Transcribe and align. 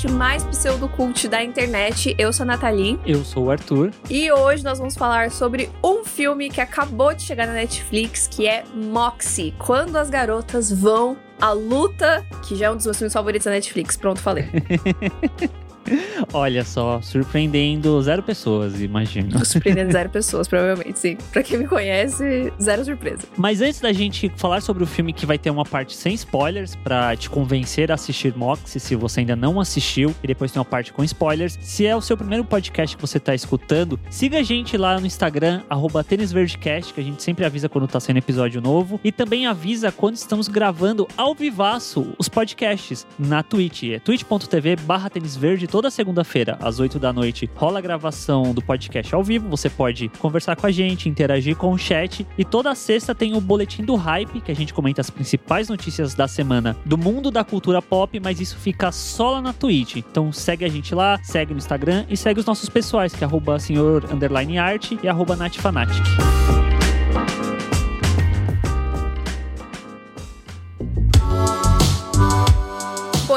podcast 0.00 0.08
mais 0.08 0.44
pseudocult 0.44 1.28
da 1.28 1.42
internet. 1.42 2.14
Eu 2.18 2.32
sou 2.32 2.44
a 2.44 2.46
Nathalie. 2.46 2.98
Eu 3.04 3.24
sou 3.24 3.44
o 3.44 3.50
Arthur. 3.50 3.90
E 4.08 4.32
hoje 4.32 4.64
nós 4.64 4.78
vamos 4.78 4.96
falar 4.96 5.30
sobre 5.30 5.68
um 5.84 6.04
filme 6.04 6.48
que 6.48 6.60
acabou 6.60 7.14
de 7.14 7.22
chegar 7.22 7.46
na 7.46 7.52
Netflix, 7.52 8.26
que 8.26 8.46
é 8.46 8.64
Moxie. 8.74 9.54
Quando 9.58 9.96
as 9.96 10.08
garotas 10.08 10.72
vão 10.72 11.16
à 11.40 11.52
luta, 11.52 12.24
que 12.46 12.56
já 12.56 12.66
é 12.66 12.70
um 12.70 12.76
dos 12.76 12.86
meus 12.86 12.96
filmes 12.96 13.12
favoritos 13.12 13.44
da 13.44 13.50
Netflix. 13.50 13.96
Pronto, 13.96 14.20
falei. 14.20 14.46
Olha 16.32 16.64
só, 16.64 17.00
surpreendendo 17.02 18.00
zero 18.02 18.22
pessoas, 18.22 18.80
imagino. 18.80 19.44
Surpreendendo 19.44 19.92
zero 19.92 20.08
pessoas, 20.10 20.48
provavelmente, 20.48 20.98
sim. 20.98 21.16
Pra 21.32 21.42
quem 21.42 21.58
me 21.58 21.66
conhece, 21.66 22.52
zero 22.60 22.84
surpresa. 22.84 23.22
Mas 23.36 23.60
antes 23.60 23.80
da 23.80 23.92
gente 23.92 24.30
falar 24.36 24.60
sobre 24.60 24.82
o 24.82 24.86
filme 24.86 25.12
que 25.12 25.26
vai 25.26 25.38
ter 25.38 25.50
uma 25.50 25.64
parte 25.64 25.96
sem 25.96 26.14
spoilers, 26.14 26.76
pra 26.76 27.16
te 27.16 27.28
convencer 27.28 27.90
a 27.90 27.94
assistir 27.94 28.34
Mox, 28.36 28.76
se 28.78 28.94
você 28.96 29.20
ainda 29.20 29.36
não 29.36 29.60
assistiu, 29.60 30.14
e 30.22 30.26
depois 30.26 30.52
tem 30.52 30.58
uma 30.58 30.64
parte 30.64 30.92
com 30.92 31.02
spoilers. 31.04 31.58
Se 31.60 31.86
é 31.86 31.94
o 31.94 32.00
seu 32.00 32.16
primeiro 32.16 32.44
podcast 32.44 32.96
que 32.96 33.02
você 33.02 33.18
tá 33.18 33.34
escutando, 33.34 33.98
siga 34.10 34.38
a 34.38 34.42
gente 34.42 34.76
lá 34.76 34.98
no 34.98 35.06
Instagram, 35.06 35.62
arroba 35.68 36.02
tênisverdecast, 36.04 36.94
que 36.94 37.00
a 37.00 37.04
gente 37.04 37.22
sempre 37.22 37.44
avisa 37.44 37.68
quando 37.68 37.88
tá 37.88 38.00
saindo 38.00 38.18
episódio 38.18 38.60
novo. 38.60 39.00
E 39.02 39.12
também 39.12 39.46
avisa 39.46 39.90
quando 39.92 40.16
estamos 40.16 40.48
gravando 40.48 41.08
ao 41.16 41.34
vivaço 41.34 42.14
os 42.18 42.28
podcasts 42.28 43.06
na 43.18 43.42
Twitch. 43.42 43.84
É 43.84 43.98
twitch.tv 43.98 44.76
barra 44.76 45.10
tênisverde 45.10 45.66
toda 45.80 45.90
segunda-feira, 45.90 46.58
às 46.60 46.78
8 46.78 46.98
da 46.98 47.10
noite, 47.10 47.48
rola 47.54 47.78
a 47.78 47.80
gravação 47.80 48.52
do 48.52 48.60
podcast 48.60 49.14
ao 49.14 49.24
vivo. 49.24 49.48
Você 49.48 49.70
pode 49.70 50.10
conversar 50.18 50.54
com 50.54 50.66
a 50.66 50.70
gente, 50.70 51.08
interagir 51.08 51.56
com 51.56 51.72
o 51.72 51.78
chat. 51.78 52.26
E 52.36 52.44
toda 52.44 52.74
sexta 52.74 53.14
tem 53.14 53.34
o 53.34 53.40
Boletim 53.40 53.82
do 53.82 53.94
Hype, 53.94 54.42
que 54.42 54.52
a 54.52 54.54
gente 54.54 54.74
comenta 54.74 55.00
as 55.00 55.08
principais 55.08 55.70
notícias 55.70 56.14
da 56.14 56.28
semana 56.28 56.76
do 56.84 56.98
mundo 56.98 57.30
da 57.30 57.42
cultura 57.42 57.80
pop, 57.80 58.20
mas 58.20 58.42
isso 58.42 58.58
fica 58.58 58.92
só 58.92 59.30
lá 59.30 59.40
na 59.40 59.54
Twitch. 59.54 59.96
Então 59.96 60.30
segue 60.30 60.66
a 60.66 60.68
gente 60.68 60.94
lá, 60.94 61.18
segue 61.22 61.54
no 61.54 61.58
Instagram 61.58 62.04
e 62.10 62.16
segue 62.16 62.40
os 62.40 62.44
nossos 62.44 62.68
pessoais, 62.68 63.14
que 63.14 63.24
é 63.24 63.26
arroba 63.26 63.58
senhor 63.58 64.04
underline 64.12 64.58
art 64.58 64.92
e 65.02 65.08
arroba 65.08 65.34
natfanatic. 65.34 66.04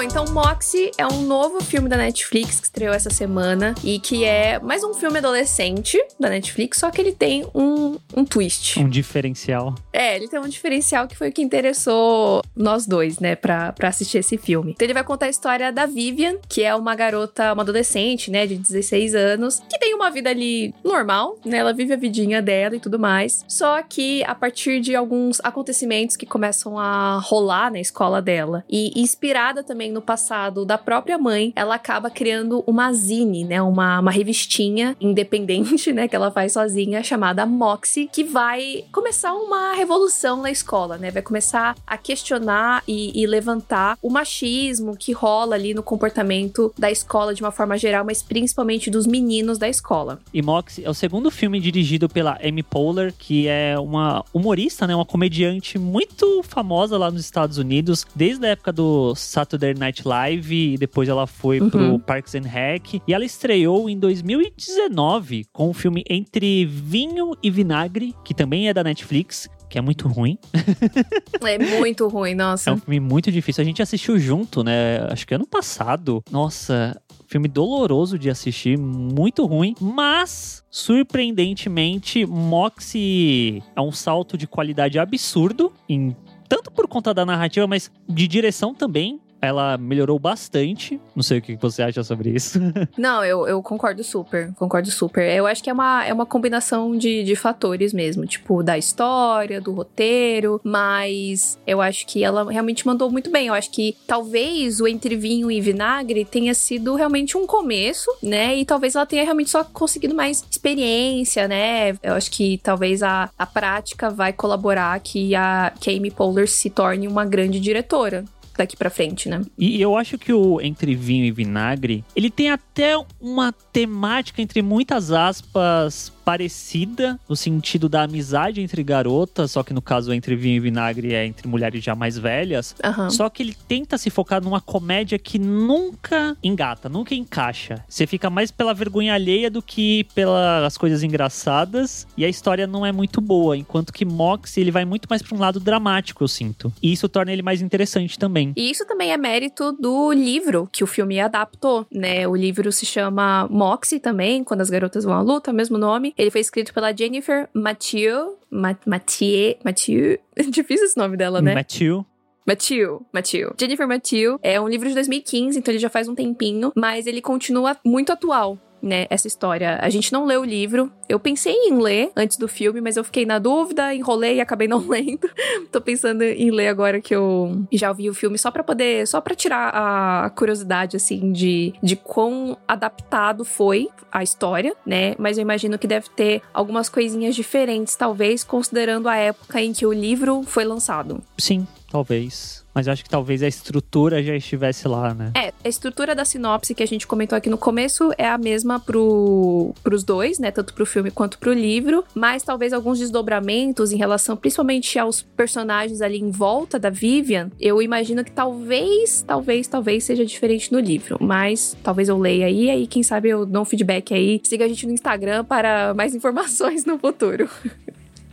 Então 0.04 0.26
Moxie 0.26 0.92
é 0.98 1.08
um 1.08 1.22
novo 1.22 1.64
filme 1.64 1.88
da 1.88 1.96
Netflix 1.96 2.60
que 2.60 2.66
estreou 2.66 2.94
essa 2.94 3.10
semana 3.10 3.74
e 3.84 4.00
que 4.00 4.26
é 4.26 4.60
mais 4.60 4.84
um 4.84 4.94
filme 4.94 5.20
adolescente 5.20 5.98
da 6.20 6.30
Netflix, 6.30 6.80
só 6.80 6.92
que 6.92 7.00
ele 7.00 7.14
tem 7.14 7.46
um, 7.56 7.98
um 8.14 8.26
twist. 8.26 8.80
Um 8.80 8.90
diferencial. 8.90 9.74
É, 9.94 10.18
ele 10.18 10.28
tem 10.28 10.40
um 10.40 10.48
diferencial 10.48 11.08
que 11.08 11.16
foi 11.16 11.30
o 11.30 11.32
que 11.32 11.42
interessou 11.42 12.42
nós 12.54 12.86
dois, 12.86 13.20
né, 13.20 13.36
pra, 13.36 13.72
pra 13.72 13.88
assistir 13.88 14.18
esse 14.18 14.38
filme. 14.38 14.72
Então 14.72 14.86
ele 14.86 14.94
vai 14.94 15.06
contar 15.06 15.28
a 15.28 15.30
história 15.30 15.72
da 15.72 15.86
Vivian, 15.86 16.36
que 16.50 16.64
é 16.64 16.76
uma 16.76 16.96
garota, 16.96 17.54
uma 17.54 17.64
adolescente, 17.64 18.30
né, 18.30 18.46
de 18.46 18.56
16 18.58 19.16
anos, 19.16 19.62
que 19.70 19.80
tem 19.80 19.96
uma 19.96 20.12
vida 20.12 20.30
ali 20.30 20.74
normal, 20.84 21.38
né, 21.46 21.58
ela 21.60 21.72
vive 21.72 21.94
a 21.94 21.98
vidinha 21.98 22.42
dela 22.42 22.76
e 22.76 22.80
tudo 22.80 23.00
mais. 23.00 23.46
Só 23.48 23.82
que 23.82 24.22
a 24.26 24.36
partir 24.36 24.82
de 24.82 24.96
alguns 24.96 25.40
acontecimentos 25.42 26.18
que 26.18 26.26
começam 26.26 26.78
a 26.78 27.20
rolar 27.20 27.72
na 27.72 27.80
escola 27.80 28.22
dela 28.22 28.66
e 28.70 29.00
inspirada 29.00 29.64
também 29.64 29.93
no 29.94 30.02
passado 30.02 30.66
da 30.66 30.78
própria 30.78 31.18
mãe, 31.18 31.54
ela 31.56 31.76
acaba 31.76 32.10
criando 32.10 32.64
uma 32.68 32.92
zine, 32.92 33.46
né, 33.46 33.62
uma, 33.62 34.00
uma 34.00 34.12
revistinha 34.12 34.98
independente, 35.00 35.94
né, 35.94 36.08
que 36.08 36.16
ela 36.16 36.32
faz 36.32 36.54
sozinha, 36.54 37.04
chamada 37.04 37.46
Moxie, 37.46 38.10
que 38.12 38.24
vai 38.24 38.84
começar 38.92 39.34
uma 39.34 39.74
revolução 39.74 40.42
na 40.42 40.52
escola, 40.52 40.98
né, 40.98 41.12
vai 41.12 41.22
começar 41.22 41.76
a 41.86 41.98
questionar 41.98 42.84
e, 42.88 43.22
e 43.22 43.28
levantar 43.28 43.98
o 44.02 44.10
machismo 44.10 44.98
que 44.98 45.12
rola 45.12 45.56
ali 45.56 45.74
no 45.74 45.84
comportamento 45.84 46.74
da 46.78 46.90
escola 46.90 47.34
de 47.34 47.42
uma 47.42 47.52
forma 47.52 47.78
geral, 47.78 48.04
mas 48.04 48.24
principalmente 48.24 48.90
dos 48.90 49.06
meninos 49.06 49.58
da 49.58 49.70
escola. 49.70 50.20
E 50.34 50.42
Moxie 50.42 50.84
é 50.84 50.90
o 50.90 50.94
segundo 50.94 51.30
filme 51.30 51.60
dirigido 51.60 52.10
pela 52.10 52.38
Amy 52.44 52.64
Poehler, 52.64 53.14
que 53.18 53.48
é 53.48 53.78
uma 53.78 54.26
humorista, 54.34 54.88
né, 54.88 54.96
uma 54.96 55.06
comediante 55.06 55.78
muito 55.78 56.42
famosa 56.44 56.98
lá 56.98 57.12
nos 57.12 57.22
Estados 57.22 57.58
Unidos, 57.58 58.06
desde 58.16 58.46
a 58.46 58.50
época 58.50 58.72
do 58.72 59.14
Saturday 59.16 59.74
Night 59.84 60.08
Live 60.08 60.74
e 60.74 60.78
depois 60.78 61.10
ela 61.10 61.28
foi 61.28 61.60
Uhum. 61.60 61.70
pro 61.70 62.00
Parks 62.00 62.36
and 62.36 62.48
Rec. 62.48 62.96
E 63.08 63.14
ela 63.14 63.26
estreou 63.26 63.90
em 63.90 63.98
2019 64.00 65.46
com 65.52 65.70
o 65.70 65.74
filme 65.74 66.04
Entre 66.10 66.66
Vinho 66.66 67.32
e 67.44 67.50
Vinagre, 67.52 68.16
que 68.24 68.34
também 68.34 68.68
é 68.70 68.74
da 68.74 68.84
Netflix. 68.84 69.50
Que 69.70 69.80
é 69.80 69.82
muito 69.82 70.08
ruim. 70.08 70.38
É 71.44 71.58
muito 71.80 72.08
ruim, 72.08 72.32
É 72.32 72.36
nossa. 72.36 72.72
um 72.74 72.78
filme 72.78 73.00
muito 73.00 73.32
difícil. 73.32 73.62
A 73.62 73.66
gente 73.66 73.82
assistiu 73.82 74.18
junto, 74.20 74.64
né? 74.64 75.00
Acho 75.12 75.26
que 75.28 75.34
ano 75.34 75.48
passado. 75.48 76.24
Nossa, 76.32 77.00
filme 77.28 77.48
doloroso 77.48 78.18
de 78.20 78.30
assistir, 78.30 78.78
muito 78.78 79.46
ruim. 79.46 79.74
Mas, 79.82 80.64
surpreendentemente, 80.70 82.26
Moxie 82.26 83.64
é 83.76 83.82
um 83.82 83.92
salto 83.92 84.38
de 84.38 84.46
qualidade 84.48 85.00
absurdo. 85.00 85.74
Em, 85.90 86.16
tanto 86.48 86.72
por 86.72 86.88
conta 86.88 87.14
da 87.14 87.26
narrativa, 87.26 87.66
mas 87.68 87.92
de 88.08 88.28
direção 88.28 88.74
também. 88.76 89.20
Ela 89.44 89.78
melhorou 89.78 90.18
bastante. 90.18 91.02
Não 91.14 91.22
sei 91.22 91.40
o 91.40 91.42
que 91.42 91.58
você 91.58 91.84
acha 91.84 92.02
sobre 92.02 92.30
isso. 92.30 92.60
Não, 92.98 93.26
eu, 93.26 93.46
eu 93.46 93.62
concordo 93.62 94.02
super, 94.02 94.54
concordo 94.54 94.90
super. 94.90 95.30
Eu 95.30 95.46
acho 95.46 95.62
que 95.62 95.70
é 95.70 95.74
uma, 95.74 96.06
é 96.06 96.14
uma 96.14 96.26
combinação 96.26 96.98
de, 96.98 97.26
de 97.26 97.36
fatores 97.36 97.92
mesmo, 97.92 98.26
tipo, 98.26 98.64
da 98.64 98.78
história, 98.78 99.60
do 99.60 99.74
roteiro, 99.74 100.62
mas 100.64 101.60
eu 101.68 101.82
acho 101.82 102.08
que 102.08 102.24
ela 102.24 102.50
realmente 102.50 102.88
mandou 102.88 103.12
muito 103.12 103.30
bem. 103.30 103.48
Eu 103.48 103.54
acho 103.54 103.70
que 103.70 103.98
talvez 104.08 104.80
o 104.80 104.88
Entre 104.88 105.18
Vinho 105.18 105.52
e 105.52 105.60
Vinagre 105.60 106.24
tenha 106.24 106.54
sido 106.54 106.96
realmente 106.96 107.38
um 107.38 107.46
começo, 107.46 108.10
né? 108.24 108.56
E 108.56 108.64
talvez 108.64 108.96
ela 108.96 109.06
tenha 109.06 109.24
realmente 109.24 109.50
só 109.50 109.62
conseguido 109.66 110.16
mais 110.16 110.46
experiência, 110.50 111.50
né? 111.50 111.92
Eu 112.02 112.14
acho 112.14 112.32
que 112.32 112.60
talvez 112.64 113.04
a, 113.04 113.30
a 113.38 113.46
prática 113.46 114.10
vai 114.10 114.32
colaborar 114.32 114.98
que 115.02 115.36
a, 115.36 115.74
Amy 115.86 116.12
Poehler 116.12 116.48
se 116.48 116.70
torne 116.70 117.10
uma 117.10 117.26
grande 117.26 117.60
diretora 117.60 118.24
daqui 118.58 118.78
pra 118.78 118.90
frente, 118.90 119.30
né? 119.30 119.42
E 119.58 119.82
eu 119.82 119.96
acho 119.96 120.18
que 120.18 120.32
o 120.32 120.62
Entre 120.62 120.96
Vinho 120.96 121.26
e 121.26 121.32
Vinagre, 121.32 122.04
ele 122.16 122.30
tem 122.30 122.50
até 122.50 122.96
uma 123.20 123.52
temática, 123.52 124.42
entre 124.42 124.62
muitas 124.62 125.12
aspas, 125.12 126.12
parecida, 126.24 127.20
no 127.28 127.36
sentido 127.36 127.90
da 127.90 128.04
amizade 128.04 128.62
entre 128.62 128.84
garotas, 128.84 129.52
só 129.52 129.64
que 129.64 129.74
no 129.74 129.82
caso 129.82 130.14
Entre 130.14 130.36
Vinho 130.36 130.58
e 130.58 130.60
Vinagre 130.60 131.14
é 131.14 131.26
entre 131.26 131.48
mulheres 131.48 131.84
já 131.84 131.96
mais 131.96 132.18
velhas. 132.18 132.76
Aham. 132.84 133.10
Só 133.10 133.30
que 133.30 133.44
ele 133.44 133.56
tenta 133.68 133.98
se 133.98 134.10
focar 134.10 134.42
numa 134.44 134.62
comédia 134.62 135.20
que 135.20 135.38
nunca 135.38 136.38
engata, 136.44 136.88
nunca 136.90 137.14
encaixa. 137.14 137.84
Você 137.88 138.08
fica 138.08 138.30
mais 138.30 138.52
pela 138.52 138.74
vergonha 138.74 139.14
alheia 139.14 139.50
do 139.50 139.62
que 139.62 140.06
pelas 140.16 140.78
coisas 140.78 141.04
engraçadas. 141.04 142.08
E 142.18 142.26
a 142.26 142.30
história 142.30 142.66
não 142.68 142.86
é 142.86 142.92
muito 142.92 143.20
boa. 143.20 143.58
Enquanto 143.58 143.92
que 143.92 144.06
Mox, 144.06 144.58
ele 144.58 144.72
vai 144.72 144.86
muito 144.86 145.08
mais 145.10 145.22
pra 145.22 145.36
um 145.36 145.40
lado 145.40 145.60
dramático, 145.60 146.24
eu 146.24 146.28
sinto. 146.28 146.72
E 146.82 146.92
isso 146.92 147.10
torna 147.10 147.32
ele 147.32 147.42
mais 147.42 147.62
interessante 147.62 148.18
também. 148.18 148.54
E 148.56 148.70
isso 148.70 148.86
também 148.86 149.12
é 149.12 149.18
mérito 149.18 149.72
do 149.74 150.12
livro 150.12 150.68
que 150.72 150.84
o 150.84 150.88
filme 150.88 151.20
adaptou, 151.20 151.86
né? 151.92 152.28
O 152.28 152.36
livro 152.36 152.72
se 152.72 152.86
chama 152.86 153.48
Moxie 153.50 154.00
também, 154.00 154.44
quando 154.44 154.62
as 154.62 154.70
garotas 154.70 155.04
vão 155.04 155.14
à 155.14 155.22
luta, 155.22 155.52
o 155.52 155.54
mesmo 155.54 155.78
nome. 155.78 156.13
Ele 156.18 156.32
foi 156.32 156.42
escrito 156.42 156.74
pela 156.74 156.96
Jennifer 156.96 157.48
Mathieu. 157.54 158.38
Ma 158.50 158.78
Mathieu. 158.86 159.56
Mathieu. 159.64 160.20
Difícil 160.50 160.86
esse 160.86 160.98
nome 160.98 161.18
dela, 161.18 161.42
né? 161.42 161.54
Matthew. 161.54 162.06
Mathieu, 162.46 163.06
Mathieu. 163.14 163.54
Jennifer 163.58 163.88
Mathieu 163.88 164.38
é 164.44 164.60
um 164.60 164.68
livro 164.68 164.88
de 164.88 164.94
2015, 164.96 165.58
então 165.58 165.72
ele 165.72 165.80
já 165.80 165.90
faz 165.90 166.10
um 166.10 166.16
tempinho, 166.16 166.74
mas 166.76 167.08
ele 167.08 167.22
continua 167.22 167.78
muito 167.86 168.12
atual. 168.12 168.58
Né, 168.84 169.08
essa 169.10 169.28
história. 169.28 169.80
A 169.82 169.90
gente 169.90 170.12
não 170.12 170.26
leu 170.26 170.42
o 170.42 170.46
livro. 170.46 170.92
Eu 171.08 171.18
pensei 171.18 171.54
em 171.54 171.78
ler 171.82 172.12
antes 172.18 172.36
do 172.36 172.50
filme, 172.50 172.82
mas 172.82 172.98
eu 172.98 173.04
fiquei 173.06 173.26
na 173.26 173.40
dúvida, 173.40 173.96
enrolei 173.96 174.36
e 174.36 174.42
acabei 174.42 174.68
não 174.68 174.80
lendo. 174.86 175.30
Tô 175.72 175.80
pensando 175.80 176.22
em 176.22 176.52
ler 176.52 176.68
agora 176.68 177.00
que 177.00 177.16
eu 177.16 177.64
já 177.72 177.88
ouvi 177.88 178.10
o 178.10 178.14
filme 178.14 178.38
só 178.38 178.52
pra 178.52 178.62
poder, 178.62 179.08
só 179.08 179.22
pra 179.22 179.36
tirar 179.36 179.70
a 179.70 180.30
curiosidade 180.32 180.98
assim 180.98 181.32
de 181.32 181.74
de 181.82 181.96
quão 181.96 182.58
adaptado 182.68 183.46
foi 183.46 183.88
a 184.12 184.22
história, 184.22 184.76
né? 184.86 185.16
Mas 185.18 185.38
eu 185.38 185.42
imagino 185.42 185.78
que 185.78 185.88
deve 185.88 186.10
ter 186.10 186.42
algumas 186.54 186.90
coisinhas 186.90 187.36
diferentes, 187.36 187.96
talvez 187.96 188.44
considerando 188.44 189.08
a 189.08 189.16
época 189.16 189.62
em 189.62 189.72
que 189.72 189.86
o 189.86 189.94
livro 189.94 190.44
foi 190.44 190.66
lançado. 190.66 191.22
Sim, 191.38 191.66
talvez. 191.94 192.66
Mas 192.74 192.88
eu 192.88 192.94
acho 192.94 193.04
que 193.04 193.10
talvez 193.10 193.44
a 193.44 193.48
estrutura 193.48 194.24
já 194.24 194.36
estivesse 194.36 194.88
lá, 194.88 195.14
né? 195.14 195.32
É, 195.38 195.54
a 195.64 195.70
estrutura 195.70 196.16
da 196.16 196.26
sinopse 196.26 196.74
que 196.74 196.82
a 196.82 196.88
gente 196.88 197.06
comentou 197.06 197.38
aqui 197.38 197.48
no 197.48 197.58
começo 197.58 198.12
é 198.18 198.28
a 198.28 198.36
mesma 198.36 198.80
pro, 198.80 199.76
pros 199.84 200.04
dois, 200.04 200.40
né? 200.40 200.50
Tanto 200.50 200.74
pro 200.74 200.88
filme 200.88 201.12
quanto 201.12 201.38
pro 201.38 201.54
livro. 201.54 202.04
Mas 202.16 202.42
talvez 202.42 202.74
alguns 202.74 202.98
desdobramentos 202.98 203.92
em 203.92 203.98
relação 203.98 204.36
principalmente 204.36 204.98
aos 204.98 205.22
personagens 205.22 206.02
ali 206.02 206.20
em 206.20 206.32
volta 206.32 206.80
da 206.80 206.90
Vivian. 206.90 207.52
Eu 207.60 207.80
imagino 207.80 208.24
que 208.24 208.32
talvez, 208.32 209.22
talvez, 209.22 209.68
talvez 209.68 210.04
seja 210.04 210.26
diferente 210.26 210.72
no 210.72 210.80
livro. 210.80 211.20
Mas 211.22 211.78
talvez 211.84 212.10
eu 212.10 212.18
leia 212.18 212.48
aí, 212.48 212.72
aí 212.72 212.88
quem 212.88 213.04
sabe 213.04 213.30
eu 213.30 213.46
dou 213.46 213.62
um 213.62 213.66
feedback 213.66 214.16
aí. 214.16 214.42
Siga 214.44 214.66
a 214.66 214.68
gente 214.68 214.88
no 214.88 214.94
Instagram 214.94 215.46
para 215.46 215.94
mais 215.94 216.16
informações 216.18 216.86
no 216.86 216.98
futuro. 216.98 217.48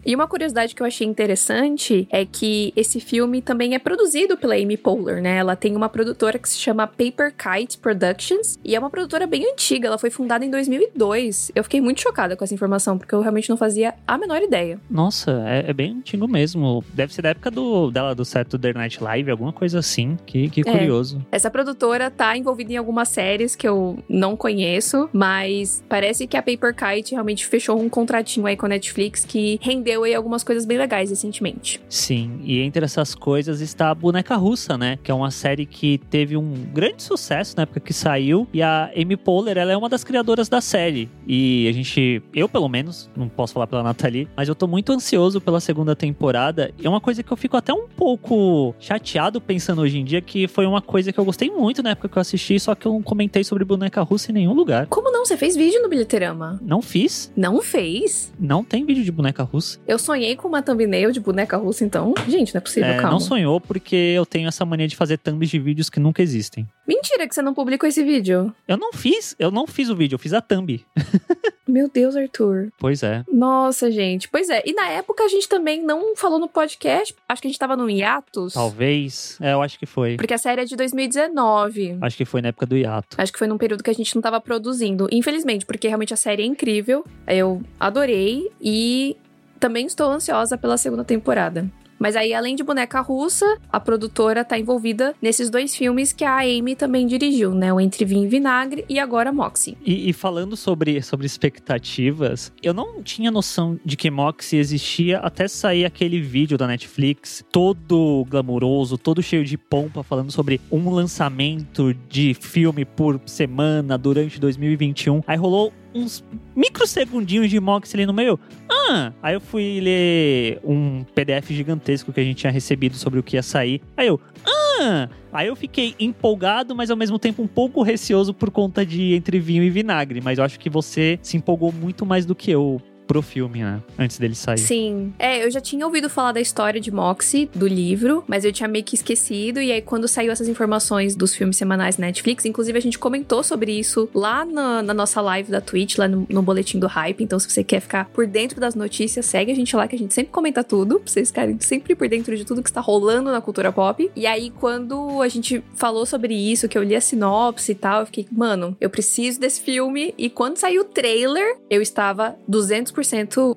E 0.05 0.15
uma 0.15 0.27
curiosidade 0.27 0.75
que 0.75 0.83
eu 0.83 0.87
achei 0.87 1.07
interessante 1.07 2.07
é 2.11 2.25
que 2.25 2.73
esse 2.77 3.01
filme 3.01 3.43
também 3.43 3.75
é 3.75 3.79
produzido 3.79 4.37
pela 4.37 4.55
Amy 4.55 4.77
Poehler, 4.77 5.23
né? 5.23 5.37
Ela 5.37 5.57
tem 5.57 5.77
uma 5.77 5.89
produtora 5.89 6.39
que 6.39 6.49
se 6.49 6.59
chama 6.59 6.87
Paper 6.87 7.35
Kite 7.37 7.79
Productions 7.79 8.59
e 8.65 8.75
é 8.75 8.79
uma 8.79 8.91
produtora 8.91 9.27
bem 9.27 9.45
antiga, 9.51 9.89
ela 9.89 9.99
foi 9.99 10.11
fundada 10.11 10.45
em 10.45 10.51
2002. 10.51 11.53
Eu 11.55 11.65
fiquei 11.65 11.81
muito 11.81 12.01
chocada 12.01 12.37
com 12.37 12.45
essa 12.45 12.55
informação, 12.55 12.99
porque 12.99 13.15
eu 13.15 13.21
realmente 13.21 13.51
não 13.51 13.57
fazia 13.57 13.95
a 14.07 14.17
menor 14.17 14.43
ideia. 14.43 14.81
Nossa, 14.91 15.43
é, 15.47 15.71
é 15.71 15.73
bem 15.73 15.93
antigo 15.93 16.27
mesmo. 16.27 16.85
Deve 16.93 17.13
ser 17.13 17.23
da 17.23 17.31
época 17.31 17.51
do, 17.51 17.91
dela 17.91 18.15
do 18.15 18.25
Saturday 18.25 18.73
Night 18.73 19.03
Live, 19.03 19.31
alguma 19.31 19.53
coisa 19.53 19.79
assim. 19.79 20.17
Que, 20.27 20.49
que 20.49 20.61
É. 20.61 20.73
curioso. 20.73 21.25
Essa 21.31 21.51
produtora 21.51 22.11
tá 22.11 22.37
envolvida 22.37 22.73
em 22.73 22.77
algumas 22.77 23.09
séries 23.09 23.55
que 23.55 23.67
eu 23.67 23.99
não 24.09 24.37
conheço, 24.37 25.09
mas 25.13 25.83
parece 25.89 26.27
que 26.27 26.37
a 26.37 26.43
Paper 26.43 26.75
Kite 26.75 27.13
realmente 27.13 27.47
fechou 27.47 27.81
um 27.81 27.89
contratinho 27.89 28.47
aí 28.47 28.57
com 28.57 28.67
a 28.67 28.69
Netflix 28.69 29.25
que 29.25 29.59
rendeu 29.61 29.90
aí 29.93 30.15
algumas 30.15 30.43
coisas 30.45 30.65
bem 30.65 30.79
legais 30.79 31.11
recentemente. 31.11 31.81
Sim, 31.89 32.41
e 32.45 32.61
entre 32.61 32.85
essas 32.85 33.15
coisas 33.15 33.61
está 33.61 33.91
a 33.91 33.95
Boneca 33.95 34.37
Russa, 34.37 34.77
né? 34.79 34.99
Que 35.03 35.11
é 35.11 35.15
uma 35.15 35.31
série 35.31 35.67
que 35.67 35.99
teve 36.11 36.37
um 36.37 36.53
grande 36.73 37.03
sucesso 37.03 37.55
na 37.57 37.63
época 37.65 37.81
que 37.81 37.93
saiu. 37.93 38.47
E 38.53 38.63
a 38.63 38.91
Amy 38.97 39.17
Poehler, 39.17 39.59
ela 39.59 39.73
é 39.73 39.77
uma 39.77 39.89
das 39.89 40.05
criadoras 40.05 40.49
da 40.49 40.61
série. 40.61 41.09
E 41.27 41.67
a 41.69 41.73
gente, 41.73 42.23
eu 42.35 42.49
pelo 42.49 42.69
menos, 42.69 43.11
não 43.17 43.29
posso 43.29 43.53
falar 43.55 43.67
pela 43.67 43.83
Nathalie, 43.83 44.29
mas 44.37 44.49
eu 44.49 44.55
tô 44.55 44.67
muito 44.67 44.93
ansioso 44.93 45.41
pela 45.41 45.61
segunda 45.61 45.95
temporada. 45.97 46.73
E 46.79 46.87
é 46.87 46.89
uma 46.91 47.01
coisa 47.01 47.23
que 47.23 47.33
eu 47.33 47.37
fico 47.37 47.57
até 47.57 47.73
um 47.73 47.89
pouco 47.89 48.75
chateado 48.79 49.41
pensando 49.41 49.83
hoje 49.83 49.99
em 49.99 50.05
dia, 50.05 50.21
que 50.21 50.47
foi 50.49 50.67
uma 50.67 50.81
coisa 50.83 51.13
que 51.13 51.19
eu 51.19 51.25
gostei 51.25 51.51
muito 51.51 51.83
na 51.83 51.91
época 51.91 52.09
que 52.09 52.17
eu 52.19 52.21
assisti, 52.21 52.59
só 52.61 52.75
que 52.75 52.87
eu 52.87 52.93
não 52.93 53.03
comentei 53.03 53.43
sobre 53.45 53.65
Boneca 53.65 54.03
Russa 54.03 54.31
em 54.31 54.35
nenhum 54.35 54.53
lugar. 54.53 54.87
Como 54.87 55.11
não? 55.11 55.25
Você 55.25 55.37
fez 55.37 55.55
vídeo 55.57 55.81
no 55.83 55.89
Bilheterama? 55.89 56.59
Não 56.63 56.81
fiz, 56.83 57.33
Não 57.37 57.61
fez? 57.63 58.33
não 58.39 58.65
tem 58.65 58.85
vídeo 58.85 59.05
de 59.05 59.13
Boneca 59.13 59.43
Russa. 59.43 59.79
Eu 59.91 59.99
sonhei 59.99 60.37
com 60.37 60.47
uma 60.47 60.63
thumbnail 60.63 61.11
de 61.11 61.19
boneca 61.19 61.57
russa, 61.57 61.85
então. 61.85 62.15
Gente, 62.29 62.55
não 62.55 62.59
é 62.59 62.63
possível, 62.63 62.89
É, 62.91 62.95
calma. 62.97 63.11
não 63.11 63.19
sonhou 63.21 63.61
porque 63.61 63.97
eu 63.97 64.25
tenho 64.25 64.47
essa 64.47 64.65
mania 64.65 64.87
de 64.87 64.95
fazer 64.95 65.19
thumbs 65.19 65.51
de 65.51 65.59
vídeos 65.59 65.91
que 65.91 65.99
nunca 65.99 66.23
existem. 66.23 66.69
Mentira 66.87 67.27
que 67.27 67.35
você 67.35 67.43
não 67.43 67.53
publicou 67.53 67.89
esse 67.89 68.05
vídeo. 68.05 68.55
Eu 68.69 68.77
não 68.77 68.93
fiz, 68.93 69.35
eu 69.39 69.51
não 69.51 69.67
fiz 69.67 69.89
o 69.91 69.97
vídeo, 69.97 70.15
eu 70.15 70.19
fiz 70.19 70.33
a 70.33 70.41
thumb. 70.41 70.85
Meu 71.67 71.89
Deus, 71.89 72.17
Arthur. 72.17 72.73
Pois 72.79 73.03
é. 73.03 73.25
Nossa, 73.33 73.91
gente. 73.91 74.29
Pois 74.29 74.49
é. 74.49 74.61
E 74.67 74.73
na 74.73 74.89
época 74.89 75.23
a 75.25 75.29
gente 75.29 75.49
também 75.49 75.81
não 75.83 76.17
falou 76.17 76.39
no 76.39 76.49
podcast. 76.49 77.15
Acho 77.29 77.43
que 77.43 77.47
a 77.49 77.51
gente 77.51 77.59
tava 77.61 77.77
no 77.77 77.89
hiatus. 77.89 78.55
Talvez. 78.55 79.39
É, 79.41 79.53
eu 79.53 79.63
acho 79.63 79.79
que 79.79 79.87
foi. 79.87 80.17
Porque 80.17 80.35
a 80.35 80.39
série 80.39 80.63
é 80.63 80.65
de 80.65 80.75
2019. 80.75 81.99
Acho 82.01 82.17
que 82.17 82.25
foi 82.25 82.43
na 82.43 82.49
época 82.49 82.67
do 82.67 82.77
hiato. 82.77 83.17
Acho 83.19 83.33
que 83.33 83.39
foi 83.39 83.47
num 83.47 83.59
período 83.59 83.85
que 83.85 83.91
a 83.91 83.95
gente 83.95 84.15
não 84.17 84.23
tava 84.23 84.41
produzindo. 84.41 85.07
Infelizmente, 85.13 85.65
porque 85.65 85.87
realmente 85.87 86.13
a 86.13 86.17
série 86.17 86.43
é 86.43 86.47
incrível. 86.47 87.05
Eu 87.27 87.63
adorei 87.79 88.51
e 88.61 89.17
também 89.61 89.87
estou 89.87 90.11
ansiosa 90.11 90.59
pela 90.59 90.77
segunda 90.77 91.05
temporada. 91.05 91.71
Mas 92.01 92.17
aí, 92.17 92.33
além 92.33 92.57
de 92.57 92.65
Boneca 92.65 92.99
Russa, 93.03 93.59
a 93.71 93.79
produtora 93.79 94.43
tá 94.43 94.59
envolvida 94.59 95.15
nesses 95.21 95.51
dois 95.51 95.77
filmes 95.77 96.15
que 96.15 96.25
a 96.25 96.39
Amy 96.39 96.75
também 96.75 97.07
dirigiu, 97.07 97.55
né? 97.55 97.71
O 97.71 97.79
Entre 97.79 98.07
Vinho 98.07 98.25
e 98.25 98.29
Vinagre 98.29 98.87
e 98.89 98.99
agora 98.99 99.31
Moxie. 99.31 99.77
E, 99.85 100.09
e 100.09 100.13
falando 100.15 100.57
sobre, 100.57 101.03
sobre 101.03 101.27
expectativas, 101.27 102.51
eu 102.63 102.73
não 102.73 103.03
tinha 103.03 103.31
noção 103.31 103.79
de 103.85 103.99
que 103.99 104.11
Moxie 104.11 104.57
existia 104.57 105.19
até 105.19 105.47
sair 105.47 105.85
aquele 105.85 106.23
vídeo 106.23 106.57
da 106.57 106.67
Netflix, 106.67 107.45
todo 107.53 108.25
glamouroso, 108.31 108.97
todo 108.97 109.23
cheio 109.23 109.45
de 109.45 109.59
pompa, 109.59 110.03
falando 110.03 110.31
sobre 110.31 110.59
um 110.73 110.89
lançamento 110.89 111.93
de 112.09 112.33
filme 112.33 112.87
por 112.87 113.21
semana 113.27 113.99
durante 113.99 114.41
2021. 114.41 115.23
Aí 115.27 115.37
rolou 115.37 115.71
uns 115.95 116.25
microsegundinhos 116.55 117.51
de 117.51 117.59
Moxie 117.61 117.97
ali 117.97 118.07
no 118.07 118.13
meio. 118.13 118.39
Ah! 118.69 119.13
Aí 119.23 119.35
eu 119.35 119.41
fui 119.41 119.81
ler 119.81 120.61
um 120.65 121.05
PDF 121.15 121.51
gigantesco 121.51 122.13
que 122.13 122.21
a 122.21 122.25
gente 122.25 122.39
tinha 122.39 122.53
recebido 122.53 122.97
sobre 122.97 123.19
o 123.19 123.23
que 123.23 123.37
ia 123.37 123.43
sair. 123.43 123.81
Aí 123.97 124.07
eu. 124.07 124.21
Ah! 124.45 125.09
Aí 125.33 125.47
eu 125.47 125.55
fiquei 125.55 125.95
empolgado, 125.99 126.75
mas 126.75 126.91
ao 126.91 126.97
mesmo 126.97 127.19
tempo 127.19 127.43
um 127.43 127.47
pouco 127.47 127.83
receoso 127.83 128.35
por 128.35 128.51
conta 128.51 128.85
de 128.85 129.15
entre 129.15 129.39
vinho 129.39 129.63
e 129.63 129.71
vinagre. 129.71 130.21
Mas 130.21 130.39
eu 130.39 130.45
acho 130.45 130.59
que 130.59 130.69
você 130.69 131.19
se 131.23 131.37
empolgou 131.37 131.73
muito 131.73 132.05
mais 132.05 132.27
do 132.27 132.35
que 132.35 132.51
eu 132.51 132.81
pro 133.11 133.23
filme, 133.23 133.59
né? 133.59 133.83
Antes 133.99 134.21
dele 134.21 134.37
sair. 134.37 134.59
Sim. 134.59 135.13
É, 135.19 135.45
eu 135.45 135.51
já 135.51 135.61
tinha 135.61 135.85
ouvido 135.85 136.09
falar 136.09 136.31
da 136.31 136.41
história 136.41 136.81
de 136.81 136.93
Moxie, 136.93 137.51
do 137.53 137.67
livro, 137.67 138.23
mas 138.29 138.45
eu 138.45 138.53
tinha 138.53 138.69
meio 138.69 138.85
que 138.85 138.95
esquecido. 138.95 139.61
E 139.61 139.73
aí, 139.73 139.83
quando 139.83 140.07
saiu 140.07 140.31
essas 140.31 140.47
informações 140.47 141.17
dos 141.17 141.35
filmes 141.35 141.57
semanais 141.57 141.99
na 141.99 142.07
Netflix, 142.07 142.45
inclusive 142.45 142.79
a 142.79 142.81
gente 142.81 143.01
comentou 143.01 143.43
sobre 143.43 143.77
isso 143.77 144.09
lá 144.15 144.45
na, 144.45 144.81
na 144.81 144.95
nossa 144.95 145.21
live 145.21 145.51
da 145.51 145.61
Twitch, 145.61 145.99
lá 145.99 146.07
no, 146.07 146.25
no 146.31 146.41
Boletim 146.41 146.79
do 146.79 146.87
Hype. 146.87 147.25
Então, 147.25 147.37
se 147.41 147.51
você 147.51 147.65
quer 147.65 147.81
ficar 147.81 148.05
por 148.05 148.29
dentro 148.29 148.61
das 148.61 148.77
notícias, 148.77 149.27
segue 149.27 149.51
a 149.51 149.57
gente 149.57 149.75
lá, 149.75 149.89
que 149.89 149.97
a 149.97 149.99
gente 149.99 150.15
sempre 150.15 150.31
comenta 150.31 150.63
tudo, 150.63 151.01
pra 151.01 151.13
vocês 151.13 151.31
ficarem 151.31 151.59
sempre 151.59 151.97
por 151.97 152.09
dentro 152.09 152.37
de 152.37 152.45
tudo 152.45 152.63
que 152.63 152.71
está 152.71 152.81
rolando 152.81 153.33
na 153.33 153.41
cultura 153.41 153.73
pop. 153.73 154.09
E 154.15 154.25
aí, 154.25 154.51
quando 154.51 155.21
a 155.21 155.27
gente 155.27 155.65
falou 155.75 156.07
sobre 156.07 156.33
isso, 156.33 156.69
que 156.69 156.79
eu 156.79 156.85
li 156.85 156.95
a 156.95 157.01
sinopse 157.01 157.73
e 157.73 157.75
tal, 157.75 158.03
eu 158.03 158.07
fiquei, 158.07 158.29
mano, 158.31 158.77
eu 158.81 158.89
preciso 158.89 159.41
desse 159.41 159.61
filme. 159.61 160.15
E 160.17 160.31
quando 160.31 160.59
saiu 160.59 160.83
o 160.83 160.85
trailer, 160.85 161.57
eu 161.69 161.83
estava 161.83 162.37
200% 162.49 163.00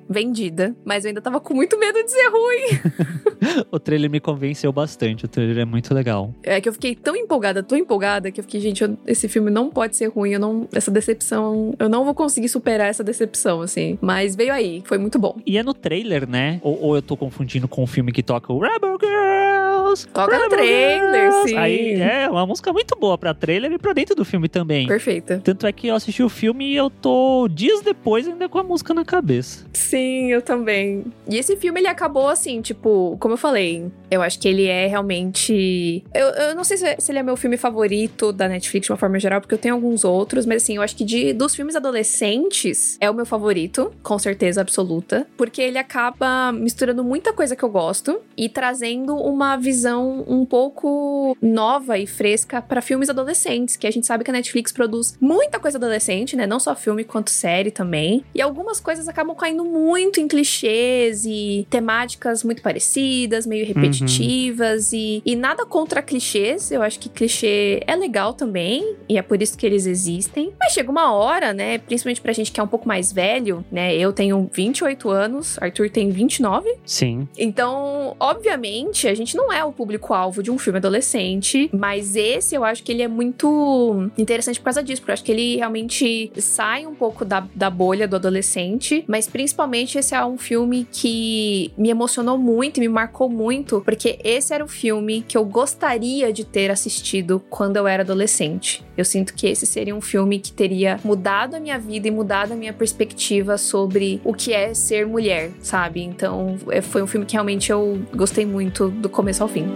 vendida, 0.08 0.74
mas 0.84 1.04
eu 1.04 1.08
ainda 1.08 1.20
tava 1.20 1.40
com 1.40 1.54
muito 1.54 1.78
medo 1.78 2.02
de 2.02 2.10
ser 2.10 2.28
ruim. 2.28 3.14
O 3.70 3.78
trailer 3.78 4.08
me 4.10 4.20
convenceu 4.20 4.72
bastante. 4.72 5.26
O 5.26 5.28
trailer 5.28 5.58
é 5.58 5.64
muito 5.66 5.92
legal. 5.92 6.32
É 6.42 6.60
que 6.60 6.68
eu 6.68 6.72
fiquei 6.72 6.94
tão 6.94 7.14
empolgada, 7.14 7.62
tão 7.62 7.76
empolgada, 7.76 8.30
que 8.30 8.40
eu 8.40 8.44
fiquei, 8.44 8.58
gente, 8.60 8.82
eu- 8.82 8.96
esse 9.06 9.28
filme 9.28 9.50
não 9.50 9.68
pode 9.70 9.96
ser 9.96 10.06
ruim, 10.08 10.30
eu 10.32 10.40
não, 10.40 10.66
essa 10.72 10.90
decepção, 10.90 11.74
eu 11.78 11.88
não 11.88 12.04
vou 12.04 12.14
conseguir 12.14 12.48
superar 12.48 12.88
essa 12.88 13.04
decepção, 13.04 13.60
assim. 13.60 13.98
Mas 14.00 14.34
veio 14.34 14.52
aí, 14.52 14.82
foi 14.86 14.96
muito 14.96 15.18
bom. 15.18 15.36
E 15.46 15.58
é 15.58 15.62
no 15.62 15.74
trailer, 15.74 16.26
né? 16.28 16.58
Ou, 16.62 16.80
ou 16.82 16.96
eu 16.96 17.02
tô 17.02 17.16
confundindo 17.16 17.68
com 17.68 17.82
o 17.82 17.86
filme 17.86 18.12
que 18.12 18.22
toca 18.22 18.50
o 18.52 18.58
Rebel 18.58 18.96
Girls? 19.00 20.06
Toca 20.08 20.36
no 20.36 20.42
Rebel 20.44 20.48
trailer, 20.58 21.30
Girls. 21.30 21.48
sim. 21.50 21.56
Aí 21.56 22.00
é 22.00 22.28
uma 22.30 22.46
música 22.46 22.72
muito 22.72 22.96
boa 22.98 23.18
pra 23.18 23.34
trailer 23.34 23.72
e 23.72 23.78
pra 23.78 23.92
dentro 23.92 24.14
do 24.16 24.24
filme 24.24 24.48
também. 24.48 24.86
Perfeita. 24.86 25.40
Tanto 25.44 25.66
é 25.66 25.72
que 25.72 25.88
eu 25.88 25.94
assisti 25.94 26.22
o 26.22 26.28
filme 26.30 26.72
e 26.72 26.76
eu 26.76 26.88
tô 26.88 27.46
dias 27.48 27.82
depois 27.82 28.26
ainda 28.26 28.48
com 28.48 28.58
a 28.58 28.62
música 28.62 28.94
na 28.94 29.04
cabeça. 29.04 29.33
Sim, 29.72 30.30
eu 30.32 30.42
também. 30.42 31.04
E 31.28 31.36
esse 31.36 31.56
filme, 31.56 31.80
ele 31.80 31.88
acabou 31.88 32.28
assim, 32.28 32.60
tipo, 32.60 33.16
como 33.20 33.34
eu 33.34 33.38
falei, 33.38 33.90
eu 34.10 34.22
acho 34.22 34.38
que 34.38 34.48
ele 34.48 34.66
é 34.66 34.86
realmente. 34.86 36.04
Eu, 36.12 36.28
eu 36.28 36.54
não 36.54 36.64
sei 36.64 36.76
se, 36.76 36.96
se 36.98 37.12
ele 37.12 37.18
é 37.18 37.22
meu 37.22 37.36
filme 37.36 37.56
favorito 37.56 38.32
da 38.32 38.48
Netflix 38.48 38.86
de 38.86 38.92
uma 38.92 38.98
forma 38.98 39.18
geral, 39.18 39.40
porque 39.40 39.54
eu 39.54 39.58
tenho 39.58 39.74
alguns 39.74 40.04
outros, 40.04 40.46
mas 40.46 40.62
assim, 40.62 40.76
eu 40.76 40.82
acho 40.82 40.96
que 40.96 41.04
de, 41.04 41.32
dos 41.32 41.54
filmes 41.54 41.76
adolescentes 41.76 42.96
é 43.00 43.10
o 43.10 43.14
meu 43.14 43.26
favorito, 43.26 43.92
com 44.02 44.18
certeza 44.18 44.60
absoluta, 44.60 45.26
porque 45.36 45.62
ele 45.62 45.78
acaba 45.78 46.52
misturando 46.52 47.02
muita 47.02 47.32
coisa 47.32 47.56
que 47.56 47.62
eu 47.62 47.70
gosto 47.70 48.20
e 48.36 48.48
trazendo 48.48 49.16
uma 49.16 49.56
visão 49.56 50.24
um 50.26 50.44
pouco 50.44 51.36
nova 51.40 51.98
e 51.98 52.06
fresca 52.06 52.60
pra 52.60 52.80
filmes 52.80 53.08
adolescentes, 53.08 53.76
que 53.76 53.86
a 53.86 53.90
gente 53.90 54.06
sabe 54.06 54.24
que 54.24 54.30
a 54.30 54.34
Netflix 54.34 54.72
produz 54.72 55.16
muita 55.20 55.58
coisa 55.58 55.78
adolescente, 55.78 56.36
né? 56.36 56.46
Não 56.46 56.60
só 56.60 56.74
filme 56.74 57.04
quanto 57.04 57.30
série 57.30 57.70
também. 57.70 58.24
E 58.34 58.42
algumas 58.42 58.80
coisas 58.80 59.08
acabam 59.08 59.23
caindo 59.32 59.64
muito 59.64 60.20
em 60.20 60.26
clichês 60.26 61.24
e 61.24 61.66
temáticas 61.70 62.42
muito 62.42 62.60
parecidas, 62.60 63.46
meio 63.46 63.64
repetitivas 63.64 64.92
e, 64.92 65.22
e 65.24 65.36
nada 65.36 65.64
contra 65.64 66.02
clichês. 66.02 66.72
Eu 66.72 66.82
acho 66.82 66.98
que 66.98 67.08
clichê 67.08 67.80
é 67.86 67.94
legal 67.94 68.34
também 68.34 68.96
e 69.08 69.16
é 69.16 69.22
por 69.22 69.40
isso 69.40 69.56
que 69.56 69.64
eles 69.64 69.86
existem. 69.86 70.52
Mas 70.58 70.72
chega 70.72 70.90
uma 70.90 71.12
hora, 71.12 71.52
né? 71.52 71.78
Principalmente 71.78 72.20
pra 72.20 72.32
gente 72.32 72.50
que 72.50 72.58
é 72.58 72.62
um 72.62 72.68
pouco 72.68 72.88
mais 72.88 73.12
velho, 73.12 73.64
né? 73.70 73.96
Eu 73.96 74.12
tenho 74.12 74.50
28 74.52 75.08
anos, 75.10 75.58
Arthur 75.60 75.90
tem 75.90 76.10
29. 76.10 76.74
Sim. 76.84 77.28
Então, 77.38 78.16
obviamente, 78.18 79.06
a 79.06 79.14
gente 79.14 79.36
não 79.36 79.52
é 79.52 79.64
o 79.64 79.72
público-alvo 79.72 80.42
de 80.42 80.50
um 80.50 80.58
filme 80.58 80.78
adolescente, 80.78 81.70
mas 81.72 82.16
esse 82.16 82.54
eu 82.54 82.64
acho 82.64 82.82
que 82.82 82.90
ele 82.90 83.02
é 83.02 83.08
muito 83.08 84.10
interessante 84.16 84.58
por 84.58 84.64
causa 84.64 84.82
disso, 84.82 85.00
porque 85.00 85.10
eu 85.10 85.14
acho 85.14 85.24
que 85.24 85.32
ele 85.32 85.56
realmente 85.56 86.32
sai 86.38 86.86
um 86.86 86.94
pouco 86.94 87.24
da, 87.24 87.46
da 87.54 87.70
bolha 87.70 88.08
do 88.08 88.16
adolescente, 88.16 89.04
mas 89.14 89.28
principalmente 89.28 89.96
esse 89.96 90.12
é 90.12 90.24
um 90.26 90.36
filme 90.36 90.88
que 90.90 91.70
me 91.78 91.88
emocionou 91.88 92.36
muito 92.36 92.80
me 92.80 92.88
marcou 92.88 93.28
muito, 93.28 93.80
porque 93.82 94.18
esse 94.24 94.52
era 94.52 94.64
o 94.64 94.66
filme 94.66 95.22
que 95.22 95.38
eu 95.38 95.44
gostaria 95.44 96.32
de 96.32 96.44
ter 96.44 96.68
assistido 96.68 97.40
quando 97.48 97.76
eu 97.76 97.86
era 97.86 98.02
adolescente. 98.02 98.84
Eu 98.96 99.04
sinto 99.04 99.32
que 99.32 99.46
esse 99.46 99.66
seria 99.66 99.94
um 99.94 100.00
filme 100.00 100.40
que 100.40 100.50
teria 100.50 100.98
mudado 101.04 101.54
a 101.54 101.60
minha 101.60 101.78
vida 101.78 102.08
e 102.08 102.10
mudado 102.10 102.54
a 102.54 102.56
minha 102.56 102.72
perspectiva 102.72 103.56
sobre 103.56 104.20
o 104.24 104.34
que 104.34 104.52
é 104.52 104.74
ser 104.74 105.06
mulher, 105.06 105.52
sabe? 105.60 106.02
Então, 106.02 106.58
é- 106.68 106.80
foi 106.82 107.00
um 107.00 107.06
filme 107.06 107.24
que 107.24 107.34
realmente 107.34 107.70
eu 107.70 108.02
gostei 108.16 108.44
muito 108.44 108.88
do 108.88 109.08
começo 109.08 109.44
ao 109.44 109.48
fim. 109.48 109.66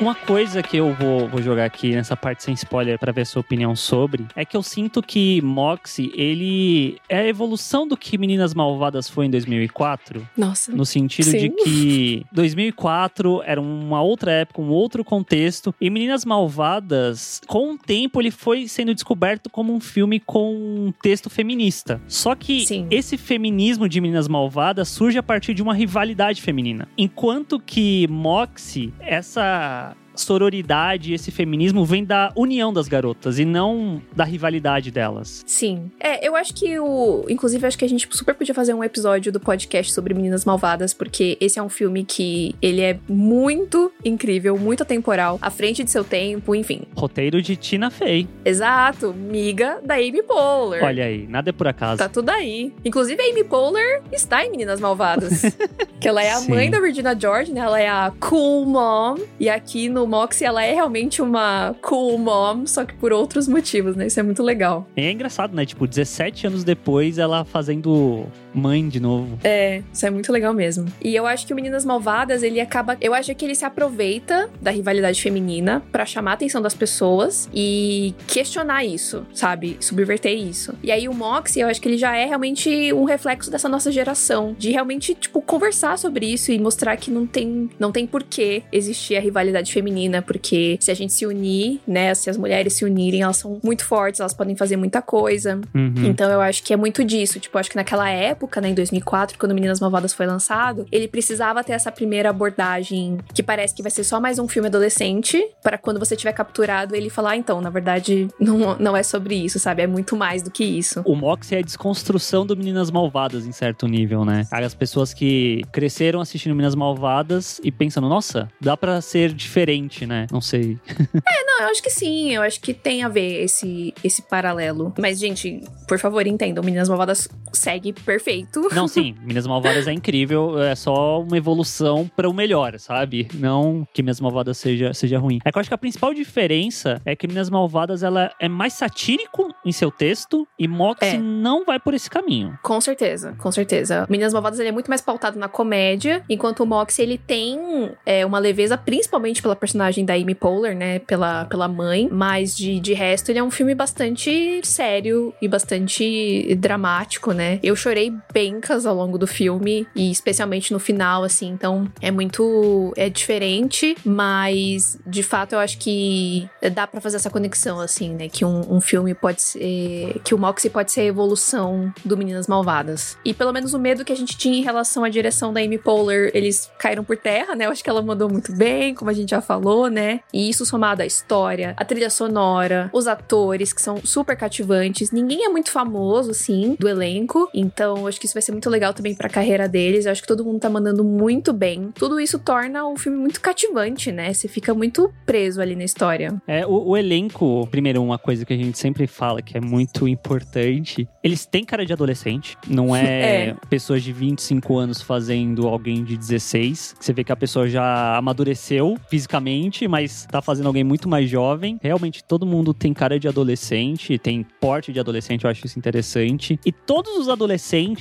Uma 0.00 0.14
coisa 0.14 0.62
que 0.62 0.76
eu 0.76 0.94
vou, 0.94 1.26
vou 1.28 1.42
jogar 1.42 1.64
aqui 1.64 1.92
nessa 1.92 2.16
parte 2.16 2.44
sem 2.44 2.54
spoiler 2.54 2.96
para 3.00 3.10
ver 3.10 3.26
sua 3.26 3.40
opinião 3.40 3.74
sobre 3.74 4.26
é 4.36 4.44
que 4.44 4.56
eu 4.56 4.62
sinto 4.62 5.02
que 5.02 5.42
Moxie, 5.42 6.12
ele 6.14 6.98
é 7.08 7.18
a 7.18 7.26
evolução 7.26 7.86
do 7.86 7.96
que 7.96 8.16
Meninas 8.16 8.54
Malvadas 8.54 9.08
foi 9.08 9.26
em 9.26 9.30
2004. 9.30 10.26
Nossa. 10.36 10.70
No 10.70 10.86
sentido 10.86 11.24
Sim. 11.24 11.38
de 11.38 11.50
que 11.50 12.26
2004 12.30 13.42
era 13.44 13.60
uma 13.60 14.00
outra 14.00 14.30
época, 14.30 14.62
um 14.62 14.68
outro 14.68 15.04
contexto. 15.04 15.74
E 15.80 15.90
Meninas 15.90 16.24
Malvadas, 16.24 17.40
com 17.48 17.72
o 17.72 17.78
tempo, 17.78 18.20
ele 18.20 18.30
foi 18.30 18.68
sendo 18.68 18.94
descoberto 18.94 19.50
como 19.50 19.74
um 19.74 19.80
filme 19.80 20.20
com 20.20 20.54
um 20.54 20.92
texto 21.02 21.28
feminista. 21.28 22.00
Só 22.06 22.36
que 22.36 22.64
Sim. 22.66 22.86
esse 22.88 23.16
feminismo 23.16 23.88
de 23.88 24.00
Meninas 24.00 24.28
Malvadas 24.28 24.86
surge 24.88 25.18
a 25.18 25.22
partir 25.24 25.54
de 25.54 25.62
uma 25.62 25.74
rivalidade 25.74 26.40
feminina. 26.40 26.86
Enquanto 26.96 27.58
que 27.58 28.06
Moxie, 28.08 28.94
essa 29.00 29.87
sororidade, 30.20 31.12
esse 31.12 31.30
feminismo 31.30 31.84
vem 31.84 32.04
da 32.04 32.32
união 32.36 32.72
das 32.72 32.88
garotas 32.88 33.38
e 33.38 33.44
não 33.44 34.02
da 34.14 34.24
rivalidade 34.24 34.90
delas. 34.90 35.44
Sim. 35.46 35.90
É, 36.00 36.26
eu 36.26 36.36
acho 36.36 36.54
que 36.54 36.78
o. 36.78 37.24
Inclusive, 37.28 37.66
acho 37.66 37.78
que 37.78 37.84
a 37.84 37.88
gente 37.88 38.08
super 38.10 38.34
podia 38.34 38.54
fazer 38.54 38.74
um 38.74 38.82
episódio 38.82 39.32
do 39.32 39.40
podcast 39.40 39.92
sobre 39.92 40.14
Meninas 40.14 40.44
Malvadas, 40.44 40.92
porque 40.94 41.36
esse 41.40 41.58
é 41.58 41.62
um 41.62 41.68
filme 41.68 42.04
que 42.04 42.54
ele 42.60 42.80
é 42.80 42.98
muito 43.08 43.92
incrível, 44.04 44.56
muito 44.58 44.82
atemporal, 44.82 45.38
à 45.40 45.50
frente 45.50 45.84
de 45.84 45.90
seu 45.90 46.04
tempo, 46.04 46.54
enfim. 46.54 46.82
Roteiro 46.96 47.40
de 47.40 47.56
Tina 47.56 47.90
Fey. 47.90 48.28
Exato, 48.44 49.12
miga 49.14 49.80
da 49.84 49.94
Amy 49.94 50.22
Poehler. 50.22 50.84
Olha 50.84 51.04
aí, 51.04 51.26
nada 51.26 51.50
é 51.50 51.52
por 51.52 51.66
acaso. 51.66 51.98
Tá 51.98 52.08
tudo 52.08 52.30
aí. 52.30 52.72
Inclusive, 52.84 53.20
a 53.20 53.30
Amy 53.30 53.44
Poehler 53.44 54.02
está 54.12 54.44
em 54.44 54.50
Meninas 54.50 54.80
Malvadas. 54.80 55.42
que 56.00 56.08
ela 56.08 56.22
é 56.22 56.30
a 56.30 56.36
Sim. 56.36 56.52
mãe 56.52 56.70
da 56.70 56.78
Regina 56.78 57.18
George, 57.18 57.52
né? 57.52 57.60
Ela 57.60 57.80
é 57.80 57.88
a 57.88 58.12
cool 58.20 58.64
mom. 58.64 59.16
E 59.38 59.48
aqui 59.48 59.88
no 59.88 60.06
Moxie, 60.08 60.44
ela 60.44 60.64
é 60.64 60.74
realmente 60.74 61.20
uma 61.22 61.74
cool 61.82 62.18
mom, 62.18 62.66
só 62.66 62.84
que 62.84 62.94
por 62.94 63.12
outros 63.12 63.46
motivos, 63.46 63.94
né? 63.96 64.06
Isso 64.06 64.18
é 64.18 64.22
muito 64.22 64.42
legal. 64.42 64.86
E 64.96 65.02
é 65.02 65.10
engraçado, 65.10 65.54
né? 65.54 65.64
Tipo, 65.64 65.86
17 65.86 66.46
anos 66.46 66.64
depois, 66.64 67.18
ela 67.18 67.44
fazendo 67.44 68.26
mãe 68.58 68.88
de 68.88 69.00
novo. 69.00 69.38
É, 69.42 69.82
isso 69.92 70.06
é 70.06 70.10
muito 70.10 70.32
legal 70.32 70.52
mesmo. 70.52 70.86
E 71.02 71.14
eu 71.14 71.26
acho 71.26 71.46
que 71.46 71.52
o 71.52 71.56
Meninas 71.56 71.84
Malvadas, 71.84 72.42
ele 72.42 72.60
acaba. 72.60 72.96
Eu 73.00 73.14
acho 73.14 73.34
que 73.34 73.44
ele 73.44 73.54
se 73.54 73.64
aproveita 73.64 74.50
da 74.60 74.70
rivalidade 74.70 75.20
feminina 75.22 75.82
pra 75.90 76.04
chamar 76.04 76.32
a 76.32 76.34
atenção 76.34 76.60
das 76.60 76.74
pessoas 76.74 77.48
e 77.54 78.14
questionar 78.26 78.84
isso, 78.84 79.26
sabe? 79.32 79.76
Subverter 79.80 80.32
isso. 80.32 80.74
E 80.82 80.90
aí 80.90 81.08
o 81.08 81.14
Moxie, 81.14 81.60
eu 81.60 81.68
acho 81.68 81.80
que 81.80 81.88
ele 81.88 81.98
já 81.98 82.16
é 82.16 82.24
realmente 82.24 82.92
um 82.92 83.04
reflexo 83.04 83.50
dessa 83.50 83.68
nossa 83.68 83.90
geração. 83.90 84.54
De 84.58 84.70
realmente, 84.70 85.14
tipo, 85.14 85.40
conversar 85.40 85.98
sobre 85.98 86.26
isso 86.26 86.52
e 86.52 86.58
mostrar 86.58 86.96
que 86.96 87.10
não 87.10 87.26
tem, 87.26 87.70
não 87.78 87.92
tem 87.92 88.06
porquê 88.06 88.62
existir 88.72 89.16
a 89.16 89.20
rivalidade 89.20 89.72
feminina, 89.72 90.22
porque 90.22 90.76
se 90.80 90.90
a 90.90 90.94
gente 90.94 91.12
se 91.12 91.26
unir, 91.26 91.80
né? 91.86 92.14
Se 92.14 92.30
as 92.30 92.36
mulheres 92.36 92.74
se 92.74 92.84
unirem, 92.84 93.22
elas 93.22 93.36
são 93.36 93.60
muito 93.62 93.84
fortes, 93.84 94.20
elas 94.20 94.34
podem 94.34 94.56
fazer 94.56 94.76
muita 94.76 95.00
coisa. 95.00 95.60
Uhum. 95.74 96.04
Então 96.04 96.30
eu 96.30 96.40
acho 96.40 96.62
que 96.62 96.72
é 96.72 96.76
muito 96.76 97.04
disso. 97.04 97.38
Tipo, 97.38 97.56
eu 97.56 97.60
acho 97.60 97.70
que 97.70 97.76
naquela 97.76 98.08
época, 98.08 98.47
né, 98.60 98.70
em 98.70 98.74
2004, 98.74 99.38
quando 99.38 99.54
Meninas 99.54 99.80
Malvadas 99.80 100.12
foi 100.12 100.26
lançado, 100.26 100.86
ele 100.90 101.06
precisava 101.06 101.62
ter 101.62 101.72
essa 101.72 101.92
primeira 101.92 102.30
abordagem 102.30 103.18
que 103.34 103.42
parece 103.42 103.74
que 103.74 103.82
vai 103.82 103.90
ser 103.90 104.04
só 104.04 104.20
mais 104.20 104.38
um 104.38 104.48
filme 104.48 104.68
adolescente, 104.68 105.44
para 105.62 105.78
quando 105.78 105.98
você 105.98 106.16
tiver 106.16 106.32
capturado 106.32 106.94
ele 106.94 107.10
falar, 107.10 107.30
ah, 107.30 107.36
então, 107.36 107.60
na 107.60 107.70
verdade, 107.70 108.28
não, 108.40 108.76
não 108.78 108.96
é 108.96 109.02
sobre 109.02 109.34
isso, 109.34 109.58
sabe? 109.58 109.82
É 109.82 109.86
muito 109.86 110.16
mais 110.16 110.42
do 110.42 110.50
que 110.50 110.64
isso. 110.64 111.02
O 111.04 111.14
Mox 111.14 111.52
é 111.52 111.58
a 111.58 111.62
desconstrução 111.62 112.46
do 112.46 112.56
Meninas 112.56 112.90
Malvadas 112.90 113.46
em 113.46 113.52
certo 113.52 113.86
nível, 113.86 114.24
né? 114.24 114.46
As 114.50 114.74
pessoas 114.74 115.12
que 115.12 115.62
cresceram 115.72 116.20
assistindo 116.20 116.54
Meninas 116.54 116.74
Malvadas 116.74 117.60
e 117.62 117.70
pensando, 117.70 118.08
nossa, 118.08 118.48
dá 118.60 118.76
pra 118.76 119.00
ser 119.00 119.32
diferente, 119.32 120.06
né? 120.06 120.26
Não 120.30 120.40
sei. 120.40 120.78
Não, 121.46 121.64
eu 121.64 121.70
acho 121.70 121.82
que 121.82 121.90
sim, 121.90 122.34
eu 122.34 122.42
acho 122.42 122.60
que 122.60 122.72
tem 122.72 123.02
a 123.02 123.08
ver 123.08 123.42
esse, 123.42 123.92
esse 124.04 124.22
paralelo. 124.22 124.92
Mas, 124.98 125.18
gente, 125.18 125.62
por 125.88 125.98
favor, 125.98 126.26
entendam, 126.26 126.62
Meninas 126.62 126.88
Malvadas 126.88 127.28
segue 127.52 127.92
perfeito. 127.92 128.27
Não, 128.72 128.86
sim, 128.88 129.14
Meninas 129.20 129.46
Malvadas 129.46 129.86
é 129.86 129.92
incrível, 129.92 130.60
é 130.60 130.74
só 130.74 131.20
uma 131.22 131.36
evolução 131.36 132.10
para 132.16 132.28
o 132.28 132.32
melhor, 132.34 132.78
sabe? 132.78 133.28
Não 133.34 133.86
que 133.92 134.02
Meninas 134.02 134.20
Malvadas 134.20 134.58
seja, 134.58 134.92
seja 134.92 135.18
ruim. 135.18 135.38
É 135.44 135.50
que 135.52 135.58
eu 135.58 135.60
acho 135.60 135.70
que 135.70 135.74
a 135.74 135.78
principal 135.78 136.12
diferença 136.14 137.00
é 137.04 137.14
que 137.16 137.26
Meninas 137.26 137.50
Malvadas 137.50 138.02
ela 138.02 138.30
é 138.40 138.48
mais 138.48 138.72
satírico 138.74 139.48
em 139.64 139.72
seu 139.72 139.90
texto 139.90 140.46
e 140.58 140.66
Moxie 140.68 141.16
É. 141.16 141.18
não 141.18 141.64
vai 141.64 141.78
por 141.78 141.94
esse 141.94 142.08
caminho. 142.10 142.58
Com 142.62 142.80
certeza, 142.80 143.34
com 143.38 143.50
certeza. 143.50 144.06
Meninas 144.08 144.32
Malvadas 144.32 144.58
ele 144.58 144.68
é 144.68 144.72
muito 144.72 144.88
mais 144.88 145.00
pautado 145.00 145.38
na 145.38 145.48
comédia, 145.48 146.22
enquanto 146.28 146.60
o 146.60 146.66
Moxie 146.66 147.02
ele 147.02 147.18
tem 147.18 147.58
é, 148.04 148.24
uma 148.24 148.38
leveza, 148.38 148.76
principalmente 148.76 149.40
pela 149.42 149.56
personagem 149.56 150.04
da 150.04 150.14
Amy 150.14 150.34
Poehler, 150.34 150.76
né, 150.76 150.98
pela, 151.00 151.44
pela 151.46 151.68
mãe, 151.68 152.08
mas 152.10 152.56
de, 152.56 152.78
de 152.80 152.92
resto 152.94 153.30
ele 153.30 153.38
é 153.38 153.42
um 153.42 153.50
filme 153.50 153.74
bastante 153.74 154.60
sério 154.64 155.32
e 155.40 155.48
bastante 155.48 156.54
dramático, 156.56 157.32
né. 157.32 157.58
Eu 157.62 157.74
chorei 157.76 158.12
bencas 158.32 158.86
ao 158.86 158.94
longo 158.94 159.18
do 159.18 159.26
filme 159.26 159.86
e 159.94 160.10
especialmente 160.10 160.72
no 160.72 160.78
final, 160.78 161.24
assim, 161.24 161.48
então 161.48 161.90
é 162.00 162.10
muito 162.10 162.92
é 162.96 163.08
diferente, 163.08 163.96
mas 164.04 164.98
de 165.06 165.22
fato 165.22 165.54
eu 165.54 165.58
acho 165.58 165.78
que 165.78 166.48
dá 166.72 166.86
pra 166.86 167.00
fazer 167.00 167.16
essa 167.16 167.30
conexão, 167.30 167.80
assim, 167.80 168.14
né, 168.14 168.28
que 168.28 168.44
um, 168.44 168.76
um 168.76 168.80
filme 168.80 169.14
pode 169.14 169.42
ser 169.42 170.20
que 170.24 170.34
o 170.34 170.38
Moxie 170.38 170.70
pode 170.70 170.92
ser 170.92 171.02
a 171.02 171.04
evolução 171.04 171.92
do 172.04 172.16
Meninas 172.16 172.46
Malvadas. 172.46 173.16
E 173.24 173.32
pelo 173.34 173.52
menos 173.52 173.74
o 173.74 173.78
medo 173.78 174.04
que 174.04 174.12
a 174.12 174.16
gente 174.16 174.36
tinha 174.36 174.58
em 174.58 174.62
relação 174.62 175.04
à 175.04 175.08
direção 175.08 175.52
da 175.52 175.60
Amy 175.60 175.78
Poehler, 175.78 176.30
eles 176.34 176.70
caíram 176.78 177.04
por 177.04 177.16
terra, 177.16 177.54
né? 177.54 177.66
Eu 177.66 177.70
acho 177.70 177.82
que 177.82 177.90
ela 177.90 178.02
mandou 178.02 178.28
muito 178.28 178.52
bem, 178.52 178.94
como 178.94 179.10
a 179.10 179.14
gente 179.14 179.30
já 179.30 179.40
falou, 179.40 179.88
né? 179.88 180.20
E 180.32 180.48
isso 180.48 180.64
somado 180.64 181.02
à 181.02 181.06
história, 181.06 181.74
a 181.76 181.84
trilha 181.84 182.10
sonora, 182.10 182.90
os 182.92 183.06
atores 183.06 183.72
que 183.72 183.82
são 183.82 184.00
super 184.04 184.36
cativantes. 184.36 185.10
Ninguém 185.10 185.44
é 185.44 185.48
muito 185.48 185.70
famoso, 185.70 186.30
assim, 186.30 186.76
do 186.78 186.88
elenco. 186.88 187.48
Então, 187.52 188.06
acho 188.08 188.18
que 188.20 188.26
isso 188.26 188.34
vai 188.34 188.42
ser 188.42 188.52
muito 188.52 188.68
legal 188.70 188.92
também 188.94 189.14
pra 189.14 189.28
carreira 189.28 189.68
deles. 189.68 190.06
Eu 190.06 190.12
acho 190.12 190.22
que 190.22 190.28
todo 190.28 190.44
mundo 190.44 190.60
tá 190.60 190.70
mandando 190.70 191.04
muito 191.04 191.52
bem. 191.52 191.90
Tudo 191.94 192.20
isso 192.20 192.38
torna 192.38 192.86
o 192.86 192.96
filme 192.96 193.18
muito 193.18 193.40
cativante, 193.40 194.10
né? 194.12 194.32
Você 194.32 194.48
fica 194.48 194.74
muito 194.74 195.12
preso 195.26 195.60
ali 195.60 195.74
na 195.76 195.84
história. 195.84 196.40
É, 196.46 196.66
o, 196.66 196.88
o 196.90 196.96
elenco, 196.96 197.66
primeiro, 197.70 198.02
uma 198.02 198.18
coisa 198.18 198.44
que 198.44 198.52
a 198.52 198.56
gente 198.56 198.78
sempre 198.78 199.06
fala 199.06 199.42
que 199.42 199.56
é 199.56 199.60
muito 199.60 200.06
importante, 200.08 201.08
eles 201.22 201.44
têm 201.46 201.64
cara 201.64 201.84
de 201.84 201.92
adolescente, 201.92 202.56
não 202.66 202.94
é, 202.94 203.18
É. 203.48 203.54
pessoas 203.68 204.02
de 204.02 204.12
25 204.12 204.76
anos 204.78 205.02
fazendo 205.02 205.66
alguém 205.68 206.02
de 206.04 206.16
16. 206.16 206.96
Você 206.98 207.12
vê 207.12 207.22
que 207.24 207.32
a 207.32 207.36
pessoa 207.36 207.68
já 207.68 208.16
amadureceu 208.16 208.96
fisicamente, 209.08 209.86
mas 209.86 210.26
tá 210.30 210.40
fazendo 210.40 210.66
alguém 210.66 210.84
muito 210.84 211.08
mais 211.08 211.28
jovem. 211.28 211.78
Realmente, 211.82 212.22
todo 212.24 212.46
mundo 212.46 212.72
tem 212.72 212.94
cara 212.94 213.18
de 213.18 213.28
adolescente, 213.28 214.18
tem 214.18 214.46
porte 214.60 214.92
de 214.92 215.00
adolescente, 215.00 215.44
eu 215.44 215.50
acho 215.50 215.66
isso 215.66 215.78
interessante. 215.78 216.58
E 216.64 216.72
todos 216.72 217.16
os 217.18 217.28
adolescentes 217.28 217.97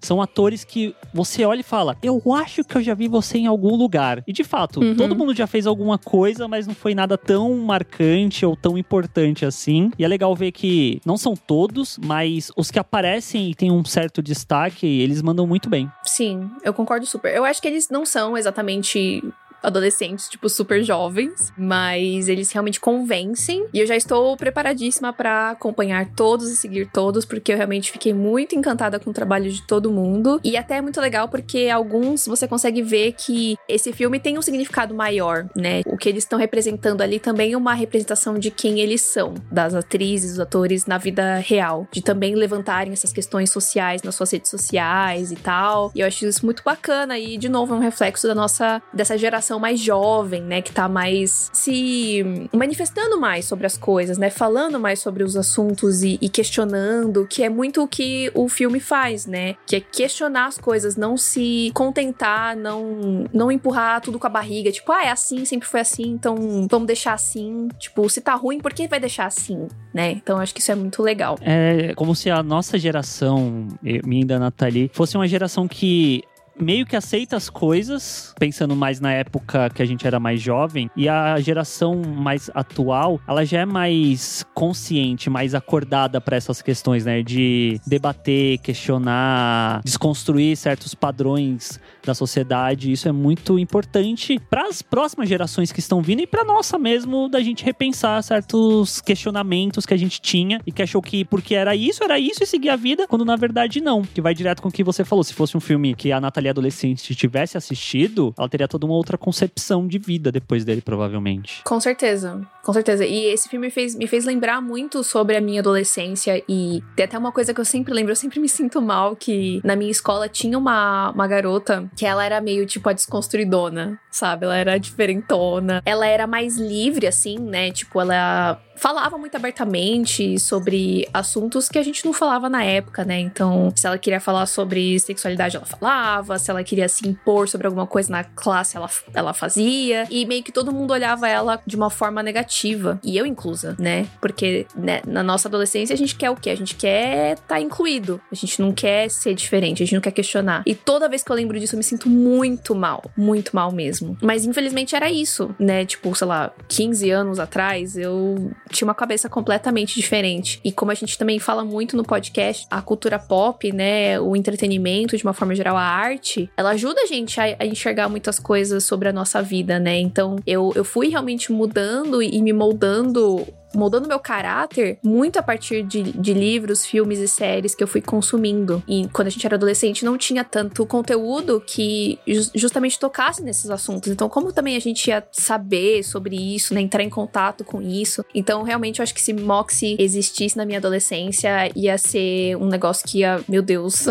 são 0.00 0.20
atores 0.22 0.64
que 0.64 0.94
você 1.12 1.44
olha 1.44 1.60
e 1.60 1.64
fala: 1.64 1.96
Eu 2.02 2.20
acho 2.34 2.64
que 2.64 2.76
eu 2.76 2.82
já 2.82 2.94
vi 2.94 3.08
você 3.08 3.38
em 3.38 3.46
algum 3.46 3.74
lugar. 3.76 4.22
E 4.26 4.32
de 4.32 4.44
fato, 4.44 4.80
Uhum. 4.80 4.94
todo 4.96 5.14
mundo 5.16 5.34
já 5.34 5.46
fez 5.46 5.66
alguma 5.66 5.98
coisa, 5.98 6.46
mas 6.48 6.66
não 6.66 6.74
foi 6.74 6.94
nada 6.94 7.16
tão 7.18 7.54
marcante 7.58 8.44
ou 8.44 8.56
tão 8.56 8.76
importante 8.78 9.44
assim. 9.44 9.90
E 9.98 10.04
é 10.04 10.08
legal 10.08 10.34
ver 10.34 10.52
que 10.52 11.00
não 11.04 11.16
são 11.16 11.34
todos, 11.34 11.98
mas 12.04 12.50
os 12.56 12.70
que 12.70 12.78
aparecem 12.78 13.50
e 13.50 13.54
têm 13.54 13.70
um 13.70 13.84
certo 13.84 14.22
destaque, 14.22 14.86
eles 14.86 15.22
mandam 15.22 15.46
muito 15.46 15.68
bem. 15.68 15.90
Sim, 16.04 16.50
eu 16.64 16.72
concordo 16.74 17.06
super. 17.06 17.34
Eu 17.34 17.44
acho 17.44 17.60
que 17.60 17.68
eles 17.68 17.88
não 17.90 18.04
são 18.06 18.36
exatamente 18.36 19.22
adolescentes, 19.62 20.28
tipo, 20.28 20.48
super 20.48 20.82
jovens, 20.82 21.52
mas 21.56 22.28
eles 22.28 22.50
realmente 22.52 22.80
convencem. 22.80 23.66
E 23.72 23.80
eu 23.80 23.86
já 23.86 23.96
estou 23.96 24.36
preparadíssima 24.36 25.12
pra 25.12 25.50
acompanhar 25.50 26.06
todos 26.14 26.50
e 26.50 26.56
seguir 26.56 26.90
todos, 26.92 27.24
porque 27.24 27.52
eu 27.52 27.56
realmente 27.56 27.90
fiquei 27.90 28.12
muito 28.12 28.54
encantada 28.54 28.98
com 28.98 29.10
o 29.10 29.12
trabalho 29.12 29.50
de 29.50 29.66
todo 29.66 29.90
mundo. 29.90 30.40
E 30.44 30.56
até 30.56 30.76
é 30.76 30.82
muito 30.82 31.00
legal 31.00 31.28
porque 31.28 31.68
alguns 31.68 32.26
você 32.26 32.46
consegue 32.46 32.82
ver 32.82 33.12
que 33.12 33.56
esse 33.68 33.92
filme 33.92 34.20
tem 34.20 34.38
um 34.38 34.42
significado 34.42 34.94
maior, 34.94 35.48
né? 35.54 35.82
O 35.86 35.96
que 35.96 36.08
eles 36.08 36.24
estão 36.24 36.38
representando 36.38 37.02
ali 37.02 37.18
também 37.18 37.52
é 37.52 37.56
uma 37.56 37.74
representação 37.74 38.38
de 38.38 38.50
quem 38.50 38.80
eles 38.80 39.02
são, 39.02 39.34
das 39.50 39.74
atrizes, 39.74 40.32
dos 40.32 40.40
atores 40.40 40.86
na 40.86 40.98
vida 40.98 41.36
real, 41.36 41.86
de 41.92 42.02
também 42.02 42.34
levantarem 42.34 42.92
essas 42.92 43.12
questões 43.12 43.50
sociais 43.50 44.02
nas 44.02 44.14
suas 44.14 44.30
redes 44.30 44.50
sociais 44.50 45.32
e 45.32 45.36
tal. 45.36 45.90
E 45.94 46.00
eu 46.00 46.06
acho 46.06 46.26
isso 46.26 46.44
muito 46.44 46.62
bacana 46.62 47.18
e 47.18 47.36
de 47.36 47.48
novo 47.48 47.74
é 47.74 47.76
um 47.76 47.80
reflexo 47.80 48.26
da 48.26 48.34
nossa 48.34 48.82
dessa 48.92 49.16
geração 49.16 49.47
mais 49.56 49.78
jovem, 49.78 50.42
né, 50.42 50.60
que 50.60 50.72
tá 50.72 50.88
mais 50.88 51.48
se 51.52 52.48
manifestando 52.52 53.20
mais 53.20 53.44
sobre 53.44 53.66
as 53.66 53.78
coisas, 53.78 54.18
né, 54.18 54.30
falando 54.30 54.80
mais 54.80 54.98
sobre 54.98 55.22
os 55.22 55.36
assuntos 55.36 56.02
e, 56.02 56.18
e 56.20 56.28
questionando, 56.28 57.24
que 57.24 57.44
é 57.44 57.48
muito 57.48 57.84
o 57.84 57.86
que 57.86 58.32
o 58.34 58.48
filme 58.48 58.80
faz, 58.80 59.26
né, 59.26 59.54
que 59.64 59.76
é 59.76 59.80
questionar 59.80 60.46
as 60.46 60.58
coisas, 60.58 60.96
não 60.96 61.16
se 61.16 61.70
contentar, 61.72 62.56
não 62.56 63.28
não 63.32 63.52
empurrar 63.52 64.00
tudo 64.00 64.18
com 64.18 64.26
a 64.26 64.30
barriga, 64.30 64.72
tipo, 64.72 64.90
ah, 64.90 65.04
é 65.04 65.10
assim, 65.10 65.44
sempre 65.44 65.68
foi 65.68 65.80
assim, 65.80 66.08
então 66.08 66.66
vamos 66.68 66.88
deixar 66.88 67.12
assim, 67.12 67.68
tipo, 67.78 68.08
se 68.10 68.20
tá 68.20 68.34
ruim, 68.34 68.58
por 68.58 68.72
que 68.72 68.88
vai 68.88 68.98
deixar 68.98 69.26
assim, 69.26 69.68
né? 69.94 70.10
Então 70.10 70.38
acho 70.38 70.52
que 70.52 70.60
isso 70.60 70.72
é 70.72 70.74
muito 70.74 71.00
legal. 71.02 71.38
É 71.40 71.94
como 71.94 72.16
se 72.16 72.30
a 72.30 72.42
nossa 72.42 72.76
geração, 72.78 73.68
minha 74.04 74.22
e 74.22 74.24
da 74.24 74.38
Nathalie, 74.38 74.90
fosse 74.92 75.16
uma 75.16 75.28
geração 75.28 75.68
que 75.68 76.22
meio 76.60 76.86
que 76.86 76.96
aceita 76.96 77.36
as 77.36 77.48
coisas, 77.48 78.34
pensando 78.38 78.74
mais 78.74 79.00
na 79.00 79.12
época 79.12 79.70
que 79.70 79.82
a 79.82 79.84
gente 79.84 80.06
era 80.06 80.18
mais 80.18 80.40
jovem, 80.40 80.90
e 80.96 81.08
a 81.08 81.38
geração 81.40 82.02
mais 82.02 82.50
atual, 82.54 83.20
ela 83.26 83.44
já 83.44 83.60
é 83.60 83.66
mais 83.66 84.44
consciente, 84.54 85.30
mais 85.30 85.54
acordada 85.54 86.20
para 86.20 86.36
essas 86.36 86.60
questões, 86.62 87.04
né? 87.04 87.22
De 87.22 87.80
debater, 87.86 88.58
questionar, 88.58 89.80
desconstruir 89.84 90.56
certos 90.56 90.94
padrões 90.94 91.80
da 92.08 92.14
sociedade. 92.14 92.90
Isso 92.90 93.08
é 93.08 93.12
muito 93.12 93.58
importante 93.58 94.40
para 94.50 94.66
as 94.66 94.82
próximas 94.82 95.28
gerações 95.28 95.70
que 95.70 95.80
estão 95.80 96.02
vindo 96.02 96.20
e 96.20 96.26
para 96.26 96.44
nossa 96.44 96.78
mesmo 96.78 97.28
da 97.28 97.40
gente 97.40 97.64
repensar 97.64 98.22
certos 98.22 99.00
questionamentos 99.00 99.86
que 99.86 99.94
a 99.94 99.96
gente 99.96 100.20
tinha 100.20 100.60
e 100.66 100.72
que 100.72 100.82
achou 100.82 101.00
que 101.00 101.24
porque 101.24 101.54
era 101.54 101.76
isso, 101.76 102.02
era 102.02 102.18
isso 102.18 102.42
e 102.42 102.46
seguir 102.46 102.70
a 102.70 102.76
vida, 102.76 103.06
quando 103.06 103.24
na 103.24 103.36
verdade 103.36 103.80
não. 103.80 104.02
Que 104.02 104.20
vai 104.20 104.34
direto 104.34 104.62
com 104.62 104.68
o 104.68 104.72
que 104.72 104.82
você 104.82 105.04
falou. 105.04 105.22
Se 105.22 105.34
fosse 105.34 105.56
um 105.56 105.60
filme 105.60 105.94
que 105.94 106.10
a 106.10 106.20
Natalia 106.20 106.50
adolescente 106.50 107.14
tivesse 107.14 107.56
assistido, 107.56 108.34
ela 108.38 108.48
teria 108.48 108.66
toda 108.66 108.86
uma 108.86 108.94
outra 108.94 109.18
concepção 109.18 109.86
de 109.86 109.98
vida 109.98 110.32
depois 110.32 110.64
dele, 110.64 110.80
provavelmente. 110.80 111.62
Com 111.64 111.78
certeza, 111.78 112.40
com 112.62 112.72
certeza. 112.72 113.04
E 113.04 113.26
esse 113.26 113.48
filme 113.48 113.70
fez, 113.70 113.94
me 113.94 114.06
fez 114.06 114.24
lembrar 114.24 114.60
muito 114.60 115.04
sobre 115.04 115.36
a 115.36 115.40
minha 115.40 115.60
adolescência 115.60 116.42
e 116.48 116.82
tem 116.96 117.04
até 117.04 117.18
uma 117.18 117.32
coisa 117.32 117.52
que 117.52 117.60
eu 117.60 117.64
sempre 117.64 117.92
lembro, 117.92 118.12
eu 118.12 118.16
sempre 118.16 118.40
me 118.40 118.48
sinto 118.48 118.80
mal 118.80 119.14
que 119.14 119.60
na 119.64 119.76
minha 119.76 119.90
escola 119.90 120.28
tinha 120.28 120.56
uma, 120.56 121.10
uma 121.10 121.26
garota 121.26 121.90
que 121.98 122.06
ela 122.06 122.24
era 122.24 122.40
meio 122.40 122.64
tipo 122.64 122.88
a 122.88 122.92
desconstruidona, 122.92 123.98
sabe? 124.08 124.46
Ela 124.46 124.56
era 124.56 124.78
diferentona. 124.78 125.82
Ela 125.84 126.06
era 126.06 126.28
mais 126.28 126.56
livre, 126.56 127.08
assim, 127.08 127.36
né? 127.36 127.72
Tipo, 127.72 128.00
ela 128.00 128.62
falava 128.76 129.18
muito 129.18 129.34
abertamente 129.34 130.38
sobre 130.38 131.08
assuntos 131.12 131.68
que 131.68 131.76
a 131.76 131.82
gente 131.82 132.04
não 132.04 132.12
falava 132.12 132.48
na 132.48 132.62
época, 132.62 133.04
né? 133.04 133.18
Então, 133.18 133.72
se 133.74 133.84
ela 133.84 133.98
queria 133.98 134.20
falar 134.20 134.46
sobre 134.46 134.98
sexualidade, 135.00 135.56
ela 135.56 135.66
falava. 135.66 136.38
Se 136.38 136.50
ela 136.50 136.62
queria 136.62 136.88
se 136.88 137.06
impor 137.06 137.48
sobre 137.48 137.66
alguma 137.66 137.86
coisa 137.86 138.12
na 138.12 138.22
classe, 138.22 138.76
ela, 138.76 138.88
ela 139.12 139.34
fazia. 139.34 140.06
E 140.08 140.24
meio 140.24 140.44
que 140.44 140.52
todo 140.52 140.72
mundo 140.72 140.92
olhava 140.92 141.28
ela 141.28 141.60
de 141.66 141.74
uma 141.74 141.90
forma 141.90 142.22
negativa. 142.22 143.00
E 143.02 143.18
eu 143.18 143.26
inclusa, 143.26 143.74
né? 143.76 144.06
Porque 144.20 144.66
né, 144.76 145.00
na 145.04 145.24
nossa 145.24 145.48
adolescência 145.48 145.92
a 145.94 145.98
gente 145.98 146.14
quer 146.14 146.30
o 146.30 146.36
quê? 146.36 146.50
A 146.50 146.56
gente 146.56 146.76
quer 146.76 147.32
estar 147.32 147.46
tá 147.56 147.60
incluído. 147.60 148.20
A 148.30 148.34
gente 148.36 148.62
não 148.62 148.72
quer 148.72 149.10
ser 149.10 149.34
diferente, 149.34 149.82
a 149.82 149.86
gente 149.86 149.94
não 149.94 150.00
quer 150.00 150.12
questionar. 150.12 150.62
E 150.64 150.76
toda 150.76 151.08
vez 151.08 151.24
que 151.24 151.32
eu 151.32 151.36
lembro 151.36 151.58
disso, 151.58 151.74
eu 151.74 151.78
me 151.78 151.84
sinto 151.88 152.08
muito 152.08 152.74
mal. 152.74 153.02
Muito 153.16 153.54
mal 153.54 153.72
mesmo. 153.72 154.16
Mas 154.22 154.44
infelizmente 154.44 154.94
era 154.94 155.10
isso, 155.10 155.54
né? 155.58 155.84
Tipo, 155.84 156.14
sei 156.14 156.26
lá, 156.26 156.52
15 156.68 157.10
anos 157.10 157.38
atrás, 157.38 157.96
eu 157.96 158.50
tinha 158.70 158.86
uma 158.86 158.94
cabeça 158.94 159.28
completamente 159.28 159.94
diferente. 159.94 160.60
E 160.64 160.70
como 160.70 160.90
a 160.90 160.94
gente 160.94 161.18
também 161.18 161.38
fala 161.38 161.64
muito 161.64 161.96
no 161.96 162.04
podcast, 162.04 162.66
a 162.70 162.80
cultura 162.82 163.18
pop, 163.18 163.72
né, 163.72 164.20
o 164.20 164.36
entretenimento, 164.36 165.16
de 165.16 165.24
uma 165.24 165.32
forma 165.32 165.54
geral, 165.54 165.76
a 165.76 165.82
arte, 165.82 166.50
ela 166.56 166.70
ajuda 166.70 167.02
a 167.02 167.06
gente 167.06 167.40
a, 167.40 167.56
a 167.58 167.66
enxergar 167.66 168.08
muitas 168.08 168.38
coisas 168.38 168.84
sobre 168.84 169.08
a 169.08 169.12
nossa 169.12 169.42
vida, 169.42 169.78
né? 169.78 169.98
Então 169.98 170.36
eu, 170.46 170.72
eu 170.74 170.84
fui 170.84 171.08
realmente 171.08 171.52
mudando 171.52 172.22
e 172.22 172.40
me 172.42 172.52
moldando 172.52 173.46
moldando 173.74 174.08
meu 174.08 174.18
caráter 174.18 174.98
muito 175.02 175.38
a 175.38 175.42
partir 175.42 175.82
de, 175.82 176.12
de 176.12 176.34
livros, 176.34 176.84
filmes 176.84 177.18
e 177.18 177.28
séries 177.28 177.74
que 177.74 177.82
eu 177.82 177.88
fui 177.88 178.00
consumindo. 178.00 178.82
E 178.88 179.08
quando 179.12 179.28
a 179.28 179.30
gente 179.30 179.44
era 179.44 179.56
adolescente, 179.56 180.04
não 180.04 180.16
tinha 180.16 180.44
tanto 180.44 180.86
conteúdo 180.86 181.62
que 181.64 182.18
justamente 182.54 182.98
tocasse 182.98 183.42
nesses 183.42 183.70
assuntos. 183.70 184.10
Então, 184.10 184.28
como 184.28 184.52
também 184.52 184.76
a 184.76 184.80
gente 184.80 185.08
ia 185.08 185.26
saber 185.30 186.02
sobre 186.02 186.36
isso, 186.36 186.74
né? 186.74 186.80
Entrar 186.80 187.02
em 187.02 187.10
contato 187.10 187.64
com 187.64 187.80
isso. 187.80 188.24
Então, 188.34 188.62
realmente, 188.62 189.00
eu 189.00 189.02
acho 189.02 189.14
que 189.14 189.22
se 189.22 189.32
Moxie 189.32 189.96
existisse 189.98 190.56
na 190.56 190.64
minha 190.64 190.78
adolescência, 190.78 191.70
ia 191.74 191.98
ser 191.98 192.56
um 192.56 192.66
negócio 192.66 193.06
que 193.06 193.18
ia, 193.18 193.40
meu 193.48 193.62
Deus, 193.62 194.06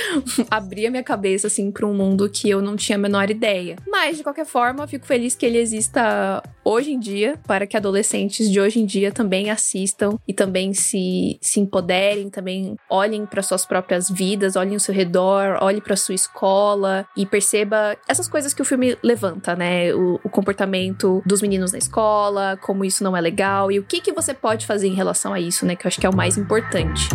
abrir 0.50 0.86
a 0.86 0.90
minha 0.90 1.02
cabeça, 1.02 1.46
assim, 1.46 1.70
pra 1.70 1.86
um 1.86 1.94
mundo 1.94 2.28
que 2.28 2.48
eu 2.48 2.60
não 2.60 2.76
tinha 2.76 2.96
a 2.96 3.00
menor 3.00 3.30
ideia. 3.30 3.76
Mas, 3.86 4.16
de 4.16 4.22
qualquer 4.22 4.46
forma, 4.46 4.86
fico 4.86 5.06
feliz 5.06 5.34
que 5.34 5.46
ele 5.46 5.58
exista 5.58 6.42
hoje 6.64 6.92
em 6.92 6.98
dia, 6.98 7.38
para 7.46 7.66
que 7.66 7.76
adolescentes 7.76 8.50
de 8.50 8.60
hoje 8.60 8.80
em 8.80 8.86
dia 8.86 8.97
dia 8.98 9.12
também 9.12 9.50
assistam 9.50 10.18
e 10.26 10.32
também 10.32 10.72
se, 10.72 11.38
se 11.40 11.60
empoderem, 11.60 12.30
também 12.30 12.76
olhem 12.88 13.26
para 13.26 13.42
suas 13.42 13.64
próprias 13.64 14.10
vidas, 14.10 14.56
olhem 14.56 14.74
ao 14.74 14.80
seu 14.80 14.94
redor, 14.94 15.58
olhem 15.60 15.80
para 15.80 15.96
sua 15.96 16.14
escola 16.14 17.06
e 17.16 17.26
perceba 17.26 17.96
essas 18.08 18.28
coisas 18.28 18.52
que 18.52 18.62
o 18.62 18.64
filme 18.64 18.96
levanta, 19.02 19.54
né? 19.54 19.94
O, 19.94 20.20
o, 20.24 20.28
comportamento 20.28 21.22
dos 21.26 21.42
meninos 21.42 21.72
na 21.72 21.78
escola, 21.78 22.58
como 22.62 22.84
isso 22.84 23.02
não 23.02 23.16
é 23.16 23.20
legal 23.20 23.70
e 23.72 23.78
o 23.78 23.84
que, 23.84 24.00
que 24.00 24.12
você 24.12 24.32
pode 24.32 24.66
fazer 24.66 24.88
em 24.88 24.94
relação 24.94 25.32
a 25.32 25.40
isso, 25.40 25.66
né? 25.66 25.74
Que 25.74 25.86
eu 25.86 25.88
acho 25.88 26.00
que 26.00 26.06
é 26.06 26.10
o 26.10 26.16
mais 26.16 26.36
importante. 26.38 27.08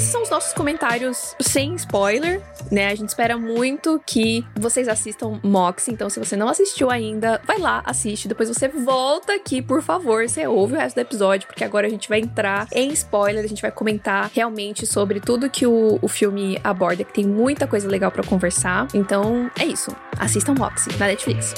Esses 0.00 0.12
são 0.12 0.22
os 0.22 0.30
nossos 0.30 0.54
comentários 0.54 1.36
sem 1.40 1.74
spoiler, 1.74 2.40
né? 2.72 2.88
A 2.88 2.94
gente 2.94 3.10
espera 3.10 3.36
muito 3.36 4.00
que 4.06 4.42
vocês 4.58 4.88
assistam 4.88 5.38
Mox. 5.42 5.88
Então, 5.88 6.08
se 6.08 6.18
você 6.18 6.34
não 6.36 6.48
assistiu 6.48 6.90
ainda, 6.90 7.38
vai 7.46 7.58
lá, 7.58 7.82
assiste. 7.84 8.26
Depois 8.26 8.48
você 8.48 8.66
volta 8.66 9.34
aqui, 9.34 9.60
por 9.60 9.82
favor. 9.82 10.26
Você 10.26 10.46
ouve 10.46 10.72
o 10.72 10.78
resto 10.78 10.94
do 10.94 11.00
episódio, 11.00 11.46
porque 11.46 11.62
agora 11.62 11.86
a 11.86 11.90
gente 11.90 12.08
vai 12.08 12.18
entrar 12.18 12.66
em 12.72 12.90
spoiler. 12.92 13.44
A 13.44 13.46
gente 13.46 13.60
vai 13.60 13.70
comentar 13.70 14.30
realmente 14.34 14.86
sobre 14.86 15.20
tudo 15.20 15.50
que 15.50 15.66
o, 15.66 15.98
o 16.00 16.08
filme 16.08 16.58
aborda, 16.64 17.04
que 17.04 17.12
tem 17.12 17.26
muita 17.26 17.66
coisa 17.66 17.86
legal 17.86 18.10
para 18.10 18.22
conversar. 18.22 18.88
Então, 18.94 19.50
é 19.58 19.66
isso. 19.66 19.94
Assistam 20.18 20.54
Moxie 20.54 20.96
na 20.98 21.08
Netflix. 21.08 21.52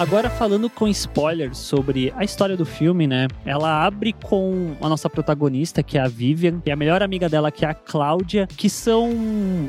Agora 0.00 0.30
falando 0.30 0.70
com 0.70 0.88
spoilers 0.88 1.58
sobre 1.58 2.10
a 2.16 2.24
história 2.24 2.56
do 2.56 2.64
filme, 2.64 3.06
né? 3.06 3.28
Ela 3.44 3.84
abre 3.84 4.14
com 4.14 4.74
a 4.80 4.88
nossa 4.88 5.10
protagonista, 5.10 5.82
que 5.82 5.98
é 5.98 6.00
a 6.00 6.08
Vivian, 6.08 6.62
e 6.64 6.70
a 6.70 6.74
melhor 6.74 7.02
amiga 7.02 7.28
dela, 7.28 7.52
que 7.52 7.66
é 7.66 7.68
a 7.68 7.74
Cláudia, 7.74 8.46
que 8.46 8.70
são 8.70 9.10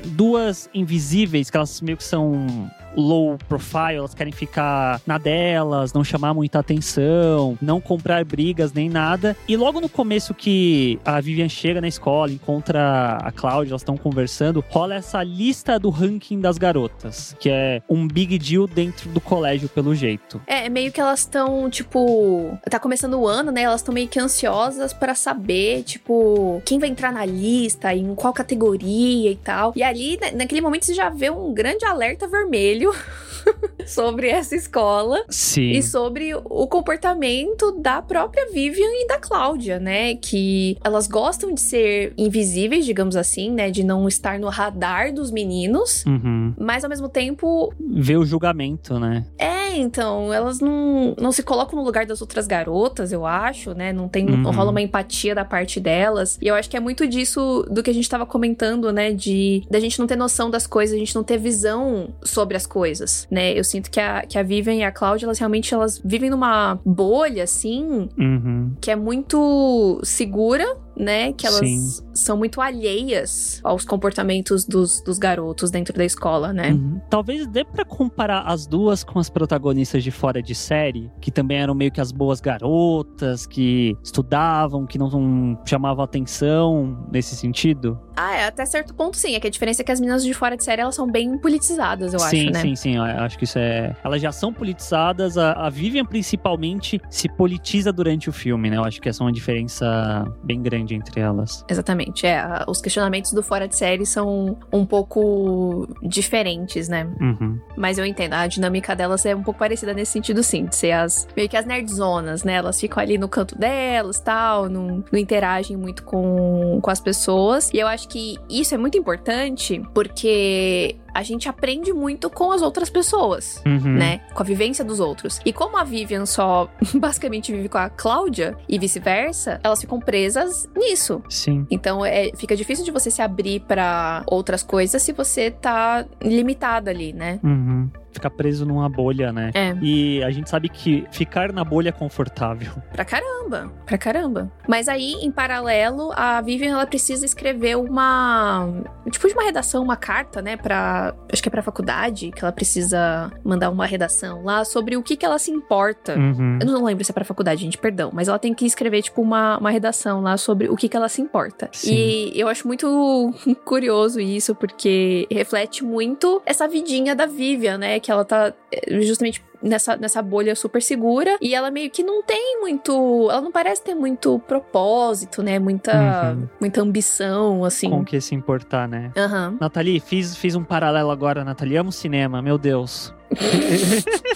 duas 0.06 0.70
invisíveis, 0.74 1.50
que 1.50 1.58
elas 1.58 1.82
meio 1.82 1.98
que 1.98 2.04
são 2.06 2.72
low 2.96 3.38
profile, 3.48 3.96
elas 3.98 4.14
querem 4.14 4.34
ficar 4.34 5.02
na 5.06 5.18
delas, 5.18 5.94
não 5.94 6.04
chamar 6.04 6.34
muita 6.34 6.60
atenção, 6.60 7.58
não 7.62 7.80
comprar 7.80 8.24
brigas 8.26 8.74
nem 8.74 8.90
nada. 8.90 9.36
E 9.48 9.56
logo 9.56 9.80
no 9.80 9.90
começo 9.90 10.34
que 10.34 11.00
a 11.06 11.20
Vivian 11.20 11.50
chega 11.50 11.82
na 11.82 11.88
escola, 11.88 12.32
encontra 12.32 13.18
a 13.22 13.32
Cláudia, 13.32 13.72
elas 13.72 13.82
estão 13.82 13.98
conversando, 13.98 14.64
rola 14.70 14.96
essa 14.96 15.24
lista 15.24 15.80
do 15.80 15.90
ranking 15.90 16.40
das 16.40 16.58
garotas, 16.58 17.36
que 17.40 17.50
é 17.50 17.82
um 17.90 18.08
big 18.08 18.38
deal 18.38 18.68
dentro 18.68 19.10
do 19.10 19.22
colégio, 19.22 19.70
pelo 19.70 19.94
jeito. 19.96 20.42
É, 20.48 20.70
meio 20.70 20.92
que 20.92 21.00
elas 21.00 21.20
estão, 21.20 21.70
tipo, 21.70 22.58
tá 22.70 22.80
começando 22.80 23.16
o 23.16 23.28
ano, 23.28 23.52
né? 23.52 23.62
Elas 23.64 23.82
estão 23.82 23.94
meio 23.94 24.08
que 24.08 24.20
ansiosas 24.20 24.94
para 24.94 25.16
saber, 25.16 25.84
tipo, 25.84 26.62
quem 26.66 26.80
vai 26.80 26.90
entrar 26.90 27.12
na 27.12 27.26
lista, 27.26 27.94
em 27.94 28.14
qual 28.16 28.34
categoria 28.34 29.32
e 29.32 29.36
tal. 29.36 29.74
E 29.76 29.84
ali, 29.84 30.18
né, 30.20 30.32
naquele 30.32 30.62
momento, 30.62 30.86
você 30.86 30.94
já 30.94 31.10
vê 31.10 31.30
um 31.30 31.54
grande 31.54 31.86
alerta 31.86 32.28
vermelho 32.28 32.81
sobre 33.86 34.28
essa 34.28 34.56
escola 34.56 35.24
Sim. 35.30 35.72
e 35.72 35.84
sobre 35.84 36.34
o 36.36 36.68
comportamento 36.68 37.72
da 37.74 38.02
própria 38.02 38.52
Vivian 38.52 38.90
e 39.04 39.08
da 39.08 39.18
Cláudia, 39.18 39.80
né? 39.80 40.16
Que 40.16 40.78
elas 40.84 41.08
gostam 41.08 41.54
de 41.54 41.62
ser 41.62 42.14
invisíveis, 42.18 42.86
digamos 42.86 43.16
assim, 43.16 43.52
né? 43.52 43.70
De 43.70 43.84
não 43.84 44.08
estar 44.08 44.40
no 44.40 44.50
radar 44.50 45.14
dos 45.14 45.32
meninos, 45.32 46.06
uhum. 46.06 46.54
mas 46.58 46.84
ao 46.84 46.90
mesmo 46.90 47.10
tempo. 47.10 47.74
Ver 47.80 48.18
o 48.18 48.26
julgamento, 48.26 49.00
né? 49.00 49.26
É, 49.38 49.61
então, 49.78 50.34
elas 50.34 50.60
não, 50.60 51.16
não 51.20 51.32
se 51.32 51.44
colocam 51.44 51.78
no 51.78 51.86
lugar 51.86 52.06
das 52.06 52.22
outras 52.22 52.48
garotas, 52.48 53.12
eu 53.12 53.26
acho, 53.26 53.74
né? 53.74 53.92
Não 53.92 54.08
tem. 54.08 54.26
Uhum. 54.26 54.38
Não 54.38 54.52
rola 54.52 54.72
uma 54.72 54.82
empatia 54.82 55.36
da 55.36 55.46
parte 55.46 55.80
delas. 55.80 56.38
E 56.42 56.48
eu 56.48 56.56
acho 56.56 56.70
que 56.70 56.78
é 56.78 56.80
muito 56.80 57.08
disso 57.08 57.66
do 57.70 57.84
que 57.84 57.90
a 57.90 57.94
gente 57.94 58.10
tava 58.10 58.26
comentando, 58.26 58.92
né? 58.92 59.12
De 59.12 59.64
da 59.70 59.80
gente 59.80 60.00
não 60.00 60.08
ter 60.08 60.16
noção 60.16 60.50
das 60.50 60.68
coisas, 60.68 60.96
a 60.96 61.00
gente 61.00 61.16
não 61.16 61.24
ter 61.24 61.38
visão 61.38 62.10
sobre 62.24 62.58
as 62.58 62.66
coisas, 62.66 63.28
né? 63.30 63.58
Eu 63.58 63.64
sinto 63.64 63.90
que 63.90 64.00
a, 64.00 64.22
que 64.22 64.38
a 64.38 64.44
Vivian 64.44 64.76
e 64.76 64.84
a 64.84 64.92
Cláudia, 64.92 65.26
elas 65.26 65.40
realmente 65.40 65.74
elas 65.74 66.02
vivem 66.04 66.30
numa 66.30 66.80
bolha, 66.86 67.44
assim, 67.44 68.10
uhum. 68.18 68.74
que 68.80 68.92
é 68.92 68.96
muito 68.96 70.00
segura, 70.04 70.66
né? 71.02 71.34
Que 71.34 71.48
elas 71.48 71.60
Sim. 71.60 72.04
são 72.14 72.38
muito 72.38 72.62
alheias 72.62 73.60
aos 73.64 73.84
comportamentos 73.84 74.66
dos, 74.66 75.02
dos 75.02 75.18
garotos 75.18 75.72
dentro 75.72 75.98
da 75.98 76.06
escola, 76.06 76.54
né? 76.54 76.72
Uhum. 76.72 77.02
Talvez 77.10 77.48
dê 77.48 77.66
pra 77.66 77.84
comparar 77.84 78.44
as 78.44 78.68
duas 78.68 79.04
com 79.04 79.18
as 79.18 79.30
protagonistas 79.30 80.04
de 80.04 80.12
fora 80.12 80.42
de 80.42 80.54
série, 80.54 81.12
que 81.20 81.32
também 81.32 81.58
eram 81.58 81.74
meio 81.74 81.92
que 81.92 82.00
as 82.00 82.12
boas 82.12 82.40
garotas, 82.40 83.48
que 83.48 83.98
estudavam, 84.04 84.86
que 84.86 85.00
não 85.00 85.60
chamavam 85.66 86.04
atenção 86.04 87.08
nesse 87.12 87.36
sentido. 87.36 88.00
Ah, 88.16 88.36
é, 88.36 88.46
até 88.46 88.66
certo 88.66 88.94
ponto 88.94 89.18
sim. 89.18 89.34
É 89.34 89.40
que 89.40 89.48
a 89.48 89.50
diferença 89.50 89.82
é 89.82 89.86
que 89.86 89.92
as 89.92 90.00
meninas 90.00 90.24
de 90.24 90.34
fora 90.34 90.56
de 90.56 90.64
série, 90.64 90.82
elas 90.82 90.94
são 90.94 91.10
bem 91.10 91.38
politizadas, 91.40 92.14
eu 92.14 92.20
sim, 92.20 92.26
acho, 92.26 92.52
né? 92.52 92.62
Sim, 92.62 92.76
sim, 92.76 92.94
sim. 92.94 92.98
Acho 92.98 93.38
que 93.38 93.46
isso 93.46 93.58
é... 93.58 93.96
Elas 94.04 94.22
já 94.22 94.32
são 94.32 94.54
politizadas. 94.54 95.38
A, 95.38 95.54
a 95.54 95.70
Vivian, 95.70 96.06
principalmente, 96.06 97.02
se 97.10 97.28
politiza 97.28 97.92
durante 97.92 98.30
o 98.30 98.34
filme, 98.34 98.70
né? 98.70 98.78
Eu 98.78 98.84
acho 98.84 99.02
que 99.02 99.10
essa 99.10 99.24
é 99.24 99.26
uma 99.26 99.32
diferença 99.32 100.24
bem 100.44 100.62
grande 100.62 100.91
entre 100.96 101.20
elas. 101.20 101.66
Exatamente. 101.68 102.26
É, 102.26 102.64
os 102.68 102.82
questionamentos 102.82 103.32
do 103.32 103.44
fora 103.44 103.68
de 103.68 103.76
série 103.76 104.06
são 104.06 104.58
um 104.72 104.86
pouco 104.86 105.88
diferentes, 106.02 106.88
né? 106.88 107.08
Uhum. 107.20 107.60
Mas 107.76 107.98
eu 107.98 108.06
entendo, 108.06 108.34
a 108.34 108.48
dinâmica 108.48 108.96
delas 108.96 109.26
é 109.26 109.36
um 109.36 109.44
pouco 109.44 109.60
parecida 109.60 109.94
nesse 109.94 110.12
sentido, 110.12 110.44
sim. 110.44 110.66
De 110.66 110.76
ser 110.76 110.92
as 110.92 111.28
meio 111.36 111.50
que 111.50 111.58
as 111.58 111.66
nerdzonas, 111.66 112.44
né? 112.44 112.54
Elas 112.54 112.80
ficam 112.80 113.02
ali 113.02 113.18
no 113.18 113.28
canto 113.28 113.58
delas 113.58 114.20
tal, 114.20 114.70
não, 114.70 115.04
não 115.12 115.20
interagem 115.20 115.78
muito 115.78 116.04
com, 116.04 116.80
com 116.82 116.90
as 116.90 117.00
pessoas. 117.00 117.70
E 117.74 117.80
eu 117.80 117.88
acho 117.88 118.08
que 118.08 118.38
isso 118.50 118.74
é 118.76 118.78
muito 118.78 118.98
importante 118.98 119.82
porque 119.94 120.98
a 121.14 121.24
gente 121.24 121.48
aprende 121.50 121.92
muito 121.94 122.30
com 122.30 122.52
as 122.52 122.62
outras 122.62 122.90
pessoas, 122.90 123.62
Uhum. 123.66 123.96
né? 123.98 124.22
Com 124.34 124.42
a 124.42 124.46
vivência 124.46 124.84
dos 124.84 125.00
outros. 125.00 125.40
E 125.46 125.52
como 125.54 125.78
a 125.78 125.84
Vivian 125.84 126.26
só 126.26 126.70
basicamente 126.96 127.52
vive 127.52 127.70
com 127.70 127.78
a 127.78 127.90
Cláudia 127.90 128.58
e 128.68 128.78
vice-versa, 128.80 129.60
elas 129.64 129.82
ficam 129.82 130.00
presas 130.00 130.68
nisso. 130.76 131.22
Sim. 131.30 131.66
Então 131.70 132.06
é, 132.06 132.32
fica 132.36 132.56
difícil 132.56 132.86
de 132.86 132.92
você 132.92 133.10
se 133.12 133.22
abrir 133.22 133.62
pra 133.62 134.24
outras 134.28 134.64
coisas 134.64 135.02
se 135.02 135.12
você 135.12 135.52
tá 135.52 136.06
limitada 136.22 136.92
ali, 136.92 137.14
né? 137.14 137.40
Uhum. 137.44 137.90
Ficar 138.12 138.30
preso 138.30 138.66
numa 138.66 138.90
bolha, 138.90 139.32
né? 139.32 139.52
É. 139.54 139.76
E 139.82 140.24
a 140.24 140.32
gente 140.32 140.50
sabe 140.50 140.70
que 140.70 141.06
ficar 141.12 141.52
na 141.54 141.64
bolha 141.64 141.90
é 141.90 141.92
confortável. 141.92 142.72
Pra 142.92 143.06
caramba, 143.06 143.72
pra 143.86 143.98
caramba. 143.98 144.52
Mas 144.68 144.88
aí, 144.88 145.14
em 145.22 145.32
paralelo, 145.32 146.12
a 146.16 146.42
Vivian 146.42 146.72
ela 146.72 146.86
precisa 146.86 147.26
escrever 147.26 147.78
uma. 147.78 148.68
Tipo 149.10 149.28
de 149.28 149.34
uma 149.34 149.44
redação, 149.44 149.84
uma 149.84 149.96
carta, 149.96 150.42
né? 150.42 150.58
Pra. 150.58 151.14
Acho 151.32 151.42
que 151.42 151.50
é 151.50 151.52
pra 151.52 151.62
faculdade, 151.62 152.32
que 152.32 152.44
ela 152.44 152.52
precisa 152.52 153.32
mandar 153.44 153.70
uma 153.70 153.86
redação 153.86 154.44
lá 154.44 154.66
sobre 154.66 154.98
o 154.98 155.04
que, 155.04 155.16
que 155.16 155.26
ela 155.26 155.40
se 155.40 155.52
importa. 155.52 156.18
Uhum. 156.18 156.60
Eu 156.62 156.68
não 156.68 156.84
lembro 156.84 157.04
se 157.04 157.12
é 157.12 157.14
pra 157.14 157.24
faculdade, 157.24 157.62
gente, 157.62 157.78
perdão. 157.78 158.12
Mas 158.14 158.28
ela 158.28 158.38
tem 158.38 158.54
que 158.54 158.66
escrever, 158.66 159.02
tipo, 159.02 159.22
uma, 159.22 159.58
uma 159.58 159.72
redação 159.72 160.22
lá 160.22 160.36
sobre 160.38 160.70
o 160.70 160.76
que, 160.76 160.90
que 160.90 160.98
ela 160.98 161.08
se 161.08 161.22
importa. 161.22 161.70
Sim. 161.72 161.94
E 161.94 162.40
eu 162.40 162.48
acho 162.48 162.68
muito 162.68 163.34
curioso 163.64 164.20
isso, 164.20 164.54
porque 164.54 165.28
reflete 165.32 165.84
muito 165.84 166.42
essa 166.46 166.68
vidinha 166.68 167.16
da 167.16 167.26
Vivian, 167.26 167.78
né? 167.78 168.00
Que 168.02 168.12
ela 168.12 168.26
tá 168.26 168.54
eh, 168.72 169.02
justamente 169.02 169.44
nessa, 169.62 169.96
nessa 169.96 170.22
bolha 170.22 170.56
super 170.56 170.82
segura. 170.82 171.38
E 171.42 171.54
ela 171.56 171.70
meio 171.72 171.90
que 171.90 172.04
não 172.04 172.22
tem 172.24 172.60
muito. 172.60 173.28
Ela 173.32 173.42
não 173.42 173.52
parece 173.52 173.82
ter 173.84 173.96
muito 173.96 174.40
propósito, 174.48 175.42
né? 175.44 175.60
Muita, 175.60 176.34
Uhum. 176.36 176.48
muita 176.60 176.82
ambição, 176.82 177.64
assim. 177.64 177.90
Com 177.90 178.00
o 178.02 178.06
que 178.06 178.20
se 178.20 178.34
importar, 178.36 178.88
né? 178.88 179.12
Aham. 179.16 179.58
Nathalie, 179.60 180.00
fiz, 180.00 180.36
fiz 180.36 180.56
um 180.56 180.64
paralelo 180.64 181.12
agora, 181.12 181.44
Nathalie. 181.46 181.78
Amo 181.78 181.92
cinema, 181.92 182.42
meu 182.42 182.58
Deus. 182.58 183.14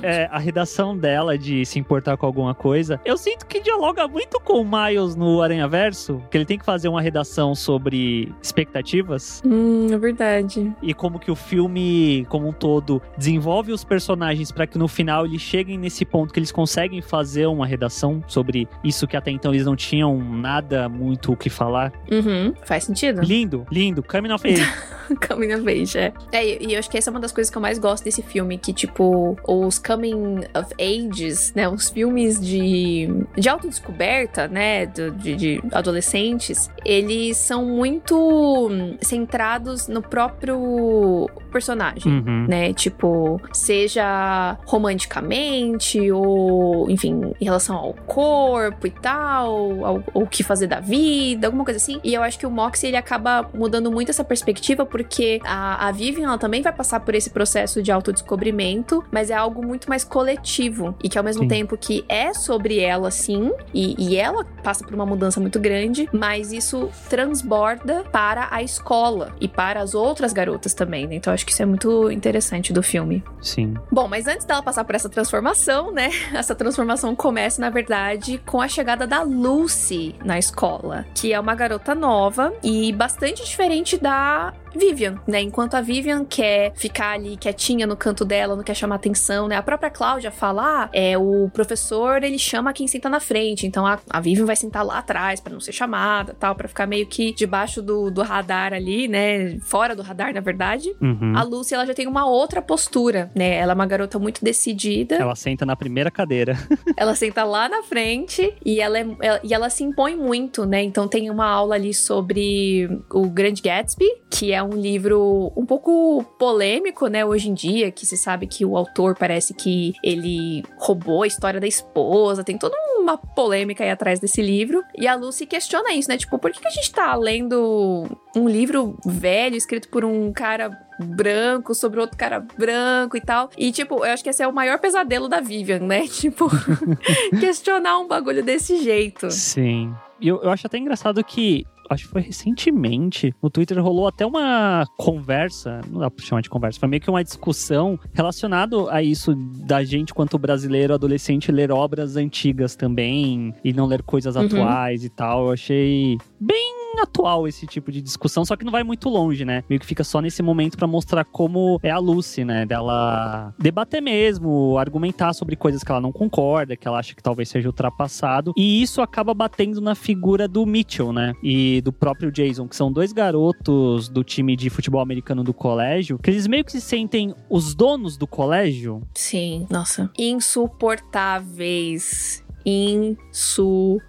É, 0.00 0.28
a 0.30 0.38
redação 0.38 0.96
dela 0.96 1.36
de 1.36 1.66
se 1.66 1.78
importar 1.78 2.16
com 2.16 2.24
alguma 2.24 2.54
coisa, 2.54 3.00
eu 3.04 3.16
sinto 3.16 3.46
que 3.46 3.60
dialoga 3.60 4.06
muito 4.06 4.38
com 4.40 4.60
o 4.60 4.64
Miles 4.64 5.16
no 5.16 5.42
Aranha 5.42 5.66
Verso, 5.66 6.22
que 6.30 6.36
ele 6.38 6.44
tem 6.44 6.56
que 6.58 6.64
fazer 6.64 6.88
uma 6.88 7.00
redação 7.02 7.54
sobre 7.54 8.32
expectativas 8.40 9.42
Hum, 9.44 9.88
é 9.90 9.98
verdade. 9.98 10.72
e 10.82 10.94
como 10.94 11.18
que 11.18 11.30
o 11.30 11.34
filme 11.34 12.24
como 12.28 12.48
um 12.48 12.52
todo 12.52 13.02
desenvolve 13.16 13.72
os 13.72 13.82
personagens 13.84 14.52
para 14.52 14.66
que 14.66 14.78
no 14.78 14.86
final 14.88 15.26
eles 15.26 15.40
cheguem 15.42 15.76
nesse 15.76 16.04
ponto 16.04 16.32
que 16.32 16.38
eles 16.38 16.52
conseguem 16.52 17.02
fazer 17.02 17.46
uma 17.46 17.66
redação 17.66 18.22
sobre 18.28 18.68
isso 18.84 19.06
que 19.06 19.16
até 19.16 19.30
então 19.30 19.52
eles 19.52 19.66
não 19.66 19.74
tinham 19.76 20.16
nada 20.18 20.88
muito 20.88 21.32
o 21.32 21.36
que 21.36 21.50
falar. 21.50 21.92
Uhum. 22.10 22.54
Faz 22.64 22.84
sentido? 22.84 23.20
Lindo, 23.22 23.66
lindo, 23.70 24.02
coming 24.02 24.32
of 24.32 24.46
age. 24.46 24.62
Coming 25.26 25.54
of 25.54 25.66
age, 25.66 25.96
é. 25.96 26.12
É, 26.32 26.62
e 26.62 26.74
eu 26.74 26.78
acho 26.78 26.90
que 26.90 26.98
essa 26.98 27.08
é 27.08 27.10
uma 27.10 27.18
das 27.18 27.32
coisas 27.32 27.50
que 27.50 27.56
eu 27.56 27.62
mais 27.62 27.77
gosto 27.78 28.04
desse 28.04 28.22
filme, 28.22 28.58
que, 28.58 28.72
tipo, 28.72 29.36
os 29.46 29.78
coming 29.78 30.40
of 30.54 30.72
ages, 30.80 31.52
né, 31.54 31.68
os 31.68 31.88
filmes 31.90 32.40
de, 32.40 33.08
de 33.36 33.48
autodescoberta, 33.48 34.48
né, 34.48 34.86
do- 34.86 35.10
de, 35.12 35.34
de 35.36 35.62
adolescentes, 35.72 36.70
eles 36.84 37.36
são 37.36 37.64
muito 37.64 38.68
centrados 39.00 39.88
no 39.88 40.02
próprio 40.02 41.28
personagem. 41.52 42.12
Uhum. 42.12 42.46
Né, 42.48 42.72
tipo, 42.72 43.40
seja 43.52 44.56
romanticamente 44.66 46.10
ou, 46.10 46.90
enfim, 46.90 47.32
em 47.40 47.44
relação 47.44 47.76
ao 47.76 47.94
corpo 48.06 48.86
e 48.86 48.90
tal, 48.90 49.84
ao, 49.84 50.02
ao 50.14 50.26
que 50.26 50.42
fazer 50.42 50.66
da 50.66 50.80
vida, 50.80 51.46
alguma 51.46 51.64
coisa 51.64 51.78
assim. 51.78 52.00
E 52.02 52.14
eu 52.14 52.22
acho 52.22 52.38
que 52.38 52.46
o 52.46 52.50
Moxie 52.50 52.88
ele 52.88 52.96
acaba 52.96 53.48
mudando 53.54 53.90
muito 53.90 54.10
essa 54.10 54.24
perspectiva 54.24 54.84
porque 54.84 55.40
a, 55.44 55.88
a 55.88 55.92
Vivian 55.92 56.26
ela 56.28 56.38
também 56.38 56.62
vai 56.62 56.72
passar 56.72 57.00
por 57.00 57.14
esse 57.14 57.30
processo 57.30 57.67
de 57.76 57.92
autodescobrimento, 57.92 59.04
mas 59.10 59.30
é 59.30 59.34
algo 59.34 59.64
muito 59.64 59.88
mais 59.88 60.04
coletivo 60.04 60.94
e 61.02 61.08
que 61.08 61.18
ao 61.18 61.24
mesmo 61.24 61.42
Sim. 61.42 61.48
tempo 61.48 61.76
que 61.76 62.04
é 62.08 62.32
sobre 62.34 62.80
ela 62.80 63.10
sim 63.10 63.52
e, 63.72 63.94
e 63.98 64.16
ela 64.16 64.44
passa 64.62 64.84
por 64.84 64.94
uma 64.94 65.06
mudança 65.06 65.40
muito 65.40 65.58
grande, 65.58 66.08
mas 66.12 66.52
isso 66.52 66.90
transborda 67.08 68.04
para 68.10 68.48
a 68.50 68.62
escola 68.62 69.34
e 69.40 69.48
para 69.48 69.80
as 69.80 69.94
outras 69.94 70.32
garotas 70.32 70.74
também, 70.74 71.06
né? 71.06 71.16
Então 71.16 71.32
acho 71.32 71.44
que 71.44 71.52
isso 71.52 71.62
é 71.62 71.66
muito 71.66 72.10
interessante 72.10 72.72
do 72.72 72.82
filme. 72.82 73.22
Sim. 73.40 73.74
Bom, 73.90 74.08
mas 74.08 74.26
antes 74.26 74.44
dela 74.44 74.62
passar 74.62 74.84
por 74.84 74.94
essa 74.94 75.08
transformação, 75.08 75.92
né? 75.92 76.10
Essa 76.32 76.54
transformação 76.54 77.14
começa, 77.16 77.60
na 77.60 77.70
verdade, 77.70 78.38
com 78.46 78.60
a 78.60 78.68
chegada 78.68 79.06
da 79.06 79.22
Lucy 79.22 80.14
na 80.24 80.38
escola, 80.38 81.04
que 81.14 81.32
é 81.32 81.40
uma 81.40 81.54
garota 81.54 81.94
nova 81.94 82.52
e 82.62 82.92
bastante 82.92 83.44
diferente 83.44 83.96
da 83.98 84.52
Vivian, 84.78 85.20
né? 85.26 85.40
Enquanto 85.42 85.74
a 85.74 85.80
Vivian 85.80 86.24
quer 86.24 86.72
ficar 86.74 87.12
ali 87.14 87.36
quietinha 87.36 87.86
no 87.86 87.96
canto 87.96 88.24
dela, 88.24 88.56
não 88.56 88.62
quer 88.62 88.74
chamar 88.74 88.94
atenção, 88.96 89.48
né? 89.48 89.56
A 89.56 89.62
própria 89.62 89.90
Cláudia 89.90 90.30
fala, 90.30 90.84
ah, 90.84 90.90
é 90.92 91.18
o 91.18 91.50
professor, 91.52 92.22
ele 92.22 92.38
chama 92.38 92.72
quem 92.72 92.86
senta 92.86 93.08
na 93.08 93.20
frente, 93.20 93.66
então 93.66 93.86
a, 93.86 93.98
a 94.08 94.20
Vivian 94.20 94.44
vai 94.46 94.56
sentar 94.56 94.84
lá 94.84 94.98
atrás 94.98 95.40
pra 95.40 95.52
não 95.52 95.60
ser 95.60 95.72
chamada, 95.72 96.34
tal, 96.38 96.54
pra 96.54 96.68
ficar 96.68 96.86
meio 96.86 97.06
que 97.06 97.32
debaixo 97.32 97.82
do, 97.82 98.10
do 98.10 98.22
radar 98.22 98.72
ali, 98.72 99.08
né? 99.08 99.58
Fora 99.60 99.94
do 99.96 100.02
radar, 100.02 100.32
na 100.32 100.40
verdade. 100.40 100.94
Uhum. 101.00 101.32
A 101.36 101.42
Lucy, 101.42 101.74
ela 101.74 101.84
já 101.86 101.94
tem 101.94 102.06
uma 102.06 102.26
outra 102.26 102.62
postura, 102.62 103.30
né? 103.34 103.56
Ela 103.56 103.72
é 103.72 103.74
uma 103.74 103.86
garota 103.86 104.18
muito 104.18 104.44
decidida. 104.44 105.16
Ela 105.16 105.34
senta 105.34 105.66
na 105.66 105.74
primeira 105.76 106.10
cadeira. 106.10 106.56
Ela 106.96 107.14
senta 107.14 107.44
lá 107.44 107.68
na 107.68 107.82
frente 107.82 108.54
e 108.64 108.80
ela, 108.80 108.98
é- 108.98 109.06
ela- 109.20 109.40
e 109.44 109.54
ela 109.54 109.70
se 109.70 109.84
impõe 109.84 110.16
muito, 110.16 110.64
né? 110.66 110.82
Então 110.82 111.06
tem 111.08 111.30
uma 111.30 111.46
aula 111.46 111.74
ali 111.76 111.92
sobre 111.94 112.88
o 113.10 113.28
Grande 113.28 113.62
Gatsby, 113.62 114.04
que 114.30 114.52
é 114.52 114.62
um 114.62 114.67
livro 114.74 115.52
um 115.56 115.64
pouco 115.64 116.24
polêmico, 116.38 117.06
né? 117.06 117.24
Hoje 117.24 117.48
em 117.48 117.54
dia, 117.54 117.90
que 117.90 118.06
se 118.06 118.16
sabe 118.16 118.46
que 118.46 118.64
o 118.64 118.76
autor 118.76 119.16
parece 119.16 119.54
que 119.54 119.94
ele 120.02 120.62
roubou 120.76 121.22
a 121.22 121.26
história 121.26 121.60
da 121.60 121.66
esposa, 121.66 122.44
tem 122.44 122.58
toda 122.58 122.76
uma 122.98 123.16
polêmica 123.16 123.84
aí 123.84 123.90
atrás 123.90 124.20
desse 124.20 124.42
livro. 124.42 124.82
E 124.96 125.06
a 125.06 125.14
Lucy 125.14 125.46
questiona 125.46 125.92
isso, 125.92 126.08
né? 126.08 126.16
Tipo, 126.16 126.38
por 126.38 126.50
que, 126.50 126.60
que 126.60 126.68
a 126.68 126.70
gente 126.70 126.92
tá 126.92 127.14
lendo 127.14 128.04
um 128.36 128.48
livro 128.48 128.96
velho 129.04 129.56
escrito 129.56 129.88
por 129.88 130.04
um 130.04 130.32
cara 130.32 130.70
branco 130.98 131.74
sobre 131.74 132.00
outro 132.00 132.16
cara 132.16 132.40
branco 132.40 133.16
e 133.16 133.20
tal. 133.20 133.50
E, 133.56 133.70
tipo, 133.70 134.04
eu 134.04 134.12
acho 134.12 134.22
que 134.22 134.30
esse 134.30 134.42
é 134.42 134.48
o 134.48 134.52
maior 134.52 134.78
pesadelo 134.78 135.28
da 135.28 135.40
Vivian, 135.40 135.80
né? 135.80 136.06
Tipo, 136.18 136.48
questionar 137.38 137.98
um 137.98 138.08
bagulho 138.08 138.42
desse 138.42 138.82
jeito. 138.82 139.30
Sim. 139.30 139.94
E 140.20 140.26
eu, 140.26 140.42
eu 140.42 140.50
acho 140.50 140.66
até 140.66 140.78
engraçado 140.78 141.22
que. 141.22 141.64
Acho 141.90 142.04
que 142.06 142.10
foi 142.12 142.22
recentemente. 142.22 143.34
No 143.42 143.48
Twitter 143.50 143.82
rolou 143.82 144.06
até 144.08 144.26
uma 144.26 144.84
conversa. 144.96 145.80
Não 145.90 146.00
dá 146.00 146.10
pra 146.10 146.24
chamar 146.24 146.42
de 146.42 146.50
conversa. 146.50 146.78
Foi 146.78 146.88
meio 146.88 147.00
que 147.00 147.08
uma 147.10 147.24
discussão 147.24 147.98
relacionado 148.12 148.88
a 148.90 149.02
isso 149.02 149.34
da 149.34 149.82
gente, 149.82 150.12
quanto 150.12 150.38
brasileiro 150.38 150.92
adolescente, 150.94 151.50
ler 151.50 151.70
obras 151.72 152.16
antigas 152.16 152.76
também. 152.76 153.54
E 153.64 153.72
não 153.72 153.86
ler 153.86 154.02
coisas 154.02 154.36
Uhum. 154.36 154.42
atuais 154.46 155.04
e 155.04 155.08
tal. 155.08 155.46
Eu 155.46 155.52
achei 155.52 156.18
bem 156.38 156.77
atual 156.96 157.46
esse 157.46 157.66
tipo 157.66 157.92
de 157.92 158.00
discussão, 158.00 158.42
só 158.44 158.56
que 158.56 158.64
não 158.64 158.72
vai 158.72 158.82
muito 158.82 159.08
longe, 159.08 159.44
né? 159.44 159.62
Meio 159.68 159.78
que 159.80 159.86
fica 159.86 160.02
só 160.04 160.20
nesse 160.20 160.42
momento 160.42 160.76
pra 160.76 160.86
mostrar 160.86 161.24
como 161.24 161.80
é 161.82 161.90
a 161.90 161.98
Lucy, 161.98 162.44
né? 162.44 162.66
Dela 162.66 163.52
debater 163.58 164.00
mesmo, 164.00 164.78
argumentar 164.78 165.32
sobre 165.32 165.56
coisas 165.56 165.82
que 165.82 165.90
ela 165.90 166.00
não 166.00 166.12
concorda, 166.12 166.76
que 166.76 166.86
ela 166.86 166.98
acha 166.98 167.14
que 167.14 167.22
talvez 167.22 167.48
seja 167.48 167.68
ultrapassado. 167.68 168.52
E 168.56 168.82
isso 168.82 169.02
acaba 169.02 169.34
batendo 169.34 169.80
na 169.80 169.94
figura 169.94 170.48
do 170.48 170.66
Mitchell, 170.66 171.12
né? 171.12 171.34
E 171.42 171.80
do 171.82 171.92
próprio 171.92 172.30
Jason, 172.30 172.68
que 172.68 172.76
são 172.76 172.92
dois 172.92 173.12
garotos 173.12 174.08
do 174.08 174.24
time 174.24 174.56
de 174.56 174.70
futebol 174.70 175.00
americano 175.00 175.44
do 175.44 175.54
colégio, 175.54 176.18
que 176.18 176.30
eles 176.30 176.46
meio 176.46 176.64
que 176.64 176.72
se 176.72 176.80
sentem 176.80 177.34
os 177.50 177.74
donos 177.74 178.16
do 178.16 178.26
colégio. 178.26 179.02
Sim, 179.14 179.66
nossa. 179.70 180.10
Insuportáveis. 180.18 182.42
Insuportáveis. 182.64 184.07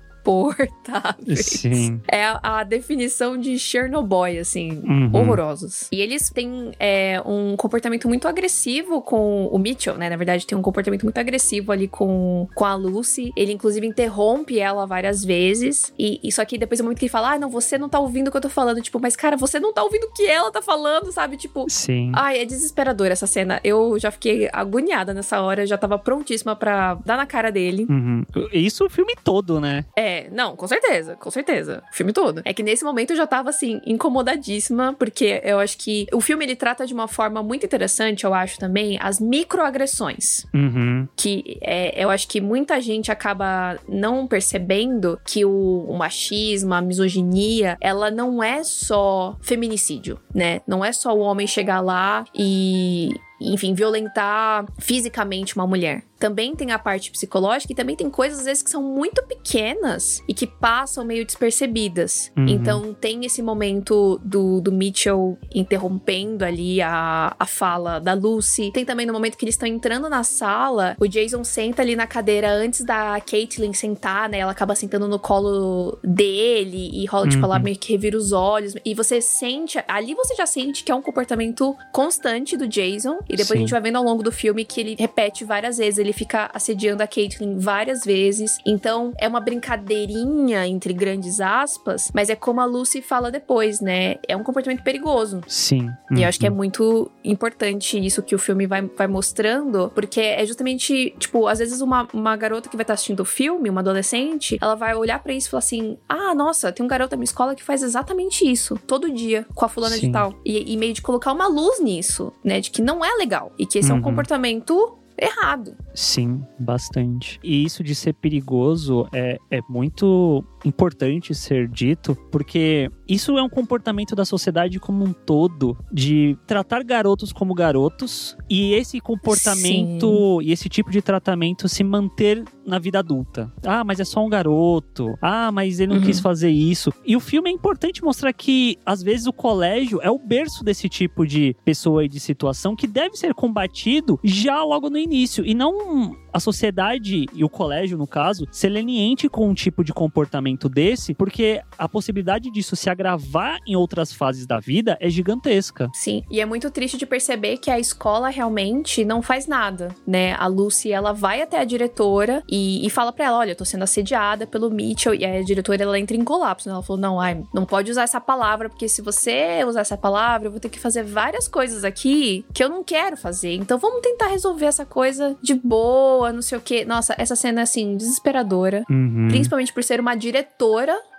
Sim. 1.36 2.02
É 2.08 2.26
a, 2.26 2.40
a 2.60 2.64
definição 2.64 3.38
de 3.38 3.58
Chernobyl, 3.58 4.42
assim. 4.42 4.82
Uhum. 4.84 5.12
Horrorosos. 5.14 5.88
E 5.92 6.02
eles 6.02 6.30
têm 6.30 6.72
é, 6.80 7.22
um 7.26 7.56
comportamento 7.56 8.08
muito 8.08 8.28
agressivo 8.28 9.02
com 9.02 9.48
o 9.48 9.58
Mitchell, 9.58 9.98
né? 9.98 10.10
Na 10.10 10.18
verdade, 10.18 10.46
tem 10.46 10.58
um 10.58 10.62
comportamento 10.62 11.04
muito 11.04 11.18
agressivo 11.18 11.72
ali 11.72 11.88
com, 11.88 12.48
com 12.54 12.66
a 12.66 12.76
Lucy. 12.76 13.32
Ele, 13.36 13.54
inclusive, 13.54 13.86
interrompe 13.86 14.60
ela 14.60 14.86
várias 14.86 15.24
vezes. 15.24 15.94
E, 15.98 16.20
e 16.24 16.32
só 16.32 16.44
que 16.46 16.58
depois 16.58 16.80
é 16.80 16.84
o 16.84 16.86
momento 16.86 17.00
que 17.00 17.06
ele 17.06 17.12
fala: 17.12 17.34
Ah, 17.34 17.40
não, 17.40 17.50
você 17.50 17.78
não 17.78 17.90
tá 17.90 18.00
ouvindo 18.00 18.28
o 18.28 18.32
que 18.32 18.38
eu 18.38 18.42
tô 18.42 18.50
falando. 18.50 18.82
Tipo, 18.82 19.00
mas 19.00 19.16
cara, 19.16 19.38
você 19.38 19.60
não 19.60 19.74
tá 19.74 19.84
ouvindo 19.84 20.06
o 20.06 20.14
que 20.14 20.26
ela 20.26 20.52
tá 20.52 20.62
falando, 20.62 21.12
sabe? 21.12 21.38
Tipo. 21.38 21.66
Sim. 21.70 22.12
Ai, 22.14 22.40
é 22.40 22.46
desesperador 22.46 23.08
essa 23.08 23.28
cena. 23.28 23.60
Eu 23.64 23.98
já 24.00 24.12
fiquei 24.12 24.50
agoniada 24.52 25.14
nessa 25.14 25.42
hora, 25.42 25.66
já 25.66 25.78
tava 25.78 25.98
prontíssima 25.98 26.56
pra 26.56 26.96
dar 27.06 27.18
na 27.18 27.26
cara 27.26 27.52
dele. 27.52 27.86
Uhum. 27.90 28.26
Isso 28.52 28.86
o 28.86 28.90
filme 28.90 29.14
todo, 29.24 29.60
né? 29.60 29.86
É, 29.96 30.09
É, 30.10 30.28
não, 30.32 30.56
com 30.56 30.68
certeza, 30.68 31.16
com 31.16 31.30
certeza. 31.30 31.84
O 31.92 31.96
filme 31.96 32.12
todo. 32.12 32.42
É 32.44 32.52
que 32.52 32.64
nesse 32.64 32.84
momento 32.84 33.12
eu 33.12 33.18
já 33.18 33.28
tava, 33.28 33.50
assim, 33.50 33.80
incomodadíssima, 33.86 34.96
porque 34.98 35.40
eu 35.44 35.60
acho 35.60 35.78
que 35.78 36.08
o 36.12 36.20
filme 36.20 36.46
ele 36.46 36.56
trata 36.56 36.86
de 36.88 36.94
uma 36.94 37.08
forma 37.08 37.44
muito 37.44 37.64
interessante, 37.64 38.24
eu 38.24 38.34
acho 38.34 38.58
também, 38.58 38.98
as 39.00 39.20
microagressões. 39.20 40.46
Uhum. 40.54 41.08
Que 41.16 41.60
é, 41.62 42.04
eu 42.04 42.10
acho 42.10 42.28
que 42.28 42.42
muita 42.42 42.82
gente 42.82 43.12
acaba 43.12 43.78
não 43.88 44.26
percebendo 44.26 45.20
que 45.24 45.46
o, 45.46 45.86
o 45.88 45.96
machismo, 45.96 46.74
a 46.74 46.82
misoginia, 46.82 47.78
ela 47.80 48.10
não 48.10 48.42
é 48.42 48.64
só 48.64 49.38
feminicídio, 49.42 50.20
né? 50.34 50.62
Não 50.68 50.84
é 50.84 50.92
só 50.92 51.16
o 51.16 51.20
homem 51.20 51.46
chegar 51.46 51.82
lá 51.82 52.26
e 52.34 53.14
enfim, 53.42 53.74
violentar 53.74 54.66
fisicamente 54.80 55.56
uma 55.56 55.68
mulher 55.68 56.04
também 56.20 56.54
tem 56.54 56.72
a 56.72 56.78
parte 56.78 57.10
psicológica 57.12 57.72
e 57.72 57.76
também 57.76 57.96
tem 57.96 58.10
coisas 58.10 58.40
às 58.40 58.46
vezes 58.46 58.62
que 58.62 58.70
são 58.70 58.84
muito 58.84 59.24
pequenas 59.24 60.22
e 60.28 60.34
que 60.34 60.46
passam 60.46 61.06
meio 61.06 61.26
despercebidas. 61.26 62.32
Uhum. 62.38 62.48
Então 62.48 62.94
tem 62.94 63.26
esse 63.26 63.42
momento 63.42 64.20
do, 64.24 64.60
do 64.60 64.72
Mitchell 64.72 65.38
interrompendo 65.56 66.44
ali 66.44 66.82
a, 66.82 67.34
a 67.40 67.46
fala 67.46 68.00
da 68.00 68.14
Lucy. 68.14 68.70
Tem 68.74 68.84
também 68.84 69.06
no 69.06 69.14
momento 69.14 69.38
que 69.38 69.46
eles 69.46 69.56
estão 69.56 69.68
entrando 69.68 70.10
na 70.10 70.24
sala, 70.24 70.96
o 71.00 71.08
Jason 71.08 71.44
senta 71.44 71.82
ali 71.82 71.96
na 71.96 72.06
cadeira 72.06 72.52
antes 72.52 72.84
da 72.84 73.22
Caitlyn 73.22 73.72
sentar, 73.72 74.28
né? 74.28 74.40
Ela 74.40 74.52
acaba 74.52 74.76
sentando 74.76 75.08
no 75.08 75.20
colo 75.20 75.98
dele 76.04 76.90
e 76.94 77.06
rola, 77.06 77.24
uhum. 77.24 77.30
tipo, 77.30 77.46
ela 77.46 77.58
uhum. 77.58 77.64
meio 77.64 77.78
que 77.78 77.94
revira 77.94 78.18
os 78.18 78.34
olhos. 78.34 78.76
E 78.84 78.94
você 78.94 79.22
sente, 79.22 79.82
ali 79.88 80.14
você 80.14 80.36
já 80.36 80.46
sente 80.46 80.84
que 80.84 80.92
é 80.92 80.96
um 80.96 81.02
comportamento 81.02 81.74
constante 81.94 82.58
do 82.58 82.68
Jason. 82.68 83.20
E 83.30 83.36
depois 83.36 83.48
Sim. 83.50 83.58
a 83.58 83.60
gente 83.60 83.72
vai 83.72 83.82
vendo 83.82 83.98
ao 83.98 84.04
longo 84.04 84.24
do 84.24 84.32
filme 84.32 84.66
que 84.66 84.82
ele 84.82 84.96
repete 84.98 85.46
várias 85.46 85.78
vezes. 85.78 86.00
Ele 86.00 86.12
fica 86.12 86.50
assediando 86.54 87.04
a 87.04 87.08
Caitlyn 87.08 87.58
várias 87.60 88.04
vezes. 88.04 88.58
Então, 88.66 89.14
é 89.18 89.28
uma 89.28 89.40
brincadeirinha 89.40 90.68
entre 90.68 90.94
grandes 90.94 91.40
aspas, 91.40 92.12
mas 92.14 92.30
é 92.30 92.36
como 92.36 92.60
a 92.60 92.66
Lucy 92.66 93.02
fala 93.02 93.32
depois, 93.32 93.80
né? 93.80 94.16
É 94.28 94.36
um 94.36 94.44
comportamento 94.44 94.84
perigoso. 94.84 95.42
Sim. 95.48 95.90
Uhum. 96.10 96.18
E 96.18 96.24
eu 96.24 96.30
acho 96.30 96.40
que 96.40 96.48
é 96.48 96.50
uhum. 96.50 96.56
muito 96.56 97.12
importante 97.24 98.04
isso 98.04 98.24
que 98.24 98.34
o 98.34 98.40
filme 98.40 98.66
vai, 98.66 98.82
vai 98.82 99.08
mostrando, 99.08 99.92
porque 99.94 100.20
é 100.20 100.46
justamente, 100.46 101.14
tipo, 101.20 101.48
às 101.48 101.60
vezes 101.60 101.82
uma, 101.82 102.08
uma 102.14 102.36
garota 102.36 102.70
que 102.70 102.76
vai 102.76 102.84
estar 102.84 102.94
assistindo 102.94 103.22
o 103.22 103.26
filme, 103.26 103.70
uma 103.70 103.82
adolescente, 103.82 104.58
ela 104.62 104.76
vai 104.76 104.96
olhar 104.96 105.22
para 105.22 105.34
isso 105.34 105.48
e 105.48 105.52
falar 105.52 105.60
assim: 105.60 105.98
ah, 106.08 106.34
nossa, 106.34 106.72
tem 106.72 106.84
um 106.84 106.90
garoto 106.90 107.12
da 107.12 107.18
minha 107.18 107.26
escola 107.26 107.56
que 107.56 107.64
faz 107.64 107.84
exatamente 107.84 108.50
isso, 108.50 108.80
todo 108.88 109.12
dia, 109.12 109.46
com 109.54 109.66
a 109.66 109.70
fulana 109.70 109.96
Sim. 109.96 110.08
de 110.08 110.12
tal. 110.12 110.34
E, 110.46 110.74
e 110.74 110.78
meio 110.78 110.94
de 110.94 111.02
colocar 111.02 111.32
uma 111.32 111.48
luz 111.48 111.80
nisso, 111.80 112.34
né? 112.44 112.60
De 112.60 112.72
que 112.72 112.82
não 112.82 113.04
é 113.04 113.16
legal. 113.20 113.52
E 113.60 113.66
que 113.66 113.78
esse 113.78 113.90
uhum. 113.90 113.98
é 113.98 114.00
um 114.00 114.04
uhum. 114.04 114.10
comportamento 114.10 114.98
errado. 115.22 115.76
Sim, 115.94 116.42
bastante. 116.58 117.40
E 117.44 117.64
isso 117.64 117.84
de 117.84 117.94
ser 117.94 118.14
perigoso 118.14 119.08
é, 119.14 119.38
é 119.52 119.60
muito 119.70 120.44
importante 120.66 121.34
ser 121.34 121.68
dito, 121.68 122.16
porque 122.32 122.90
isso 123.08 123.38
é 123.38 123.44
um 123.44 123.50
comportamento 123.50 124.16
da 124.16 124.26
sociedade 124.26 124.80
como 124.80 125.04
um 125.04 125.14
todo, 125.14 125.78
de 125.92 126.38
tratar 126.46 126.84
garotos 126.84 127.32
como 127.32 127.54
garotos, 127.54 128.38
e 128.50 128.74
esse 128.74 129.00
comportamento 129.00 130.40
Sim. 130.42 130.48
e 130.48 130.52
esse 130.52 130.70
tipo 130.70 130.92
de 130.92 131.02
tratamento 131.02 131.68
se 131.68 131.84
manter 131.84 132.44
na 132.66 132.78
vida 132.78 133.00
adulta. 133.00 133.52
Ah, 133.66 133.84
mas 133.84 134.00
é 134.00 134.06
só 134.06 134.24
um 134.24 134.30
garoto. 134.30 135.16
Ah, 135.22 135.52
mas 135.52 135.80
ele 135.80 135.94
não 135.94 136.00
uhum. 136.00 136.06
quis 136.06 136.20
fazer 136.20 136.50
isso. 136.50 136.94
E 137.04 137.16
o 137.16 137.20
filme 137.20 137.50
é 137.50 137.54
importante 137.54 138.04
mostrar 138.04 138.32
que, 138.32 138.78
às 138.86 139.02
vezes, 139.02 139.26
o 139.26 139.34
colégio 139.34 140.00
é 140.02 140.10
o 140.10 140.20
berço 140.20 140.64
desse 140.64 140.88
tipo 140.88 141.26
de 141.26 141.56
pessoa 141.66 142.06
e 142.06 142.08
de 142.08 142.20
situação 142.20 142.76
que 142.76 142.86
deve 142.86 143.16
ser 143.16 143.34
combatido 143.34 144.20
já 144.24 144.64
logo 144.64 144.90
no 144.90 144.98
início, 144.98 145.46
e 145.46 145.54
não 145.54 146.16
a 146.32 146.40
sociedade 146.40 147.26
e 147.34 147.44
o 147.44 147.50
colégio, 147.50 147.98
no 147.98 148.06
caso, 148.06 148.46
ser 148.52 148.70
leniente 148.70 149.28
com 149.28 149.50
um 149.50 149.54
tipo 149.54 149.84
de 149.84 149.94
comportamento 149.94 150.49
desse, 150.58 151.14
porque 151.14 151.62
a 151.78 151.88
possibilidade 151.88 152.50
disso 152.50 152.76
se 152.76 152.90
agravar 152.90 153.60
em 153.68 153.76
outras 153.76 154.14
fases 154.14 154.46
da 154.46 154.60
vida 154.60 154.98
é 155.00 155.10
gigantesca. 155.10 155.90
Sim, 155.94 156.24
e 156.30 156.40
é 156.40 156.46
muito 156.46 156.72
triste 156.72 156.98
de 156.98 157.06
perceber 157.06 157.58
que 157.58 157.70
a 157.70 157.80
escola 157.80 158.30
realmente 158.30 159.04
não 159.06 159.22
faz 159.22 159.48
nada, 159.48 159.96
né? 160.08 160.34
A 160.34 160.48
Lucy, 160.48 160.92
ela 160.92 161.14
vai 161.14 161.42
até 161.42 161.60
a 161.60 161.64
diretora 161.64 162.44
e, 162.50 162.86
e 162.86 162.90
fala 162.90 163.12
para 163.12 163.26
ela, 163.26 163.38
olha, 163.38 163.52
eu 163.52 163.56
tô 163.56 163.66
sendo 163.66 163.84
assediada 163.84 164.48
pelo 164.48 164.70
Mitchell, 164.70 165.14
e 165.14 165.26
a 165.26 165.42
diretora, 165.42 165.84
ela 165.84 166.00
entra 166.00 166.16
em 166.16 166.24
colapso, 166.24 166.68
né? 166.68 166.74
Ela 166.74 166.84
falou, 166.84 167.02
não, 167.02 167.20
ai, 167.20 167.44
não 167.54 167.66
pode 167.66 167.92
usar 167.92 168.04
essa 168.04 168.20
palavra, 168.20 168.70
porque 168.70 168.88
se 168.88 169.02
você 169.02 169.64
usar 169.68 169.82
essa 169.82 169.98
palavra, 169.98 170.48
eu 170.48 170.52
vou 170.52 170.60
ter 170.60 170.70
que 170.70 170.80
fazer 170.80 171.04
várias 171.04 171.48
coisas 171.48 171.84
aqui 171.84 172.46
que 172.54 172.64
eu 172.64 172.70
não 172.70 172.84
quero 172.84 173.18
fazer, 173.18 173.56
então 173.56 173.78
vamos 173.78 174.02
tentar 174.02 174.28
resolver 174.28 174.66
essa 174.66 174.86
coisa 174.86 175.38
de 175.42 175.54
boa, 175.54 176.32
não 176.32 176.42
sei 176.42 176.58
o 176.58 176.62
quê. 176.62 176.86
Nossa, 176.86 177.16
essa 177.18 177.36
cena, 177.36 177.62
assim, 177.62 177.96
desesperadora. 177.96 178.84
Uhum. 178.90 179.28
Principalmente 179.30 179.74
por 179.74 179.84
ser 179.84 180.00
uma 180.00 180.16
diretora 180.16 180.39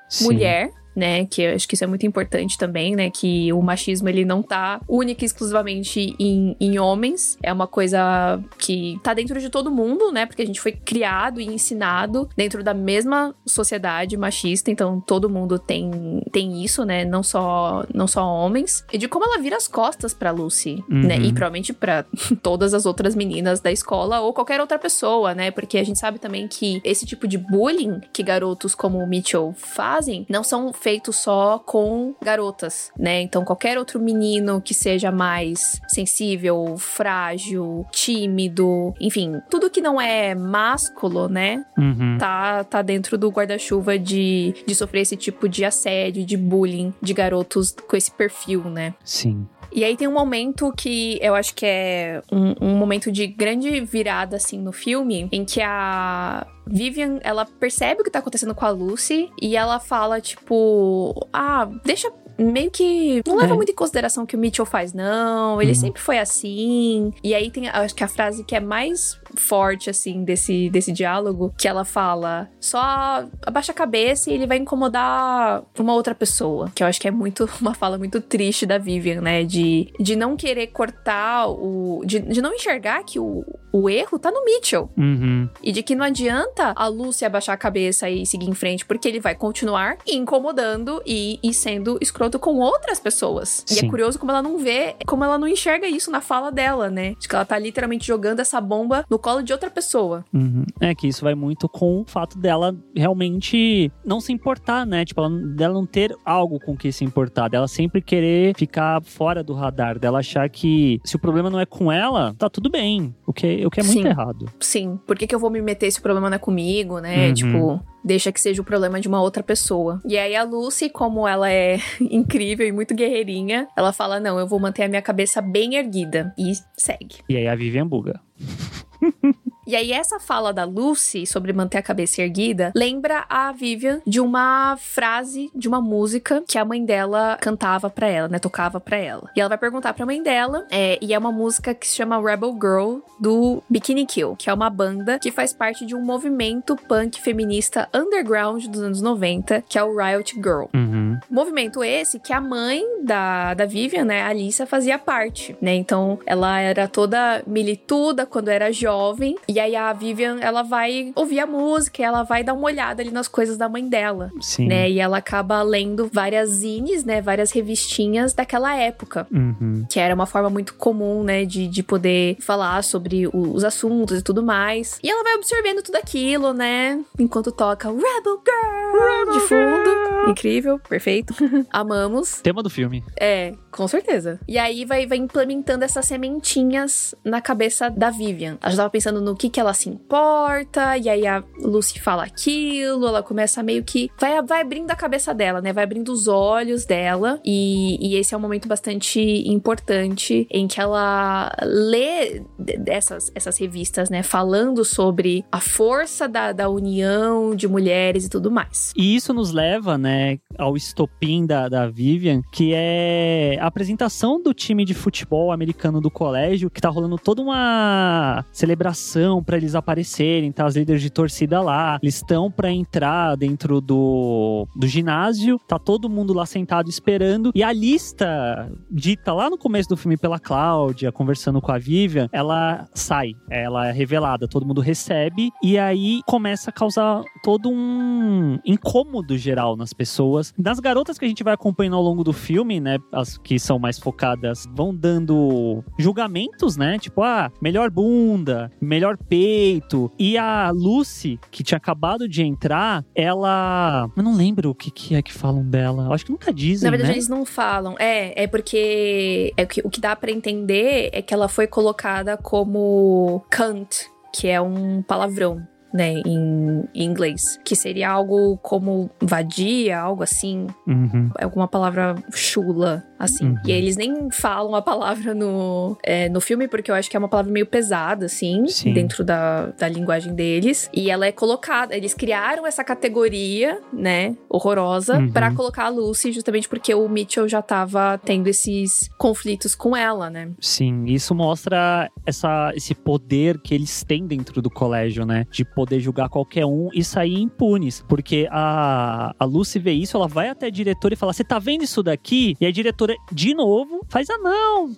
Sim. 0.08 0.24
mulher 0.24 0.70
né? 1.00 1.24
Que 1.24 1.42
eu 1.42 1.54
acho 1.54 1.66
que 1.66 1.74
isso 1.74 1.82
é 1.82 1.86
muito 1.86 2.06
importante 2.06 2.58
também, 2.58 2.94
né? 2.94 3.10
Que 3.10 3.50
o 3.54 3.62
machismo 3.62 4.08
ele 4.08 4.24
não 4.24 4.42
tá 4.42 4.80
única 4.86 5.24
e 5.24 5.26
exclusivamente 5.26 6.14
em, 6.18 6.54
em 6.60 6.78
homens. 6.78 7.38
É 7.42 7.50
uma 7.50 7.66
coisa 7.66 8.38
que 8.58 9.00
tá 9.02 9.14
dentro 9.14 9.40
de 9.40 9.48
todo 9.48 9.70
mundo, 9.70 10.12
né? 10.12 10.26
Porque 10.26 10.42
a 10.42 10.46
gente 10.46 10.60
foi 10.60 10.72
criado 10.72 11.40
e 11.40 11.46
ensinado 11.46 12.28
dentro 12.36 12.62
da 12.62 12.74
mesma 12.74 13.34
sociedade 13.46 14.16
machista, 14.16 14.70
então 14.70 15.00
todo 15.00 15.30
mundo 15.30 15.58
tem, 15.58 16.22
tem 16.30 16.62
isso, 16.62 16.84
né? 16.84 17.04
Não 17.04 17.22
só, 17.22 17.84
não 17.94 18.06
só 18.06 18.22
homens. 18.22 18.84
E 18.92 18.98
de 18.98 19.08
como 19.08 19.24
ela 19.24 19.38
vira 19.38 19.56
as 19.56 19.66
costas 19.66 20.12
pra 20.12 20.30
Lucy, 20.30 20.84
uhum. 20.90 21.00
né? 21.06 21.16
E 21.16 21.32
provavelmente 21.32 21.72
para 21.72 22.04
todas 22.42 22.74
as 22.74 22.84
outras 22.84 23.14
meninas 23.14 23.60
da 23.60 23.72
escola 23.72 24.20
ou 24.20 24.34
qualquer 24.34 24.60
outra 24.60 24.78
pessoa, 24.78 25.34
né? 25.34 25.50
Porque 25.50 25.78
a 25.78 25.84
gente 25.84 25.98
sabe 25.98 26.18
também 26.18 26.46
que 26.46 26.82
esse 26.84 27.06
tipo 27.06 27.26
de 27.26 27.38
bullying 27.38 28.00
que 28.12 28.22
garotos 28.22 28.74
como 28.74 28.98
o 28.98 29.06
Mitchell 29.06 29.54
fazem 29.56 30.26
não 30.28 30.44
são 30.44 30.72
feito 30.90 31.12
só 31.12 31.56
com 31.60 32.16
garotas, 32.20 32.90
né? 32.98 33.20
Então 33.20 33.44
qualquer 33.44 33.78
outro 33.78 34.00
menino 34.00 34.60
que 34.60 34.74
seja 34.74 35.12
mais 35.12 35.80
sensível, 35.86 36.74
frágil, 36.76 37.86
tímido, 37.92 38.92
enfim, 39.00 39.40
tudo 39.48 39.70
que 39.70 39.80
não 39.80 40.00
é 40.00 40.34
másculo, 40.34 41.28
né? 41.28 41.64
Uhum. 41.78 42.18
Tá, 42.18 42.64
tá 42.64 42.82
dentro 42.82 43.16
do 43.16 43.30
guarda-chuva 43.30 43.96
de, 43.96 44.52
de 44.66 44.74
sofrer 44.74 45.02
esse 45.02 45.16
tipo 45.16 45.48
de 45.48 45.64
assédio, 45.64 46.26
de 46.26 46.36
bullying 46.36 46.92
de 47.00 47.14
garotos 47.14 47.72
com 47.88 47.96
esse 47.96 48.10
perfil, 48.10 48.64
né? 48.64 48.92
Sim. 49.04 49.46
E 49.72 49.84
aí 49.84 49.96
tem 49.96 50.08
um 50.08 50.12
momento 50.12 50.72
que 50.76 51.18
eu 51.22 51.34
acho 51.34 51.54
que 51.54 51.64
é 51.66 52.22
um, 52.30 52.54
um 52.60 52.76
momento 52.76 53.10
de 53.10 53.26
grande 53.26 53.80
virada, 53.80 54.36
assim, 54.36 54.58
no 54.58 54.72
filme, 54.72 55.28
em 55.30 55.44
que 55.44 55.60
a 55.60 56.46
Vivian, 56.66 57.18
ela 57.22 57.44
percebe 57.44 58.00
o 58.00 58.04
que 58.04 58.10
tá 58.10 58.18
acontecendo 58.18 58.54
com 58.54 58.64
a 58.64 58.70
Lucy 58.70 59.30
e 59.40 59.56
ela 59.56 59.78
fala, 59.80 60.20
tipo, 60.20 61.28
ah, 61.32 61.68
deixa 61.84 62.12
meio 62.38 62.70
que 62.70 63.22
não 63.26 63.36
leva 63.36 63.52
é. 63.52 63.56
muito 63.56 63.70
em 63.70 63.74
consideração 63.74 64.24
o 64.24 64.26
que 64.26 64.34
o 64.34 64.38
Mitchell 64.38 64.64
faz, 64.64 64.94
não. 64.94 65.60
Ele 65.60 65.72
uhum. 65.72 65.76
sempre 65.76 66.00
foi 66.00 66.18
assim. 66.18 67.12
E 67.22 67.34
aí 67.34 67.50
tem, 67.50 67.68
acho 67.68 67.94
que 67.94 68.02
a 68.02 68.08
frase 68.08 68.44
que 68.44 68.56
é 68.56 68.60
mais 68.60 69.19
forte, 69.36 69.90
assim, 69.90 70.24
desse, 70.24 70.70
desse 70.70 70.92
diálogo, 70.92 71.52
que 71.58 71.68
ela 71.68 71.84
fala: 71.84 72.48
só 72.60 73.24
abaixa 73.44 73.72
a 73.72 73.74
cabeça 73.74 74.30
e 74.30 74.34
ele 74.34 74.46
vai 74.46 74.58
incomodar 74.58 75.62
uma 75.78 75.94
outra 75.94 76.14
pessoa. 76.14 76.70
Que 76.74 76.82
eu 76.82 76.86
acho 76.86 77.00
que 77.00 77.08
é 77.08 77.10
muito 77.10 77.48
uma 77.60 77.74
fala 77.74 77.98
muito 77.98 78.20
triste 78.20 78.66
da 78.66 78.78
Vivian, 78.78 79.20
né? 79.20 79.44
De, 79.44 79.92
de 79.98 80.16
não 80.16 80.36
querer 80.36 80.68
cortar 80.68 81.48
o. 81.48 82.02
De, 82.04 82.20
de 82.20 82.40
não 82.40 82.54
enxergar 82.54 83.02
que 83.04 83.18
o, 83.18 83.44
o 83.72 83.88
erro 83.88 84.18
tá 84.18 84.30
no 84.30 84.44
Mitchell. 84.44 84.90
Uhum. 84.96 85.48
E 85.62 85.72
de 85.72 85.82
que 85.82 85.94
não 85.94 86.04
adianta 86.04 86.72
a 86.76 86.86
Lucy 86.86 87.24
abaixar 87.24 87.54
a 87.54 87.58
cabeça 87.58 88.08
e 88.08 88.26
seguir 88.26 88.48
em 88.48 88.54
frente, 88.54 88.84
porque 88.84 89.08
ele 89.08 89.20
vai 89.20 89.34
continuar 89.34 89.98
incomodando 90.06 91.02
e, 91.06 91.38
e 91.42 91.52
sendo 91.54 91.98
escroto 92.00 92.38
com 92.38 92.56
outras 92.58 92.98
pessoas. 92.98 93.62
Sim. 93.66 93.84
E 93.84 93.86
é 93.86 93.90
curioso 93.90 94.18
como 94.18 94.32
ela 94.32 94.42
não 94.42 94.58
vê, 94.58 94.96
como 95.06 95.24
ela 95.24 95.38
não 95.38 95.46
enxerga 95.46 95.86
isso 95.86 96.10
na 96.10 96.20
fala 96.20 96.50
dela, 96.50 96.90
né? 96.90 97.14
De 97.18 97.28
que 97.28 97.34
ela 97.34 97.44
tá 97.44 97.58
literalmente 97.58 98.06
jogando 98.06 98.40
essa 98.40 98.60
bomba 98.60 99.04
no 99.08 99.18
colo 99.20 99.42
de 99.42 99.52
outra 99.52 99.70
pessoa. 99.70 100.24
Uhum. 100.32 100.64
É 100.80 100.94
que 100.94 101.08
isso 101.08 101.24
vai 101.24 101.34
muito 101.34 101.68
com 101.68 102.00
o 102.00 102.04
fato 102.04 102.38
dela 102.38 102.76
realmente 102.94 103.90
não 104.04 104.20
se 104.20 104.32
importar, 104.32 104.86
né? 104.86 105.04
Tipo, 105.04 105.20
ela, 105.20 105.30
dela 105.30 105.74
não 105.74 105.86
ter 105.86 106.14
algo 106.24 106.58
com 106.60 106.76
que 106.76 106.90
se 106.92 107.04
importar, 107.04 107.48
dela 107.48 107.68
sempre 107.68 108.00
querer 108.00 108.56
ficar 108.56 109.02
fora 109.02 109.42
do 109.42 109.54
radar, 109.54 109.98
dela 109.98 110.18
achar 110.18 110.48
que 110.48 111.00
se 111.04 111.16
o 111.16 111.18
problema 111.18 111.50
não 111.50 111.60
é 111.60 111.66
com 111.66 111.90
ela, 111.90 112.34
tá 112.38 112.48
tudo 112.48 112.70
bem. 112.70 113.14
O 113.26 113.32
que, 113.32 113.64
o 113.66 113.70
que 113.70 113.80
é 113.80 113.82
muito 113.82 114.02
Sim. 114.02 114.08
errado. 114.08 114.46
Sim. 114.58 114.98
Por 115.06 115.16
que, 115.16 115.26
que 115.26 115.34
eu 115.34 115.38
vou 115.38 115.50
me 115.50 115.60
meter 115.62 115.90
se 115.90 115.98
o 115.98 116.02
problema 116.02 116.28
não 116.28 116.36
é 116.36 116.38
comigo, 116.38 116.98
né? 116.98 117.28
Uhum. 117.28 117.34
Tipo, 117.34 117.80
deixa 118.04 118.32
que 118.32 118.40
seja 118.40 118.62
o 118.62 118.64
problema 118.64 119.00
de 119.00 119.08
uma 119.08 119.20
outra 119.20 119.42
pessoa. 119.42 120.00
E 120.04 120.18
aí 120.18 120.34
a 120.34 120.42
Lucy, 120.42 120.90
como 120.90 121.26
ela 121.26 121.50
é 121.50 121.78
incrível 122.00 122.66
e 122.66 122.72
muito 122.72 122.94
guerreirinha, 122.94 123.68
ela 123.76 123.92
fala: 123.92 124.20
Não, 124.20 124.38
eu 124.38 124.46
vou 124.46 124.58
manter 124.58 124.84
a 124.84 124.88
minha 124.88 125.02
cabeça 125.02 125.40
bem 125.40 125.76
erguida. 125.76 126.34
E 126.38 126.52
segue. 126.76 127.16
E 127.28 127.36
aí 127.36 127.46
a 127.46 127.54
Vivian 127.54 127.86
buga. 127.86 128.20
E 129.70 129.76
aí, 129.76 129.92
essa 129.92 130.18
fala 130.18 130.52
da 130.52 130.64
Lucy 130.64 131.24
sobre 131.24 131.52
manter 131.52 131.78
a 131.78 131.82
cabeça 131.82 132.20
erguida 132.20 132.72
lembra 132.74 133.24
a 133.28 133.52
Vivian 133.52 134.02
de 134.04 134.20
uma 134.20 134.76
frase 134.76 135.48
de 135.54 135.68
uma 135.68 135.80
música 135.80 136.42
que 136.44 136.58
a 136.58 136.64
mãe 136.64 136.84
dela 136.84 137.38
cantava 137.40 137.88
pra 137.88 138.08
ela, 138.08 138.26
né? 138.26 138.40
Tocava 138.40 138.80
pra 138.80 138.96
ela. 138.96 139.30
E 139.36 139.40
ela 139.40 139.48
vai 139.48 139.58
perguntar 139.58 139.94
pra 139.94 140.04
mãe 140.04 140.20
dela, 140.20 140.66
é, 140.72 140.98
e 141.00 141.14
é 141.14 141.18
uma 141.18 141.30
música 141.30 141.72
que 141.72 141.86
se 141.86 141.94
chama 141.94 142.20
Rebel 142.20 142.52
Girl 142.54 142.98
do 143.20 143.62
Bikini 143.70 144.06
Kill, 144.06 144.34
que 144.34 144.50
é 144.50 144.52
uma 144.52 144.68
banda 144.68 145.20
que 145.20 145.30
faz 145.30 145.52
parte 145.52 145.86
de 145.86 145.94
um 145.94 146.04
movimento 146.04 146.74
punk 146.74 147.20
feminista 147.20 147.88
underground 147.94 148.66
dos 148.66 148.82
anos 148.82 149.00
90, 149.00 149.62
que 149.68 149.78
é 149.78 149.84
o 149.84 149.96
Riot 149.96 150.34
Girl. 150.34 150.64
Uhum. 150.74 151.16
Movimento 151.30 151.84
esse 151.84 152.18
que 152.18 152.32
a 152.32 152.40
mãe 152.40 152.82
da, 153.04 153.54
da 153.54 153.66
Vivian, 153.66 154.04
né, 154.04 154.22
a 154.22 154.30
Alissa, 154.30 154.66
fazia 154.66 154.98
parte, 154.98 155.56
né? 155.62 155.74
Então 155.74 156.18
ela 156.26 156.58
era 156.58 156.88
toda 156.88 157.40
milituda 157.46 158.26
quando 158.26 158.48
era 158.48 158.72
jovem. 158.72 159.36
E 159.46 159.59
aí 159.60 159.76
a 159.76 159.92
Vivian, 159.92 160.38
ela 160.40 160.62
vai 160.62 161.12
ouvir 161.14 161.40
a 161.40 161.46
música, 161.46 162.02
ela 162.02 162.22
vai 162.22 162.42
dar 162.42 162.54
uma 162.54 162.64
olhada 162.64 163.02
ali 163.02 163.10
nas 163.10 163.28
coisas 163.28 163.56
da 163.56 163.68
mãe 163.68 163.88
dela. 163.88 164.30
Sim. 164.40 164.66
Né? 164.66 164.90
E 164.90 164.98
ela 165.00 165.18
acaba 165.18 165.62
lendo 165.62 166.08
várias 166.12 166.48
zines, 166.50 167.04
né? 167.04 167.20
Várias 167.20 167.50
revistinhas 167.52 168.32
daquela 168.32 168.74
época. 168.76 169.26
Uhum. 169.30 169.86
Que 169.90 169.98
era 170.00 170.14
uma 170.14 170.26
forma 170.26 170.50
muito 170.50 170.74
comum, 170.74 171.22
né? 171.22 171.44
De, 171.44 171.66
de 171.66 171.82
poder 171.82 172.36
falar 172.40 172.82
sobre 172.84 173.26
o- 173.26 173.52
os 173.54 173.64
assuntos 173.64 174.18
e 174.18 174.22
tudo 174.22 174.42
mais. 174.42 174.98
E 175.02 175.10
ela 175.10 175.22
vai 175.22 175.34
absorvendo 175.34 175.82
tudo 175.82 175.96
aquilo, 175.96 176.52
né? 176.52 177.00
Enquanto 177.18 177.52
toca 177.52 177.88
Rebel 177.88 178.40
Girl 178.44 179.32
de 179.32 179.40
fundo. 179.40 180.30
Incrível, 180.30 180.78
perfeito. 180.78 181.34
Amamos. 181.70 182.40
Tema 182.40 182.62
do 182.62 182.70
filme. 182.70 183.02
É, 183.18 183.54
com 183.70 183.86
certeza. 183.88 184.38
E 184.46 184.58
aí 184.58 184.84
vai, 184.84 185.06
vai 185.06 185.18
implementando 185.18 185.84
essas 185.84 186.06
sementinhas 186.06 187.14
na 187.24 187.40
cabeça 187.40 187.88
da 187.90 188.10
Vivian. 188.10 188.58
Ela 188.60 188.70
já 188.70 188.76
tava 188.78 188.90
pensando 188.90 189.20
no 189.20 189.36
que 189.36 189.49
que 189.50 189.60
ela 189.60 189.74
se 189.74 189.88
importa, 189.88 190.96
e 190.96 191.08
aí 191.08 191.26
a 191.26 191.42
Lucy 191.58 192.00
fala 192.00 192.24
aquilo, 192.24 193.06
ela 193.06 193.22
começa 193.22 193.62
meio 193.62 193.82
que. 193.84 194.10
Vai, 194.18 194.40
vai 194.42 194.60
abrindo 194.60 194.90
a 194.90 194.96
cabeça 194.96 195.34
dela, 195.34 195.60
né? 195.60 195.72
Vai 195.72 195.84
abrindo 195.84 196.10
os 196.10 196.28
olhos 196.28 196.84
dela. 196.84 197.40
E, 197.44 197.98
e 198.00 198.16
esse 198.16 198.34
é 198.34 198.36
um 198.36 198.40
momento 198.40 198.68
bastante 198.68 199.20
importante 199.20 200.46
em 200.50 200.66
que 200.66 200.80
ela 200.80 201.52
lê 201.62 202.42
dessas 202.58 203.30
essas 203.34 203.58
revistas, 203.58 204.10
né? 204.10 204.22
Falando 204.22 204.84
sobre 204.84 205.44
a 205.50 205.60
força 205.60 206.28
da, 206.28 206.52
da 206.52 206.68
união 206.68 207.54
de 207.54 207.66
mulheres 207.66 208.26
e 208.26 208.30
tudo 208.30 208.50
mais. 208.50 208.92
E 208.96 209.16
isso 209.16 209.32
nos 209.32 209.52
leva, 209.52 209.96
né, 209.96 210.38
ao 210.58 210.76
estopim 210.76 211.46
da, 211.46 211.68
da 211.68 211.88
Vivian, 211.88 212.42
que 212.52 212.72
é 212.74 213.56
a 213.60 213.66
apresentação 213.66 214.42
do 214.42 214.52
time 214.52 214.84
de 214.84 214.94
futebol 214.94 215.52
americano 215.52 216.00
do 216.00 216.10
colégio, 216.10 216.70
que 216.70 216.80
tá 216.80 216.88
rolando 216.88 217.16
toda 217.16 217.42
uma 217.42 218.44
celebração 218.52 219.29
pra 219.42 219.56
eles 219.56 219.74
aparecerem, 219.76 220.50
tá? 220.50 220.66
Os 220.66 220.74
líderes 220.74 221.02
de 221.02 221.10
torcida 221.10 221.60
lá, 221.60 221.98
eles 222.02 222.16
estão 222.16 222.50
pra 222.50 222.72
entrar 222.72 223.36
dentro 223.36 223.80
do, 223.80 224.66
do 224.74 224.86
ginásio, 224.86 225.60
tá 225.68 225.78
todo 225.78 226.10
mundo 226.10 226.32
lá 226.32 226.44
sentado 226.46 226.90
esperando, 226.90 227.52
e 227.54 227.62
a 227.62 227.72
lista 227.72 228.70
dita 228.90 229.32
lá 229.32 229.48
no 229.48 229.56
começo 229.56 229.88
do 229.88 229.96
filme 229.96 230.16
pela 230.16 230.38
Cláudia, 230.38 231.12
conversando 231.12 231.60
com 231.60 231.70
a 231.70 231.78
Vivian, 231.78 232.28
ela 232.32 232.88
sai, 232.94 233.34
ela 233.50 233.88
é 233.88 233.92
revelada, 233.92 234.48
todo 234.48 234.66
mundo 234.66 234.80
recebe, 234.80 235.50
e 235.62 235.78
aí 235.78 236.20
começa 236.26 236.70
a 236.70 236.72
causar 236.72 237.22
todo 237.42 237.68
um 237.70 238.58
incômodo 238.64 239.36
geral 239.36 239.76
nas 239.76 239.92
pessoas. 239.92 240.52
Das 240.58 240.80
garotas 240.80 241.18
que 241.18 241.24
a 241.24 241.28
gente 241.28 241.44
vai 241.44 241.54
acompanhando 241.54 241.96
ao 241.96 242.02
longo 242.02 242.24
do 242.24 242.32
filme, 242.32 242.80
né, 242.80 242.98
as 243.12 243.36
que 243.38 243.58
são 243.58 243.78
mais 243.78 243.98
focadas, 243.98 244.66
vão 244.74 244.94
dando 244.94 245.84
julgamentos, 245.98 246.76
né, 246.76 246.98
tipo, 246.98 247.22
ah, 247.22 247.50
melhor 247.60 247.90
bunda, 247.90 248.70
melhor 248.80 249.16
peito, 249.28 250.10
e 250.18 250.36
a 250.36 250.70
Lucy, 250.72 251.38
que 251.50 251.62
tinha 251.62 251.78
acabado 251.78 252.28
de 252.28 252.42
entrar, 252.42 253.04
ela... 253.14 254.08
Eu 254.16 254.22
não 254.22 254.34
lembro 254.34 254.70
o 254.70 254.74
que, 254.74 254.90
que 254.90 255.14
é 255.14 255.22
que 255.22 255.32
falam 255.32 255.64
dela, 255.64 256.04
eu 256.06 256.12
acho 256.12 256.24
que 256.26 256.32
nunca 256.32 256.52
dizem, 256.52 256.86
Na 256.86 256.90
verdade, 256.90 257.12
né? 257.12 257.16
eles 257.16 257.28
não 257.28 257.44
falam. 257.44 257.94
É, 257.98 258.44
é 258.44 258.46
porque 258.46 259.52
é 259.56 259.62
o 259.62 259.66
que, 259.66 259.80
o 259.84 259.90
que 259.90 260.00
dá 260.00 260.14
pra 260.16 260.30
entender 260.30 261.10
é 261.12 261.22
que 261.22 261.32
ela 261.32 261.48
foi 261.48 261.66
colocada 261.66 262.36
como 262.36 263.44
cunt, 263.54 264.06
que 264.34 264.48
é 264.48 264.60
um 264.60 265.02
palavrão. 265.02 265.60
Né, 265.92 266.22
em, 266.24 266.84
em 266.94 267.02
inglês, 267.04 267.58
que 267.64 267.74
seria 267.74 268.08
algo 268.08 268.56
como 268.58 269.10
vadia, 269.20 269.98
algo 269.98 270.22
assim, 270.22 270.68
Uhum. 270.86 271.30
alguma 271.42 271.66
palavra 271.66 272.14
chula, 272.32 273.02
assim. 273.20 273.50
Uhum. 273.50 273.58
E 273.66 273.70
eles 273.70 273.96
nem 273.96 274.30
falam 274.32 274.74
a 274.74 274.82
palavra 274.82 275.34
no, 275.34 275.96
é, 276.02 276.28
no 276.28 276.40
filme, 276.40 276.66
porque 276.66 276.90
eu 276.90 276.94
acho 276.94 277.08
que 277.10 277.16
é 277.16 277.18
uma 277.18 277.28
palavra 277.28 277.52
meio 277.52 277.66
pesada, 277.66 278.26
assim, 278.26 278.66
Sim. 278.66 278.92
dentro 278.94 279.22
da, 279.22 279.66
da 279.78 279.86
linguagem 279.88 280.34
deles. 280.34 280.88
E 280.92 281.10
ela 281.10 281.26
é 281.26 281.32
colocada, 281.32 281.94
eles 281.96 282.14
criaram 282.14 282.66
essa 282.66 282.82
categoria, 282.82 283.80
né, 283.92 284.34
horrorosa, 284.48 285.18
Uhum. 285.18 285.30
pra 285.30 285.52
colocar 285.52 285.84
a 285.84 285.88
Lucy, 285.88 286.32
justamente 286.32 286.68
porque 286.68 286.94
o 286.94 287.08
Mitchell 287.08 287.46
já 287.48 287.60
tava 287.60 288.18
tendo 288.24 288.46
esses 288.48 289.08
conflitos 289.18 289.74
com 289.74 289.96
ela, 289.96 290.30
né? 290.30 290.50
Sim, 290.60 291.04
isso 291.06 291.34
mostra 291.34 292.08
essa, 292.24 292.72
esse 292.74 292.94
poder 292.94 293.60
que 293.60 293.74
eles 293.74 294.02
têm 294.02 294.26
dentro 294.26 294.62
do 294.62 294.70
colégio, 294.70 295.26
né? 295.26 295.46
De 295.50 295.64
poder 295.64 296.00
julgar 296.00 296.28
qualquer 296.28 296.64
um 296.64 296.88
e 296.94 297.04
sair 297.04 297.38
impunes. 297.40 298.04
Porque 298.08 298.48
a, 298.50 299.34
a 299.38 299.44
Lucy 299.44 299.78
vê 299.78 299.92
isso, 299.92 300.16
ela 300.16 300.28
vai 300.28 300.48
até 300.48 300.66
a 300.66 300.70
diretora 300.70 301.14
e 301.14 301.16
fala: 301.16 301.32
Você 301.32 301.44
tá 301.44 301.58
vendo 301.58 301.82
isso 301.82 302.02
daqui? 302.02 302.54
E 302.60 302.66
a 302.66 302.70
diretora, 302.70 303.09
de 303.32 303.54
novo, 303.54 304.00
faz: 304.08 304.28
Ah, 304.30 304.38
não. 304.38 304.92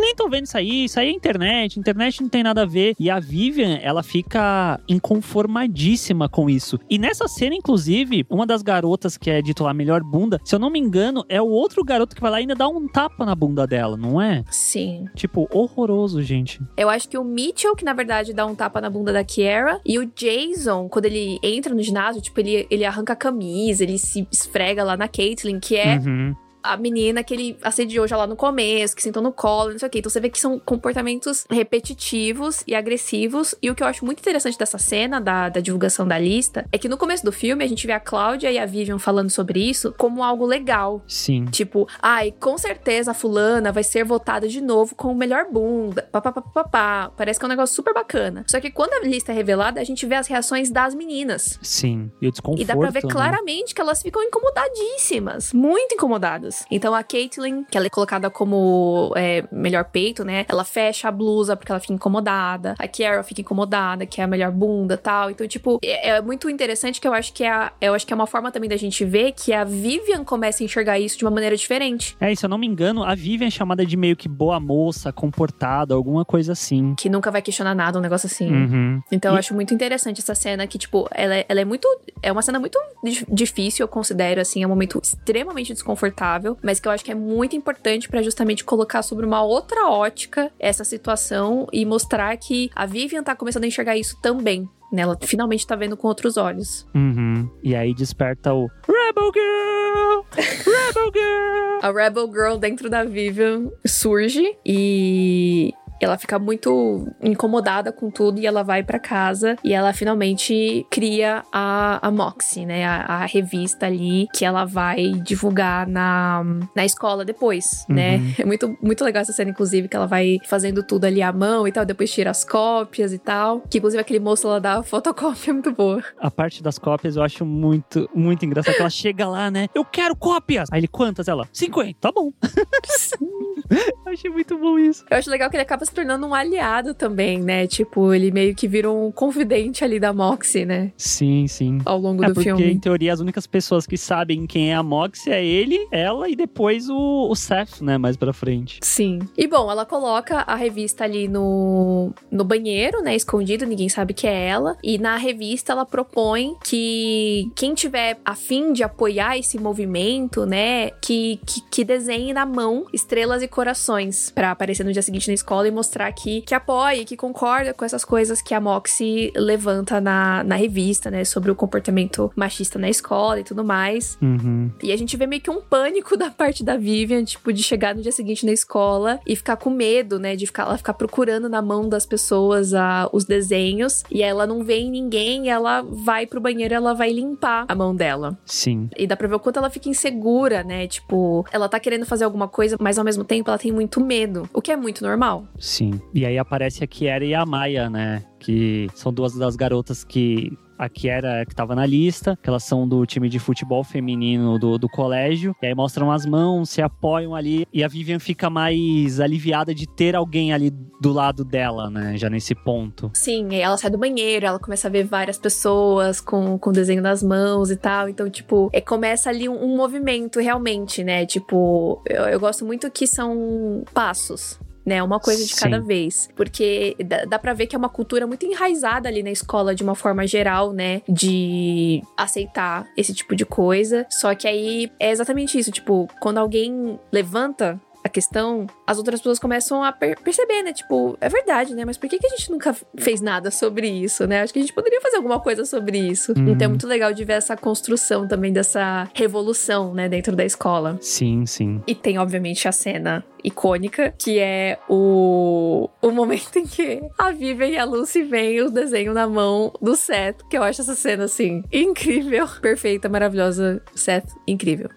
Nem 0.00 0.14
tô 0.14 0.28
vendo 0.28 0.44
isso 0.44 0.56
aí, 0.56 0.84
isso 0.84 0.98
aí 0.98 1.08
é 1.08 1.10
internet, 1.10 1.78
internet 1.78 2.22
não 2.22 2.28
tem 2.28 2.42
nada 2.42 2.62
a 2.62 2.64
ver. 2.64 2.94
E 2.98 3.10
a 3.10 3.18
Vivian, 3.18 3.78
ela 3.82 4.02
fica 4.02 4.80
inconformadíssima 4.88 6.28
com 6.28 6.48
isso. 6.48 6.78
E 6.88 6.98
nessa 6.98 7.28
cena, 7.28 7.54
inclusive, 7.54 8.24
uma 8.30 8.46
das 8.46 8.62
garotas 8.62 9.16
que 9.16 9.28
é 9.30 9.42
dito 9.42 9.64
lá 9.64 9.74
melhor 9.74 10.02
bunda, 10.02 10.40
se 10.44 10.54
eu 10.54 10.58
não 10.58 10.70
me 10.70 10.78
engano, 10.78 11.24
é 11.28 11.42
o 11.42 11.48
outro 11.48 11.84
garoto 11.84 12.14
que 12.14 12.22
vai 12.22 12.30
lá 12.30 12.38
e 12.38 12.42
ainda 12.42 12.54
dar 12.54 12.68
um 12.68 12.86
tapa 12.88 13.26
na 13.26 13.34
bunda 13.34 13.66
dela, 13.66 13.96
não 13.96 14.20
é? 14.20 14.44
Sim. 14.50 15.06
Tipo, 15.14 15.48
horroroso, 15.52 16.22
gente. 16.22 16.60
Eu 16.76 16.88
acho 16.88 17.08
que 17.08 17.18
o 17.18 17.24
Mitchell, 17.24 17.74
que 17.74 17.84
na 17.84 17.92
verdade 17.92 18.32
dá 18.32 18.46
um 18.46 18.54
tapa 18.54 18.80
na 18.80 18.88
bunda 18.88 19.12
da 19.12 19.24
Kiera, 19.24 19.80
e 19.84 19.98
o 19.98 20.06
Jason, 20.06 20.88
quando 20.88 21.06
ele 21.06 21.38
entra 21.42 21.74
no 21.74 21.82
ginásio, 21.82 22.22
tipo, 22.22 22.38
ele, 22.40 22.66
ele 22.70 22.84
arranca 22.84 23.12
a 23.12 23.16
camisa, 23.16 23.82
ele 23.82 23.98
se 23.98 24.26
esfrega 24.32 24.84
lá 24.84 24.96
na 24.96 25.08
Caitlyn, 25.08 25.58
que 25.58 25.76
é 25.76 25.96
Uhum. 25.96 26.34
A 26.72 26.76
menina 26.76 27.22
que 27.22 27.34
ele 27.34 27.58
assediou 27.62 28.06
já 28.06 28.16
lá 28.16 28.26
no 28.26 28.36
começo, 28.36 28.94
que 28.94 29.02
sentou 29.02 29.22
no 29.22 29.32
colo, 29.32 29.72
não 29.72 29.78
sei 29.78 29.88
o 29.88 29.90
quê. 29.90 29.98
Então 29.98 30.10
você 30.10 30.20
vê 30.20 30.28
que 30.28 30.38
são 30.38 30.58
comportamentos 30.58 31.46
repetitivos 31.50 32.62
e 32.66 32.74
agressivos. 32.74 33.54
E 33.62 33.70
o 33.70 33.74
que 33.74 33.82
eu 33.82 33.86
acho 33.86 34.04
muito 34.04 34.20
interessante 34.20 34.58
dessa 34.58 34.78
cena, 34.78 35.20
da, 35.20 35.48
da 35.48 35.60
divulgação 35.60 36.06
da 36.06 36.18
lista, 36.18 36.66
é 36.72 36.78
que 36.78 36.88
no 36.88 36.96
começo 36.96 37.24
do 37.24 37.32
filme 37.32 37.64
a 37.64 37.68
gente 37.68 37.86
vê 37.86 37.92
a 37.92 38.00
Cláudia 38.00 38.50
e 38.50 38.58
a 38.58 38.66
Vivian 38.66 38.98
falando 38.98 39.30
sobre 39.30 39.60
isso 39.60 39.94
como 39.96 40.22
algo 40.22 40.46
legal. 40.46 41.02
Sim. 41.06 41.46
Tipo, 41.46 41.88
ai, 42.00 42.32
com 42.32 42.56
certeza 42.58 43.10
a 43.10 43.14
fulana 43.14 43.72
vai 43.72 43.82
ser 43.82 44.04
votada 44.04 44.48
de 44.48 44.60
novo 44.60 44.94
com 44.94 45.12
o 45.12 45.14
melhor 45.14 45.46
bunda. 45.50 46.08
Papapá. 46.12 47.10
Parece 47.16 47.38
que 47.38 47.44
é 47.44 47.46
um 47.46 47.50
negócio 47.50 47.74
super 47.74 47.94
bacana. 47.94 48.44
Só 48.46 48.60
que 48.60 48.70
quando 48.70 48.92
a 48.94 49.00
lista 49.00 49.32
é 49.32 49.34
revelada, 49.34 49.80
a 49.80 49.84
gente 49.84 50.06
vê 50.06 50.14
as 50.14 50.26
reações 50.26 50.70
das 50.70 50.94
meninas. 50.94 51.58
Sim. 51.62 52.10
E 52.20 52.28
o 52.28 52.30
desconforto. 52.30 52.62
E 52.62 52.64
dá 52.64 52.76
pra 52.76 52.90
ver 52.90 53.04
né? 53.04 53.10
claramente 53.10 53.74
que 53.74 53.80
elas 53.80 54.02
ficam 54.02 54.22
incomodadíssimas. 54.22 55.52
Muito 55.52 55.94
incomodadas. 55.94 56.55
Então 56.70 56.94
a 56.94 57.02
Caitlyn, 57.02 57.64
que 57.64 57.76
ela 57.76 57.86
é 57.86 57.90
colocada 57.90 58.30
como 58.30 59.12
é, 59.16 59.44
melhor 59.52 59.84
peito, 59.84 60.24
né? 60.24 60.44
Ela 60.48 60.64
fecha 60.64 61.08
a 61.08 61.12
blusa 61.12 61.56
porque 61.56 61.70
ela 61.72 61.80
fica 61.80 61.92
incomodada. 61.92 62.74
A 62.78 62.88
Kiara 62.88 63.22
fica 63.22 63.40
incomodada, 63.40 64.06
que 64.06 64.20
é 64.20 64.24
a 64.24 64.26
melhor 64.26 64.50
bunda 64.50 64.94
e 64.94 64.98
tal. 64.98 65.30
Então, 65.30 65.46
tipo, 65.46 65.78
é, 65.84 66.10
é 66.10 66.20
muito 66.22 66.48
interessante 66.50 67.00
que 67.00 67.06
eu 67.08 67.12
acho 67.14 67.32
que 67.32 67.44
é, 67.44 67.50
a- 67.50 67.72
eu 67.80 67.94
acho 67.94 68.06
que 68.06 68.12
é 68.12 68.16
uma 68.16 68.26
forma 68.26 68.50
também 68.50 68.68
da 68.68 68.76
gente 68.76 69.04
ver 69.04 69.32
que 69.32 69.52
a 69.52 69.64
Vivian 69.64 70.24
começa 70.24 70.62
a 70.62 70.64
enxergar 70.64 70.98
isso 70.98 71.18
de 71.18 71.24
uma 71.24 71.30
maneira 71.30 71.56
diferente. 71.56 72.16
É, 72.20 72.32
e 72.32 72.36
se 72.36 72.44
eu 72.44 72.48
não 72.48 72.58
me 72.58 72.66
engano, 72.66 73.02
a 73.04 73.14
Vivian 73.14 73.48
é 73.48 73.50
chamada 73.50 73.84
de 73.84 73.96
meio 73.96 74.16
que 74.16 74.28
boa 74.28 74.58
moça, 74.60 75.12
comportada, 75.12 75.94
alguma 75.94 76.24
coisa 76.24 76.52
assim. 76.52 76.94
Que 76.96 77.08
nunca 77.08 77.30
vai 77.30 77.42
questionar 77.42 77.74
nada, 77.74 77.98
um 77.98 78.02
negócio 78.02 78.26
assim. 78.26 78.50
Uhum. 78.50 79.02
Então 79.10 79.32
eu 79.32 79.36
E- 79.36 79.38
acho 79.38 79.54
muito 79.54 79.72
interessante 79.74 80.20
essa 80.20 80.34
cena 80.34 80.66
que, 80.66 80.78
tipo, 80.78 81.08
ela, 81.14 81.34
é- 81.36 81.46
ela 81.48 81.60
é 81.60 81.64
muito. 81.64 81.86
É 82.22 82.30
uma 82.32 82.42
cena 82.42 82.58
muito 82.58 82.78
di- 83.04 83.26
difícil, 83.28 83.84
eu 83.84 83.88
considero, 83.88 84.40
assim, 84.40 84.62
é 84.62 84.66
um 84.66 84.70
momento 84.70 85.00
extremamente 85.02 85.72
desconfortável, 85.72 86.35
mas 86.62 86.80
que 86.80 86.88
eu 86.88 86.92
acho 86.92 87.04
que 87.04 87.12
é 87.12 87.14
muito 87.14 87.56
importante 87.56 88.08
pra 88.08 88.22
justamente 88.22 88.64
colocar 88.64 89.02
sobre 89.02 89.26
uma 89.26 89.42
outra 89.42 89.88
ótica 89.88 90.50
essa 90.58 90.84
situação 90.84 91.66
e 91.72 91.84
mostrar 91.84 92.36
que 92.36 92.70
a 92.74 92.86
Vivian 92.86 93.22
tá 93.22 93.34
começando 93.34 93.64
a 93.64 93.66
enxergar 93.66 93.96
isso 93.96 94.18
também. 94.20 94.68
Né? 94.92 95.02
Ela 95.02 95.18
finalmente 95.20 95.66
tá 95.66 95.74
vendo 95.74 95.96
com 95.96 96.06
outros 96.06 96.36
olhos. 96.36 96.86
Uhum. 96.94 97.50
E 97.62 97.74
aí 97.74 97.92
desperta 97.92 98.54
o 98.54 98.68
Rebel 98.86 99.32
Girl! 99.34 100.22
Rebel 100.32 101.12
Girl! 101.12 101.56
A 101.82 101.92
Rebel 101.92 102.26
Girl 102.32 102.56
dentro 102.56 102.88
da 102.88 103.04
Vivian 103.04 103.70
surge 103.84 104.56
e. 104.64 105.72
Ela 106.00 106.18
fica 106.18 106.38
muito 106.38 107.08
incomodada 107.22 107.92
com 107.92 108.10
tudo 108.10 108.38
e 108.38 108.46
ela 108.46 108.62
vai 108.62 108.82
para 108.82 108.98
casa 108.98 109.56
e 109.64 109.72
ela 109.72 109.92
finalmente 109.92 110.86
cria 110.90 111.42
a, 111.52 112.06
a 112.06 112.10
Moxie, 112.10 112.66
né? 112.66 112.84
A, 112.84 113.22
a, 113.22 113.26
revista 113.26 113.86
ali 113.86 114.28
que 114.32 114.44
ela 114.44 114.64
vai 114.64 115.12
divulgar 115.24 115.86
na, 115.86 116.44
na 116.74 116.84
escola 116.84 117.24
depois, 117.24 117.84
né? 117.88 118.16
uhum. 118.16 118.22
né? 118.24 118.34
É 118.38 118.44
muito, 118.44 118.76
muito 118.80 119.02
legal 119.02 119.22
essa 119.22 119.32
cena, 119.32 119.50
inclusive, 119.50 119.88
que 119.88 119.96
ela 119.96 120.06
vai 120.06 120.38
fazendo 120.44 120.82
tudo 120.82 121.04
ali 121.04 121.22
à 121.22 121.32
mão 121.32 121.66
e 121.66 121.72
tal, 121.72 121.84
depois 121.84 122.12
tira 122.12 122.30
as 122.30 122.44
cópias 122.44 123.12
e 123.12 123.18
tal. 123.18 123.60
Que 123.68 123.78
inclusive 123.78 124.00
aquele 124.00 124.20
moço 124.20 124.46
lá 124.46 124.58
da 124.58 124.82
fotocópia 124.82 125.50
é 125.50 125.52
muito 125.52 125.72
boa. 125.72 126.02
A 126.18 126.30
parte 126.30 126.62
das 126.62 126.78
cópias 126.78 127.16
eu 127.16 127.22
acho 127.22 127.44
muito, 127.44 128.08
muito 128.14 128.44
engraçado. 128.44 128.74
Que 128.74 128.80
ela 128.80 128.90
chega 128.90 129.26
lá, 129.26 129.50
né? 129.50 129.68
Eu 129.74 129.84
quero 129.84 130.14
cópias! 130.14 130.68
Aí 130.70 130.80
ele, 130.80 130.88
quantas? 130.88 131.28
Ela, 131.28 131.48
50, 131.52 131.98
tá 132.00 132.12
bom. 132.12 132.32
eu 133.70 134.12
achei 134.12 134.30
muito 134.30 134.56
bom 134.58 134.78
isso. 134.78 135.04
Eu 135.10 135.16
acho 135.16 135.30
legal 135.30 135.50
que 135.50 135.56
ele 135.56 135.62
acaba 135.62 135.85
se 135.86 135.92
tornando 135.92 136.26
um 136.26 136.34
aliado 136.34 136.92
também, 136.92 137.40
né? 137.40 137.66
Tipo, 137.66 138.12
ele 138.12 138.30
meio 138.30 138.54
que 138.54 138.68
vira 138.68 138.90
um 138.90 139.10
confidente 139.10 139.84
ali 139.84 139.98
da 139.98 140.12
Moxie, 140.12 140.64
né? 140.64 140.92
Sim, 140.96 141.46
sim. 141.46 141.78
Ao 141.84 141.98
longo 141.98 142.24
é 142.24 142.28
do 142.28 142.34
porque, 142.34 142.48
filme. 142.48 142.62
Porque, 142.62 142.76
em 142.76 142.78
teoria, 142.78 143.12
as 143.12 143.20
únicas 143.20 143.46
pessoas 143.46 143.86
que 143.86 143.96
sabem 143.96 144.46
quem 144.46 144.72
é 144.72 144.74
a 144.74 144.82
Moxie 144.82 145.30
é 145.30 145.44
ele, 145.44 145.86
ela 145.90 146.28
e 146.28 146.36
depois 146.36 146.88
o, 146.88 147.28
o 147.30 147.34
Seth, 147.34 147.80
né? 147.80 147.96
Mais 147.96 148.16
pra 148.16 148.32
frente. 148.32 148.80
Sim. 148.82 149.20
E 149.36 149.46
bom, 149.46 149.70
ela 149.70 149.86
coloca 149.86 150.38
a 150.40 150.54
revista 150.54 151.04
ali 151.04 151.28
no, 151.28 152.12
no 152.30 152.44
banheiro, 152.44 153.02
né? 153.02 153.14
Escondido, 153.14 153.64
ninguém 153.64 153.88
sabe 153.88 154.12
que 154.12 154.26
é 154.26 154.48
ela. 154.48 154.76
E 154.82 154.98
na 154.98 155.16
revista 155.16 155.72
ela 155.72 155.86
propõe 155.86 156.54
que 156.64 157.50
quem 157.54 157.74
tiver 157.74 158.18
afim 158.24 158.72
de 158.72 158.82
apoiar 158.82 159.38
esse 159.38 159.58
movimento, 159.58 160.44
né? 160.44 160.90
Que, 161.00 161.40
que, 161.46 161.60
que 161.70 161.84
desenhe 161.84 162.32
na 162.32 162.44
mão 162.44 162.86
estrelas 162.92 163.42
e 163.42 163.48
corações 163.48 164.30
para 164.34 164.50
aparecer 164.50 164.84
no 164.84 164.92
dia 164.92 165.02
seguinte 165.02 165.28
na 165.28 165.34
escola 165.34 165.68
e 165.68 165.70
mostrar 165.76 166.10
que, 166.12 166.40
que 166.40 166.54
apoia, 166.54 167.04
que 167.04 167.16
concorda 167.16 167.74
com 167.74 167.84
essas 167.84 168.04
coisas 168.04 168.40
que 168.40 168.54
a 168.54 168.60
Moxie 168.60 169.32
levanta 169.36 170.00
na, 170.00 170.42
na 170.42 170.56
revista, 170.56 171.10
né? 171.10 171.24
Sobre 171.24 171.50
o 171.50 171.54
comportamento 171.54 172.32
machista 172.34 172.78
na 172.78 172.88
escola 172.88 173.40
e 173.40 173.44
tudo 173.44 173.64
mais. 173.64 174.18
Uhum. 174.22 174.70
E 174.82 174.90
a 174.90 174.96
gente 174.96 175.16
vê 175.16 175.26
meio 175.26 175.42
que 175.42 175.50
um 175.50 175.60
pânico 175.60 176.16
da 176.16 176.30
parte 176.30 176.64
da 176.64 176.76
Vivian, 176.76 177.24
tipo, 177.24 177.52
de 177.52 177.62
chegar 177.62 177.94
no 177.94 178.02
dia 178.02 178.12
seguinte 178.12 178.46
na 178.46 178.52
escola 178.52 179.20
e 179.26 179.36
ficar 179.36 179.56
com 179.56 179.70
medo, 179.70 180.18
né? 180.18 180.34
De 180.34 180.46
ficar, 180.46 180.62
ela 180.62 180.78
ficar 180.78 180.94
procurando 180.94 181.48
na 181.48 181.60
mão 181.60 181.88
das 181.88 182.06
pessoas 182.06 182.72
a, 182.72 183.08
os 183.12 183.24
desenhos. 183.24 184.02
E 184.10 184.22
ela 184.22 184.46
não 184.46 184.64
vê 184.64 184.78
em 184.78 184.90
ninguém, 184.90 185.50
ela 185.50 185.82
vai 185.82 186.26
pro 186.26 186.40
banheiro 186.40 186.74
ela 186.74 186.94
vai 186.94 187.12
limpar 187.12 187.64
a 187.68 187.74
mão 187.74 187.94
dela. 187.94 188.38
Sim. 188.44 188.88
E 188.96 189.06
dá 189.06 189.16
pra 189.16 189.28
ver 189.28 189.34
o 189.34 189.40
quanto 189.40 189.58
ela 189.58 189.70
fica 189.70 189.88
insegura, 189.88 190.62
né? 190.62 190.86
Tipo, 190.86 191.44
ela 191.52 191.68
tá 191.68 191.78
querendo 191.78 192.06
fazer 192.06 192.24
alguma 192.24 192.48
coisa, 192.48 192.76
mas 192.80 192.98
ao 192.98 193.04
mesmo 193.04 193.24
tempo 193.24 193.50
ela 193.50 193.58
tem 193.58 193.72
muito 193.72 194.00
medo. 194.00 194.48
O 194.52 194.62
que 194.62 194.72
é 194.72 194.76
muito 194.76 195.04
normal. 195.04 195.46
Sim. 195.66 196.00
E 196.14 196.24
aí 196.24 196.38
aparece 196.38 196.84
a 196.84 196.86
Kiera 196.86 197.24
e 197.24 197.34
a 197.34 197.44
Maia, 197.44 197.90
né? 197.90 198.22
Que 198.38 198.88
são 198.94 199.12
duas 199.12 199.34
das 199.34 199.56
garotas 199.56 200.04
que 200.04 200.56
a 200.78 200.88
Kiera 200.88 201.44
que 201.44 201.54
tava 201.54 201.74
na 201.74 201.84
lista, 201.84 202.38
que 202.40 202.48
elas 202.48 202.62
são 202.62 202.86
do 202.86 203.04
time 203.04 203.28
de 203.28 203.40
futebol 203.40 203.82
feminino 203.82 204.60
do, 204.60 204.78
do 204.78 204.88
colégio. 204.88 205.56
E 205.60 205.66
aí 205.66 205.74
mostram 205.74 206.12
as 206.12 206.24
mãos, 206.24 206.70
se 206.70 206.80
apoiam 206.80 207.34
ali. 207.34 207.66
E 207.72 207.82
a 207.82 207.88
Vivian 207.88 208.20
fica 208.20 208.48
mais 208.48 209.18
aliviada 209.18 209.74
de 209.74 209.88
ter 209.88 210.14
alguém 210.14 210.52
ali 210.52 210.70
do 211.00 211.12
lado 211.12 211.44
dela, 211.44 211.90
né? 211.90 212.16
Já 212.16 212.30
nesse 212.30 212.54
ponto. 212.54 213.10
Sim, 213.12 213.48
aí 213.50 213.60
ela 213.60 213.76
sai 213.76 213.90
do 213.90 213.98
banheiro, 213.98 214.46
ela 214.46 214.60
começa 214.60 214.86
a 214.86 214.90
ver 214.90 215.02
várias 215.02 215.36
pessoas 215.36 216.20
com, 216.20 216.56
com 216.60 216.70
o 216.70 216.72
desenho 216.72 217.02
nas 217.02 217.24
mãos 217.24 217.72
e 217.72 217.76
tal. 217.76 218.08
Então, 218.08 218.30
tipo, 218.30 218.70
é, 218.72 218.80
começa 218.80 219.30
ali 219.30 219.48
um, 219.48 219.64
um 219.64 219.76
movimento 219.76 220.38
realmente, 220.38 221.02
né? 221.02 221.26
Tipo, 221.26 222.00
eu, 222.08 222.22
eu 222.22 222.38
gosto 222.38 222.64
muito 222.64 222.88
que 222.88 223.04
são 223.04 223.82
passos 223.92 224.64
né? 224.86 225.02
Uma 225.02 225.18
coisa 225.18 225.44
de 225.44 225.52
Sim. 225.52 225.60
cada 225.62 225.80
vez. 225.80 226.28
Porque 226.36 226.96
dá, 227.04 227.24
dá 227.24 227.38
pra 227.38 227.52
ver 227.52 227.66
que 227.66 227.74
é 227.74 227.78
uma 227.78 227.88
cultura 227.88 228.26
muito 228.26 228.46
enraizada 228.46 229.08
ali 229.08 229.22
na 229.22 229.30
escola, 229.30 229.74
de 229.74 229.82
uma 229.82 229.96
forma 229.96 230.24
geral, 230.26 230.72
né? 230.72 231.02
De 231.08 232.00
aceitar 232.16 232.86
esse 232.96 233.12
tipo 233.12 233.34
de 233.34 233.44
coisa. 233.44 234.06
Só 234.08 234.34
que 234.34 234.46
aí 234.46 234.90
é 235.00 235.10
exatamente 235.10 235.58
isso. 235.58 235.72
Tipo, 235.72 236.08
quando 236.20 236.38
alguém 236.38 236.98
levanta 237.10 237.80
a 238.06 238.08
questão, 238.08 238.66
as 238.86 238.98
outras 238.98 239.20
pessoas 239.20 239.38
começam 239.38 239.82
a 239.82 239.92
per 239.92 240.18
perceber, 240.20 240.62
né? 240.62 240.72
Tipo, 240.72 241.18
é 241.20 241.28
verdade, 241.28 241.74
né? 241.74 241.84
Mas 241.84 241.98
por 241.98 242.08
que, 242.08 242.18
que 242.18 242.26
a 242.26 242.30
gente 242.30 242.50
nunca 242.50 242.74
fez 242.96 243.20
nada 243.20 243.50
sobre 243.50 243.88
isso, 243.88 244.26
né? 244.26 244.42
Acho 244.42 244.52
que 244.52 244.60
a 244.60 244.62
gente 244.62 244.72
poderia 244.72 245.00
fazer 245.00 245.16
alguma 245.16 245.40
coisa 245.40 245.64
sobre 245.64 245.98
isso. 245.98 246.32
Uhum. 246.36 246.50
Então 246.50 246.66
é 246.66 246.68
muito 246.68 246.86
legal 246.86 247.12
de 247.12 247.24
ver 247.24 247.34
essa 247.34 247.56
construção 247.56 248.26
também 248.28 248.52
dessa 248.52 249.08
revolução, 249.12 249.92
né? 249.92 250.08
Dentro 250.08 250.36
da 250.36 250.44
escola. 250.44 250.96
Sim, 251.00 251.44
sim. 251.46 251.82
E 251.86 251.94
tem, 251.94 252.18
obviamente, 252.18 252.68
a 252.68 252.72
cena 252.72 253.24
icônica, 253.42 254.12
que 254.18 254.38
é 254.38 254.78
o, 254.88 255.88
o 256.02 256.10
momento 256.10 256.58
em 256.58 256.66
que 256.66 257.00
a 257.18 257.30
Vivian 257.30 257.68
e 257.68 257.78
a 257.78 257.84
Lucy 257.84 258.22
veem 258.22 258.62
o 258.62 258.70
desenho 258.70 259.12
na 259.12 259.26
mão 259.26 259.72
do 259.80 259.94
Seth, 259.94 260.42
que 260.50 260.56
eu 260.56 260.62
acho 260.62 260.80
essa 260.80 260.94
cena, 260.94 261.24
assim, 261.24 261.62
incrível, 261.72 262.46
perfeita, 262.60 263.08
maravilhosa. 263.08 263.82
Seth, 263.94 264.28
incrível. 264.46 264.90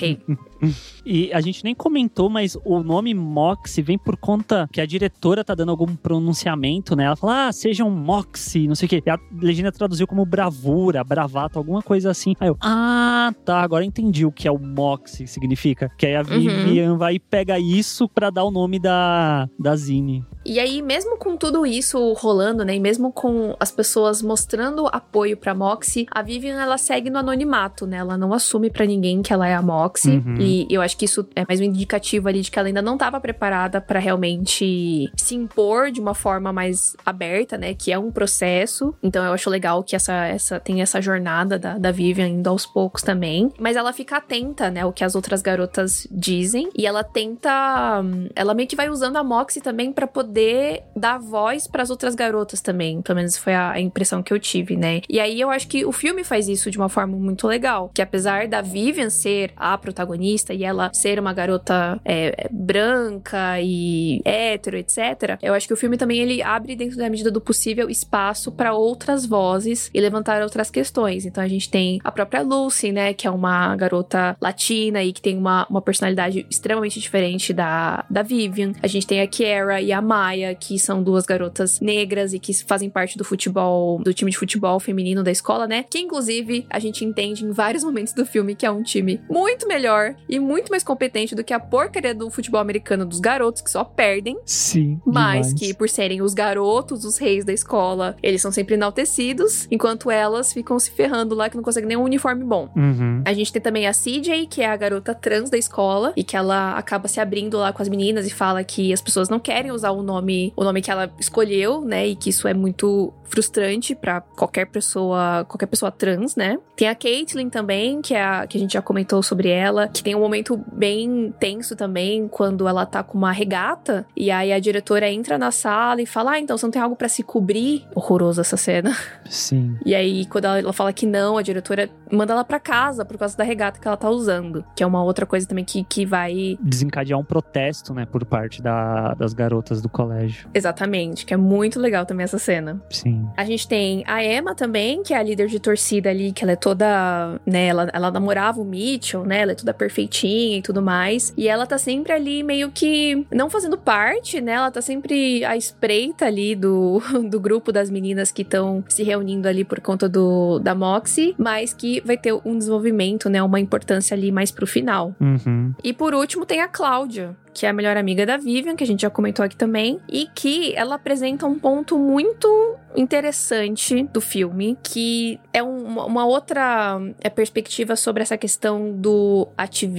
Hey. 0.00 0.20
E 1.04 1.32
a 1.32 1.40
gente 1.40 1.62
nem 1.62 1.74
comentou, 1.74 2.28
mas 2.28 2.56
o 2.64 2.82
nome 2.82 3.14
Moxie 3.14 3.82
vem 3.82 3.96
por 3.96 4.16
conta 4.16 4.68
que 4.72 4.80
a 4.80 4.86
diretora 4.86 5.44
tá 5.44 5.54
dando 5.54 5.70
algum 5.70 5.94
pronunciamento, 5.94 6.96
né? 6.96 7.04
Ela 7.04 7.16
fala, 7.16 7.48
ah, 7.48 7.52
sejam 7.52 7.90
Moxie, 7.90 8.66
não 8.66 8.74
sei 8.74 8.86
o 8.86 8.88
quê. 8.88 9.02
E 9.04 9.10
a 9.10 9.18
legenda 9.40 9.70
traduziu 9.70 10.06
como 10.06 10.24
bravura, 10.24 11.04
bravato, 11.04 11.58
alguma 11.58 11.82
coisa 11.82 12.10
assim. 12.10 12.34
Aí 12.40 12.48
eu, 12.48 12.56
ah, 12.60 13.32
tá, 13.44 13.60
agora 13.60 13.84
entendi 13.84 14.24
o 14.26 14.32
que 14.32 14.48
é 14.48 14.50
o 14.50 14.58
Moxie 14.58 15.26
significa. 15.26 15.90
Que 15.96 16.06
aí 16.06 16.16
a 16.16 16.20
uhum. 16.20 16.24
Vivian 16.24 16.92
uhum. 16.92 16.98
vai 16.98 17.14
e 17.14 17.20
pega 17.20 17.58
isso 17.58 18.08
para 18.08 18.30
dar 18.30 18.44
o 18.44 18.50
nome 18.50 18.78
da, 18.78 19.48
da 19.58 19.76
Zine. 19.76 20.24
E 20.44 20.60
aí, 20.60 20.80
mesmo 20.80 21.18
com 21.18 21.36
tudo 21.36 21.66
isso 21.66 22.12
rolando, 22.12 22.64
né, 22.64 22.76
e 22.76 22.80
mesmo 22.80 23.12
com 23.12 23.56
as 23.58 23.72
pessoas 23.72 24.22
mostrando 24.22 24.86
apoio 24.86 25.36
pra 25.36 25.54
Moxie, 25.54 26.06
a 26.10 26.22
Vivian, 26.22 26.60
ela 26.60 26.78
segue 26.78 27.10
no 27.10 27.18
anonimato, 27.18 27.86
né? 27.86 27.96
Ela 27.96 28.16
não 28.16 28.32
assume 28.32 28.70
para 28.70 28.86
ninguém 28.86 29.22
que 29.22 29.32
ela 29.32 29.48
é 29.48 29.54
a 29.54 29.62
Moxie. 29.62 30.22
Uhum. 30.24 30.36
E 30.38 30.55
eu 30.70 30.80
acho 30.80 30.96
que 30.96 31.04
isso 31.04 31.28
é 31.34 31.44
mais 31.46 31.60
um 31.60 31.64
indicativo 31.64 32.28
ali 32.28 32.40
de 32.40 32.50
que 32.50 32.58
ela 32.58 32.68
ainda 32.68 32.80
não 32.80 32.94
estava 32.94 33.20
preparada 33.20 33.80
para 33.80 33.98
realmente 33.98 35.10
se 35.16 35.34
impor 35.34 35.90
de 35.90 36.00
uma 36.00 36.14
forma 36.14 36.52
mais 36.52 36.96
aberta, 37.04 37.58
né? 37.58 37.74
Que 37.74 37.92
é 37.92 37.98
um 37.98 38.10
processo. 38.10 38.94
Então 39.02 39.24
eu 39.24 39.32
acho 39.32 39.50
legal 39.50 39.82
que 39.82 39.96
essa, 39.96 40.26
essa 40.26 40.60
tem 40.60 40.82
essa 40.82 41.00
jornada 41.00 41.58
da, 41.58 41.78
da 41.78 41.90
Vivian 41.90 42.28
indo 42.28 42.48
aos 42.48 42.64
poucos 42.64 43.02
também. 43.02 43.52
Mas 43.58 43.76
ela 43.76 43.92
fica 43.92 44.16
atenta, 44.16 44.70
né? 44.70 44.84
O 44.84 44.92
que 44.92 45.04
as 45.04 45.14
outras 45.14 45.42
garotas 45.42 46.06
dizem. 46.10 46.70
E 46.76 46.86
ela 46.86 47.02
tenta. 47.02 48.02
Ela 48.34 48.54
meio 48.54 48.68
que 48.68 48.76
vai 48.76 48.88
usando 48.88 49.16
a 49.16 49.24
Moxie 49.24 49.60
também 49.60 49.92
para 49.92 50.06
poder 50.06 50.82
dar 50.94 51.18
voz 51.18 51.66
para 51.66 51.82
as 51.82 51.90
outras 51.90 52.14
garotas 52.14 52.60
também. 52.60 53.02
Pelo 53.02 53.16
menos 53.16 53.36
foi 53.36 53.54
a, 53.54 53.80
impressão 53.80 54.22
que 54.22 54.32
eu 54.32 54.38
tive, 54.38 54.76
né? 54.76 55.00
E 55.08 55.20
aí 55.20 55.40
eu 55.40 55.50
acho 55.50 55.68
que 55.68 55.84
o 55.84 55.92
filme 55.92 56.24
faz 56.24 56.48
isso 56.48 56.70
de 56.70 56.78
uma 56.78 56.88
forma 56.88 57.16
muito 57.16 57.46
legal. 57.46 57.90
Que 57.94 58.02
apesar 58.02 58.48
da 58.48 58.60
Vivian 58.60 59.10
ser 59.10 59.52
a 59.56 59.76
protagonista 59.78 60.35
e 60.52 60.64
ela 60.64 60.90
ser 60.92 61.18
uma 61.18 61.32
garota 61.32 62.00
é, 62.04 62.48
branca 62.50 63.60
e 63.60 64.20
hétero, 64.24 64.76
etc., 64.76 65.38
eu 65.42 65.54
acho 65.54 65.66
que 65.66 65.74
o 65.74 65.76
filme 65.76 65.96
também 65.96 66.18
ele 66.18 66.42
abre, 66.42 66.76
dentro 66.76 66.96
da 66.96 67.08
medida 67.08 67.30
do 67.30 67.40
possível, 67.40 67.88
espaço 67.88 68.50
para 68.52 68.74
outras 68.74 69.24
vozes 69.24 69.90
e 69.92 70.00
levantar 70.00 70.42
outras 70.42 70.70
questões. 70.70 71.26
Então 71.26 71.42
a 71.42 71.48
gente 71.48 71.70
tem 71.70 72.00
a 72.02 72.10
própria 72.10 72.42
Lucy, 72.42 72.92
né? 72.92 73.12
Que 73.12 73.26
é 73.26 73.30
uma 73.30 73.74
garota 73.76 74.36
latina 74.40 75.02
e 75.02 75.12
que 75.12 75.20
tem 75.20 75.36
uma, 75.36 75.66
uma 75.68 75.82
personalidade 75.82 76.46
extremamente 76.50 77.00
diferente 77.00 77.52
da, 77.52 78.04
da 78.10 78.22
Vivian. 78.22 78.72
A 78.82 78.86
gente 78.86 79.06
tem 79.06 79.20
a 79.20 79.26
Kiara 79.26 79.80
e 79.80 79.92
a 79.92 80.00
Maya 80.00 80.54
que 80.54 80.78
são 80.78 81.02
duas 81.02 81.24
garotas 81.24 81.80
negras 81.80 82.32
e 82.32 82.38
que 82.38 82.52
fazem 82.64 82.90
parte 82.90 83.16
do 83.16 83.24
futebol, 83.24 83.98
do 84.02 84.12
time 84.12 84.30
de 84.30 84.38
futebol 84.38 84.78
feminino 84.80 85.22
da 85.22 85.30
escola, 85.30 85.66
né? 85.66 85.84
Que 85.88 85.98
inclusive 85.98 86.66
a 86.70 86.78
gente 86.78 87.04
entende 87.04 87.44
em 87.44 87.50
vários 87.50 87.82
momentos 87.84 88.12
do 88.12 88.26
filme 88.26 88.54
que 88.54 88.66
é 88.66 88.70
um 88.70 88.82
time 88.82 89.20
muito 89.28 89.66
melhor 89.66 90.14
e 90.28 90.38
muito 90.38 90.70
mais 90.70 90.82
competente 90.82 91.34
do 91.34 91.44
que 91.44 91.52
a 91.54 91.60
porcaria 91.60 92.14
do 92.14 92.30
futebol 92.30 92.60
americano 92.60 93.04
dos 93.04 93.20
garotos, 93.20 93.62
que 93.62 93.70
só 93.70 93.84
perdem. 93.84 94.38
Sim. 94.44 95.00
Mas 95.04 95.48
demais. 95.48 95.54
que 95.54 95.74
por 95.74 95.88
serem 95.88 96.22
os 96.22 96.34
garotos, 96.34 97.04
os 97.04 97.18
reis 97.18 97.44
da 97.44 97.52
escola, 97.52 98.16
eles 98.22 98.42
são 98.42 98.52
sempre 98.52 98.74
enaltecidos, 98.74 99.66
enquanto 99.70 100.10
elas 100.10 100.52
ficam 100.52 100.78
se 100.78 100.90
ferrando 100.90 101.34
lá 101.34 101.48
que 101.48 101.56
não 101.56 101.62
conseguem 101.62 101.88
nem 101.88 101.96
um 101.96 102.02
uniforme 102.02 102.44
bom. 102.44 102.68
Uhum. 102.76 103.22
A 103.24 103.32
gente 103.32 103.52
tem 103.52 103.62
também 103.62 103.86
a 103.86 103.92
CJ, 103.92 104.46
que 104.48 104.62
é 104.62 104.66
a 104.66 104.76
garota 104.76 105.14
trans 105.14 105.50
da 105.50 105.56
escola, 105.56 106.12
e 106.16 106.22
que 106.22 106.36
ela 106.36 106.76
acaba 106.76 107.08
se 107.08 107.20
abrindo 107.20 107.56
lá 107.56 107.72
com 107.72 107.82
as 107.82 107.88
meninas 107.88 108.26
e 108.26 108.30
fala 108.30 108.62
que 108.62 108.92
as 108.92 109.00
pessoas 109.00 109.28
não 109.28 109.38
querem 109.38 109.70
usar 109.70 109.90
o 109.90 110.02
nome 110.02 110.16
nome, 110.26 110.52
o 110.56 110.64
nome 110.64 110.82
que 110.82 110.90
ela 110.90 111.10
escolheu, 111.18 111.82
né? 111.82 112.08
E 112.08 112.16
que 112.16 112.30
isso 112.30 112.48
é 112.48 112.54
muito 112.54 113.12
frustrante 113.24 113.94
para 113.94 114.20
qualquer 114.20 114.66
pessoa, 114.66 115.44
qualquer 115.48 115.66
pessoa 115.66 115.90
trans, 115.90 116.36
né? 116.36 116.58
Tem 116.76 116.88
a 116.88 116.94
Caitlyn 116.94 117.48
também, 117.48 118.00
que 118.00 118.14
é 118.14 118.22
a 118.22 118.46
que 118.46 118.56
a 118.56 118.60
gente 118.60 118.74
já 118.74 118.82
comentou 118.82 119.22
sobre 119.22 119.48
ela, 119.48 119.88
que 119.88 120.02
tem 120.02 120.14
um 120.16 120.20
momento 120.20 120.60
bem 120.72 121.34
tenso 121.38 121.76
também 121.76 122.28
quando 122.28 122.66
ela 122.66 122.84
tá 122.86 123.02
com 123.02 123.16
uma 123.18 123.32
regata 123.32 124.06
e 124.16 124.30
aí 124.30 124.52
a 124.52 124.58
diretora 124.58 125.10
entra 125.10 125.38
na 125.38 125.50
sala 125.50 126.02
e 126.02 126.06
fala: 126.06 126.32
"Ah, 126.32 126.40
então 126.40 126.56
você 126.56 126.66
não 126.66 126.70
tem 126.70 126.82
algo 126.82 126.96
para 126.96 127.08
se 127.08 127.22
cobrir?". 127.22 127.84
Horrorosa 127.94 128.40
essa 128.40 128.56
cena. 128.56 128.96
Sim. 129.28 129.76
E 129.84 129.94
aí 129.94 130.26
quando 130.26 130.46
ela, 130.46 130.58
ela 130.58 130.72
fala 130.72 130.92
que 130.92 131.06
não, 131.06 131.36
a 131.36 131.42
diretora 131.42 131.88
manda 132.10 132.32
ela 132.32 132.44
para 132.44 132.60
casa 132.60 133.04
por 133.04 133.18
causa 133.18 133.36
da 133.36 133.44
regata 133.44 133.80
que 133.80 133.86
ela 133.86 133.96
tá 133.96 134.08
usando. 134.10 134.64
Que 134.74 134.82
é 134.82 134.86
uma 134.86 135.02
outra 135.02 135.26
coisa 135.26 135.46
também 135.46 135.64
que, 135.64 135.84
que 135.84 136.06
vai. 136.06 136.56
Desencadear 136.60 137.18
um 137.18 137.24
protesto, 137.24 137.92
né, 137.94 138.06
por 138.06 138.24
parte 138.24 138.62
da, 138.62 139.14
das 139.14 139.32
garotas 139.32 139.80
do 139.80 139.88
colégio. 139.88 140.48
Exatamente, 140.54 141.26
que 141.26 141.34
é 141.34 141.36
muito 141.36 141.78
legal 141.80 142.06
também 142.06 142.24
essa 142.24 142.38
cena. 142.38 142.80
Sim. 142.90 143.28
A 143.36 143.44
gente 143.44 143.66
tem 143.66 144.04
a 144.06 144.24
Emma 144.24 144.54
também, 144.54 145.02
que 145.02 145.14
é 145.14 145.18
a 145.18 145.22
líder 145.22 145.48
de 145.48 145.58
torcida 145.60 146.10
ali, 146.10 146.32
que 146.32 146.44
ela 146.44 146.52
é 146.52 146.56
toda. 146.56 147.40
né, 147.46 147.66
ela, 147.66 147.90
ela 147.92 148.10
namorava 148.10 148.60
o 148.60 148.64
Mitchell, 148.64 149.24
né? 149.24 149.40
Ela 149.40 149.52
é 149.52 149.54
toda 149.54 149.74
perfeitinha 150.06 150.58
e 150.58 150.62
tudo 150.62 150.80
mais. 150.80 151.32
E 151.36 151.48
ela 151.48 151.66
tá 151.66 151.78
sempre 151.78 152.12
ali 152.12 152.42
meio 152.42 152.70
que. 152.70 153.26
não 153.30 153.50
fazendo 153.50 153.76
parte, 153.76 154.40
né? 154.40 154.52
Ela 154.52 154.70
tá 154.70 154.80
sempre 154.80 155.44
à 155.44 155.56
espreita 155.56 156.26
ali 156.26 156.54
do, 156.54 157.02
do 157.28 157.38
grupo 157.40 157.72
das 157.72 157.90
meninas 157.90 158.30
que 158.30 158.42
estão 158.42 158.84
se 158.88 159.02
reunindo 159.02 159.48
ali 159.48 159.64
por 159.64 159.80
conta 159.80 160.08
do 160.08 160.58
da 160.58 160.74
Moxie, 160.74 161.34
mas 161.38 161.72
que 161.72 162.00
vai 162.04 162.16
ter 162.16 162.32
um 162.44 162.56
desenvolvimento, 162.56 163.28
né? 163.28 163.42
Uma 163.42 163.60
importância 163.60 164.14
ali 164.14 164.30
mais 164.30 164.50
pro 164.50 164.66
final. 164.66 165.14
Uhum. 165.20 165.74
E 165.82 165.92
por 165.92 166.14
último 166.14 166.46
tem 166.46 166.60
a 166.60 166.68
Cláudia, 166.68 167.36
que 167.56 167.64
é 167.64 167.70
a 167.70 167.72
melhor 167.72 167.96
amiga 167.96 168.26
da 168.26 168.36
Vivian, 168.36 168.76
que 168.76 168.84
a 168.84 168.86
gente 168.86 169.00
já 169.00 169.10
comentou 169.10 169.42
aqui 169.42 169.56
também, 169.56 169.98
e 170.08 170.28
que 170.34 170.74
ela 170.76 170.96
apresenta 170.96 171.46
um 171.46 171.58
ponto 171.58 171.98
muito 171.98 172.76
interessante 172.94 174.02
do 174.12 174.20
filme, 174.20 174.76
que 174.82 175.40
é 175.54 175.62
um, 175.62 175.98
uma 175.98 176.26
outra 176.26 177.00
é, 177.20 177.30
perspectiva 177.30 177.96
sobre 177.96 178.22
essa 178.22 178.36
questão 178.36 178.92
do 178.92 179.48
ativismo, 179.56 179.95